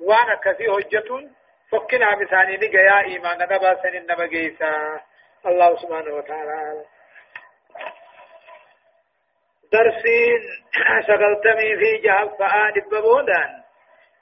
وأنا 0.00 0.34
كثي 0.44 0.68
هجة 0.68 1.30
فكنا 1.72 2.16
مثاني 2.16 2.56
نقيا 2.56 2.98
إيمان. 3.00 3.38
نبا 3.38 3.82
سنين 3.82 4.02
نبا 4.02 4.26
قيسا 4.26 5.00
الله 5.46 5.76
سبحانه 5.76 6.14
وتعالى. 6.14 6.84
درسين. 9.72 10.40
شغلتمي 11.06 11.76
في 11.76 11.96
جهل 12.04 12.28
فآن 12.38 12.74
ببودان. 12.90 13.50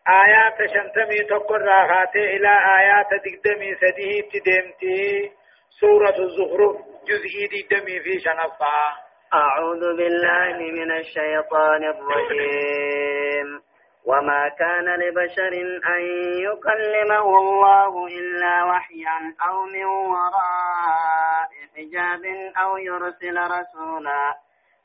آيات 0.08 0.70
شنتمي 0.74 1.18
تقر 1.24 1.60
راخاتي 1.60 2.24
إلى 2.36 2.52
آيات 2.78 3.10
دقدمي 3.24 3.74
سديه 3.74 4.22
تدمتي. 4.32 5.32
سورة 5.80 6.16
الزخرف 6.18 6.76
جزئي 7.08 7.46
دقدمي 7.52 8.00
في 8.00 8.20
شنفا. 8.20 9.05
أعوذ 9.34 9.96
بالله 9.96 10.58
من 10.58 10.92
الشيطان 10.92 11.84
الرجيم. 11.84 13.60
وما 14.06 14.48
كان 14.48 14.84
لبشر 14.84 15.52
أن 15.96 16.02
يكلمه 16.38 17.38
الله 17.38 18.06
إلا 18.06 18.64
وحيا 18.64 19.34
أو 19.48 19.64
من 19.64 19.84
وراء 19.84 21.50
حجاب 21.76 22.24
أو 22.62 22.76
يرسل 22.76 23.38
رسولا. 23.38 24.34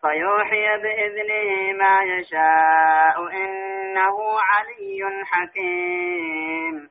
فيوحي 0.01 0.77
بإذنه 0.77 1.77
ما 1.77 1.99
يشاء 2.03 3.27
إنه 3.27 4.17
علي 4.41 5.23
حكيم. 5.25 6.90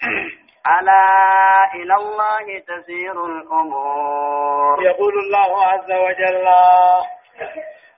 ألا 0.80 1.06
إلى 1.74 1.94
الله 1.94 2.58
تسير 2.58 3.26
الأمور. 3.26 4.82
يقول 4.82 5.14
الله 5.18 5.66
عز 5.66 5.92
وجل 5.92 6.46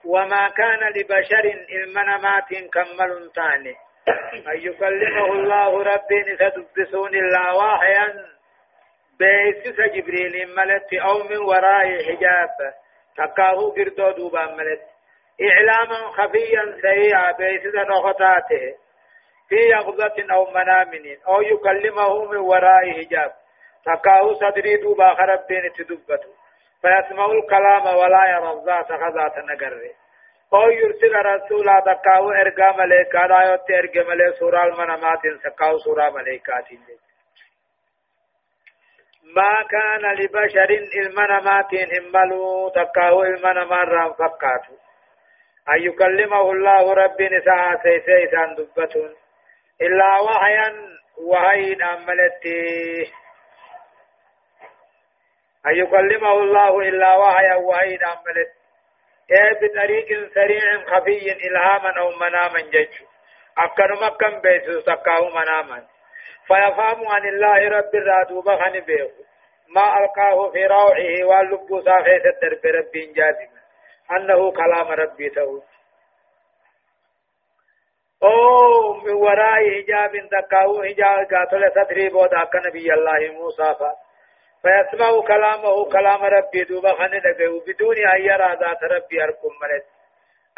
وما 0.05 0.49
كان 0.49 0.81
لبشر 0.97 1.45
المنامات 1.73 2.49
كمل 2.73 3.31
ثاني 3.35 3.75
أن 4.35 4.59
يكلمه 4.59 5.33
الله 5.33 5.83
ربي 5.83 6.25
ستدبسون 6.35 7.15
الله 7.15 7.57
واحيا. 7.57 8.07
بيسس 9.19 9.81
جبريل 9.81 10.55
ملت 10.57 10.95
أو 10.95 11.19
من 11.19 11.37
وراء 11.37 11.87
حجاب. 12.05 12.75
تكاهو 13.17 13.71
قردو 13.71 14.11
دوبا 14.11 14.47
ملت. 14.47 14.83
إعلاما 15.43 16.11
خفيا 16.11 16.79
سريعا 16.83 17.33
بيسس 17.33 17.75
نخطاته 17.75 18.82
في 19.49 19.57
يغضة 19.57 20.35
أو 20.35 20.51
منام 20.51 20.91
أو 21.29 21.43
يكلمه 21.43 22.25
من 22.25 22.37
وراء 22.37 22.93
حجاب. 22.93 23.33
تكاهو 23.85 24.35
صدري 24.35 24.77
دوبا 24.77 25.15
خرب 25.15 25.47
بين 25.49 25.73
تدبته 25.73 26.33
فيسمع 26.83 27.27
الكلام 27.27 27.97
ولا 27.97 28.23
يرى 28.31 28.53
الذات 28.53 28.87
خذات 28.87 29.39
نقره. 29.39 30.03
أو 30.55 30.71
يرسل 30.71 31.15
رسولا 31.15 31.81
تكاو 31.87 32.31
ارغا 32.31 32.77
ملائكة 32.77 33.27
لا 33.27 33.51
يوت 33.51 33.71
ارغا 33.71 34.15
ملائكة 34.15 34.39
سورة 34.39 34.65
المنامات 34.65 35.21
سكاو 35.45 35.79
سورة 35.79 36.11
ملائكات 36.11 36.69
ما 39.37 39.63
كان 39.71 40.15
لبشر 40.15 40.71
المنامات 41.07 41.75
هملو 41.75 42.69
تكاو 42.69 43.23
المنامات 43.23 43.89
رام 43.89 44.13
فكاتو 44.13 44.75
أن 45.69 45.83
يكلمه 45.83 46.51
الله 46.51 46.95
رب 46.95 47.23
نساء 47.23 47.83
سيسي 47.83 48.31
سان 48.31 48.55
دبتون. 48.55 49.22
إلا 49.87 50.21
وحيا 50.21 50.69
وهين 51.19 51.83
أملتي. 51.83 53.13
أن 55.67 55.75
يكلمه 55.77 56.33
الله 56.33 56.81
إلا 56.81 57.17
وحيا 57.17 57.55
وهين 57.55 57.99
أملتي. 58.05 58.59
إيه 59.31 59.53
بطريق 59.61 60.09
سريع 60.35 60.63
خفي 60.87 61.33
إلهاما 61.47 62.01
أو 62.01 62.11
مناما 62.11 62.61
جج. 62.61 62.95
أكنما 63.59 64.09
كم 64.09 64.41
بيسو 64.41 64.81
سكاو 64.81 65.29
مناما. 65.29 65.87
فيفهم 66.47 67.09
عن 67.09 67.29
الله 67.29 67.69
رب 67.69 67.95
الرادوب 67.95 68.45
خن 68.45 68.81
بيه 68.81 69.11
ما 69.75 69.99
ألقاه 69.99 70.51
في 70.51 70.67
روعه 70.67 71.25
واللب 71.25 71.69
سافيت 71.85 72.25
الدرب 72.27 72.67
رب 72.67 72.93
جازم 73.15 73.53
أنه 74.11 74.53
كلام 74.53 74.89
ربي 74.89 75.31
تهود 75.31 75.63
أو 78.25 78.93
من 78.95 79.13
وراء 79.13 79.61
حجاب 79.75 80.29
تقاو 80.31 80.83
حجاب 80.83 81.27
قاتل 81.33 81.71
ستري 81.71 82.09
بود 82.09 82.35
اك 82.35 82.57
نبي 82.67 82.95
الله 82.95 83.33
موسى 83.33 83.75
فا 83.79 83.93
فيسمع 84.63 85.21
كلامه 85.21 85.85
كلام 85.93 86.25
ربي 86.25 86.65
دوبا 86.65 86.93
خن 86.95 87.21
دغه 87.21 87.63
بدون 87.67 87.97
ان 87.97 88.21
يرى 88.21 88.57
ذات 88.61 88.83
ربي 88.83 89.25
اركم 89.25 89.53
ملت 89.63 89.85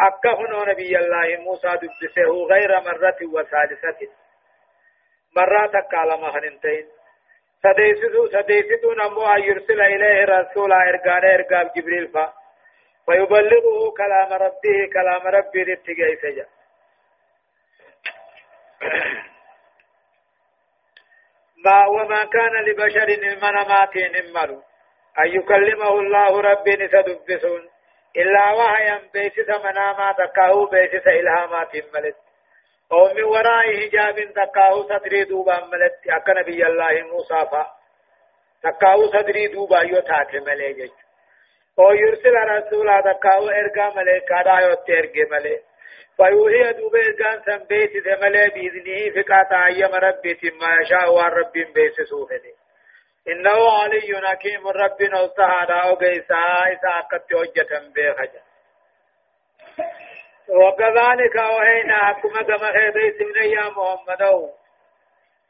اك 0.00 0.26
هنو 0.26 0.64
نبي 0.64 0.98
الله 0.98 1.36
موسى 1.36 1.68
دبسه 1.82 2.46
غير 2.52 2.80
مرة 2.80 3.18
وثالثة 3.34 4.08
مرات 5.36 5.72
كلام 5.90 6.30
خنتين 6.30 6.86
سديسدو 7.62 8.26
سديسدو 8.28 8.92
نمو 8.92 9.36
يرسل 9.36 9.80
إليه 9.80 10.24
رسولا 10.24 10.76
إرقان 10.88 11.24
إرقام 11.24 11.70
جبريل 11.76 12.08
فا 12.08 12.32
فيبلغه 13.06 13.94
كلام 13.96 14.32
ربه 14.32 14.78
كلام 14.92 15.26
ربه 15.36 15.60
لتقى 15.68 16.16
سجا 16.22 16.46
ما 21.64 21.87
وما 21.87 22.24
كان 22.24 22.64
لبشر 22.66 23.09
المنامات 23.09 23.97
نمر 23.97 24.51
أن 25.18 25.26
يكلمه 25.26 25.89
الله 25.89 26.41
ربي 26.41 26.70
نتدبسون. 26.70 27.70
إلا 28.16 28.53
وحيا 28.53 29.01
بيسس 29.12 29.49
منامات 29.64 30.16
كاهو 30.37 30.66
بيسس 30.66 31.07
إلهامات 31.07 31.76
ملت 31.95 32.16
أو 32.93 33.14
من 33.14 33.22
وراء 33.22 33.64
حجاب 33.80 34.14
تكاهو 34.14 34.82
صدري 34.82 35.24
دوبا 35.24 35.64
ملت 35.72 35.97
أكا 36.11 36.41
نبي 36.41 36.66
الله 36.66 37.03
موسى 37.03 37.49
فا. 37.51 37.66
تكاهو 38.62 39.07
صدري 39.07 39.47
دوبا 39.47 39.82
يوتات 39.82 40.35
ملي 40.35 40.91
أو 41.78 41.93
يرسل 41.93 42.35
رسولا 42.35 43.01
تكاهو 43.01 43.49
إرقا 43.49 43.95
ملي 43.97 44.20
كادا 44.20 44.59
يوت 44.66 44.91
إرقا 44.91 45.24
ملي 45.30 45.61
فيوهي 46.16 46.72
دوبه 46.72 47.16
كان 47.18 47.43
سنبيت 47.47 47.91
ثملي 48.05 48.49
بإذنه 48.49 49.22
فقاطع 49.22 49.66
أيام 49.66 49.95
ربي 49.95 50.39
ما 50.61 50.82
يشاء 50.82 51.12
والرب 51.12 51.53
بيس 51.53 52.01
سوفني. 52.11 52.55
إنه 53.28 53.70
علي 53.82 54.28
حكيم 54.28 54.68
رب 54.68 55.03
نوستهادا 55.03 55.74
أو 55.74 55.95
قيسا 55.95 56.37
أكت 56.85 57.26
حجة 57.32 57.93
بيخجا. 57.95 58.43
وكذلك 60.49 61.37
أوهينا 61.37 62.11
أكما 62.11 62.43
كما 62.43 62.72
خيبي 62.72 63.18
سمنا 63.18 63.45
يا 63.45 63.68
محمد 63.70 64.22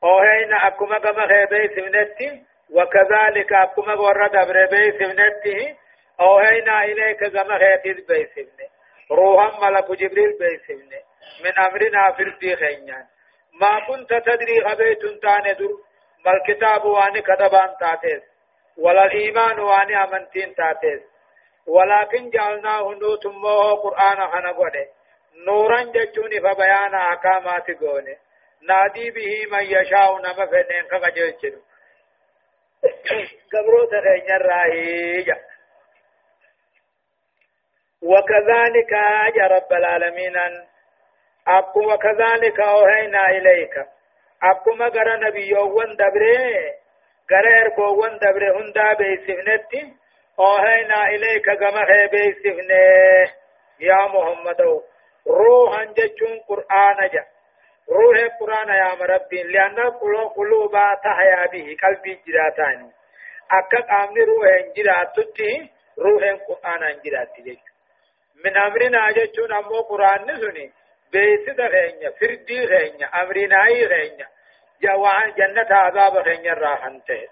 أوهينا 0.05 0.67
أكما 0.67 0.99
كما 0.99 1.27
خيبي 1.27 1.69
سمنتي. 1.75 2.43
وكذلك 2.71 3.53
أكما 3.53 3.95
ورد 3.95 4.37
أبربي 4.37 4.93
سمنتي. 4.99 5.77
أوهينا 6.21 6.85
إليك 6.85 7.25
كما 7.25 7.59
خيبي 7.59 7.93
بي 8.09 8.27
سمني 8.35 8.74
روحا 9.11 9.71
ملك 9.71 9.91
جبريل 9.91 10.39
بي 10.39 10.59
سمني 10.67 11.01
من 11.45 11.59
أمرنا 11.59 12.13
في 12.17 12.23
الديخين 12.23 12.95
ما 13.61 13.87
كنت 13.89 14.09
تدري 14.09 14.59
غبيت 14.61 15.03
تاني 15.23 15.55
در. 15.55 15.69
ما 16.25 16.33
الكتاب 16.33 16.85
واني 16.85 17.21
كتبان 17.23 17.77
تاتيس. 17.81 18.23
ولا 18.79 19.05
الإيمان 19.05 19.59
واني 19.61 20.05
أمنتين 20.05 20.55
تاتيس. 20.55 21.03
ولكن 21.67 22.31
جعلناه 22.31 22.95
نوت 23.01 23.27
مو 23.27 23.75
قرآن 23.75 24.21
خنا 24.33 24.53
نورا 25.47 25.83
جچون 25.83 26.31
فبيان 26.31 26.95
أحكامات 26.95 27.71
قونه 27.71 28.17
نادي 28.63 29.11
به 29.11 29.47
من 29.53 29.63
يشاء 29.63 30.19
نما 30.19 30.47
فنين 30.47 30.85
كجلچن 30.91 31.57
قبرو 33.53 33.85
تغير 33.85 34.37
الراهي 34.37 35.25
وكذلك 38.05 38.93
يا 39.37 39.47
رب 39.47 39.73
العالمين. 39.73 40.37
أكو 41.49 41.93
وكذلك 41.93 42.61
أوهينا 42.61 43.31
إليك. 43.31 43.75
أكو 44.43 44.75
ما 44.75 44.87
غرى 44.87 45.17
نبيوون 45.29 45.97
دبره 45.97 46.75
غرى 47.33 47.63
إركوون 47.63 48.19
دبره 48.19 48.59
هندا 48.59 48.93
بيسفنتي. 48.93 49.93
أوهينا 50.39 51.09
إليك 51.09 51.45
كما 51.45 51.83
هي 51.91 52.09
يا 53.81 54.07
محمد 54.07 54.61
روحا 55.27 55.85
جچون 55.85 56.39
قرآن 56.49 57.09
جا. 57.13 57.25
روح 57.91 58.17
قرآن 58.41 58.69
يا 58.69 59.07
ربي 59.15 59.43
لأن 59.43 59.79
قلوبا 60.37 60.95
تحيا 61.05 61.47
به 61.53 61.77
قلبي 61.83 62.21
جراتاني. 62.27 62.91
أكا 63.53 63.81
قامني 63.81 64.25
روح 64.25 64.47
جراتتي 64.77 65.71
روح 65.99 66.23
قرآن 66.49 67.01
جراتي 67.05 67.74
من 68.45 68.57
أمرنا 68.57 69.11
جچون 69.11 69.53
أمو 69.53 69.81
قرآن 69.81 70.31
نسوني. 70.31 70.73
بيسد 71.13 71.61
غينيا 71.61 72.11
فردي 72.11 72.65
غينيا 72.65 73.07
أمرناي 73.23 73.87
غينيا. 73.87 74.27
جوان 74.83 75.33
جنة 75.39 75.71
عذاب 75.71 76.17
غينيا 76.17 76.55
راحنته 76.55 77.29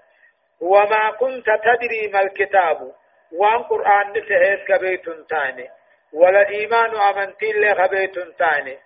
وما 0.61 1.11
كنت 1.11 1.47
تدري 1.47 2.09
ما 2.13 2.23
الكتاب. 2.23 2.93
وان 3.33 3.63
قرآن 3.63 4.11
نسهيس 4.11 4.61
كبيت 4.69 5.11
تاني. 5.29 5.69
ولا 6.13 6.49
إيمان 6.49 6.97
أمنتين 6.97 7.61
لخبيت 7.61 8.19
تاني. 8.19 8.79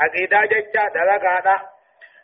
عقيدة 0.00 0.40
ججا 0.44 0.84
دلقانا. 0.94 1.68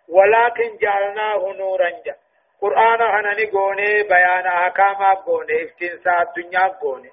ولكن 0.08 0.76
جعلناه 0.76 1.52
نورا 1.58 1.90
جا. 1.90 2.14
قرآن 2.60 3.00
هنني 3.02 3.50
قوني 3.50 4.02
بيان 4.02 4.46
أحكام 4.46 5.02
قوني 5.26 5.64
افتنسا 5.64 6.22
الدنيا 6.22 6.66
قوني. 6.66 7.10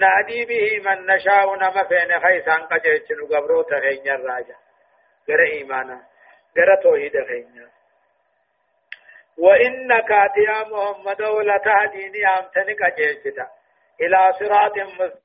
نادي 0.00 0.44
به 0.44 0.90
من 0.90 1.06
نشاء 1.06 1.54
نما 1.56 1.84
فين 1.84 2.20
خيسان 2.20 2.62
قجيتن 2.62 3.26
قبرو 3.30 3.62
تغين 3.62 4.08
الراجع 4.08 4.54
غير 5.28 5.40
إيمانا 5.52 6.06
غير 6.56 6.82
توحيد 6.82 7.16
غين 7.16 7.68
وإنك 9.38 10.10
يا 10.36 10.64
محمد 10.64 11.22
لتهديني 11.22 12.26
أمتنك 12.26 12.94
جيشتا 12.96 13.46
إلى 14.00 14.32
صراط 14.38 14.78
مستقيم 14.78 15.23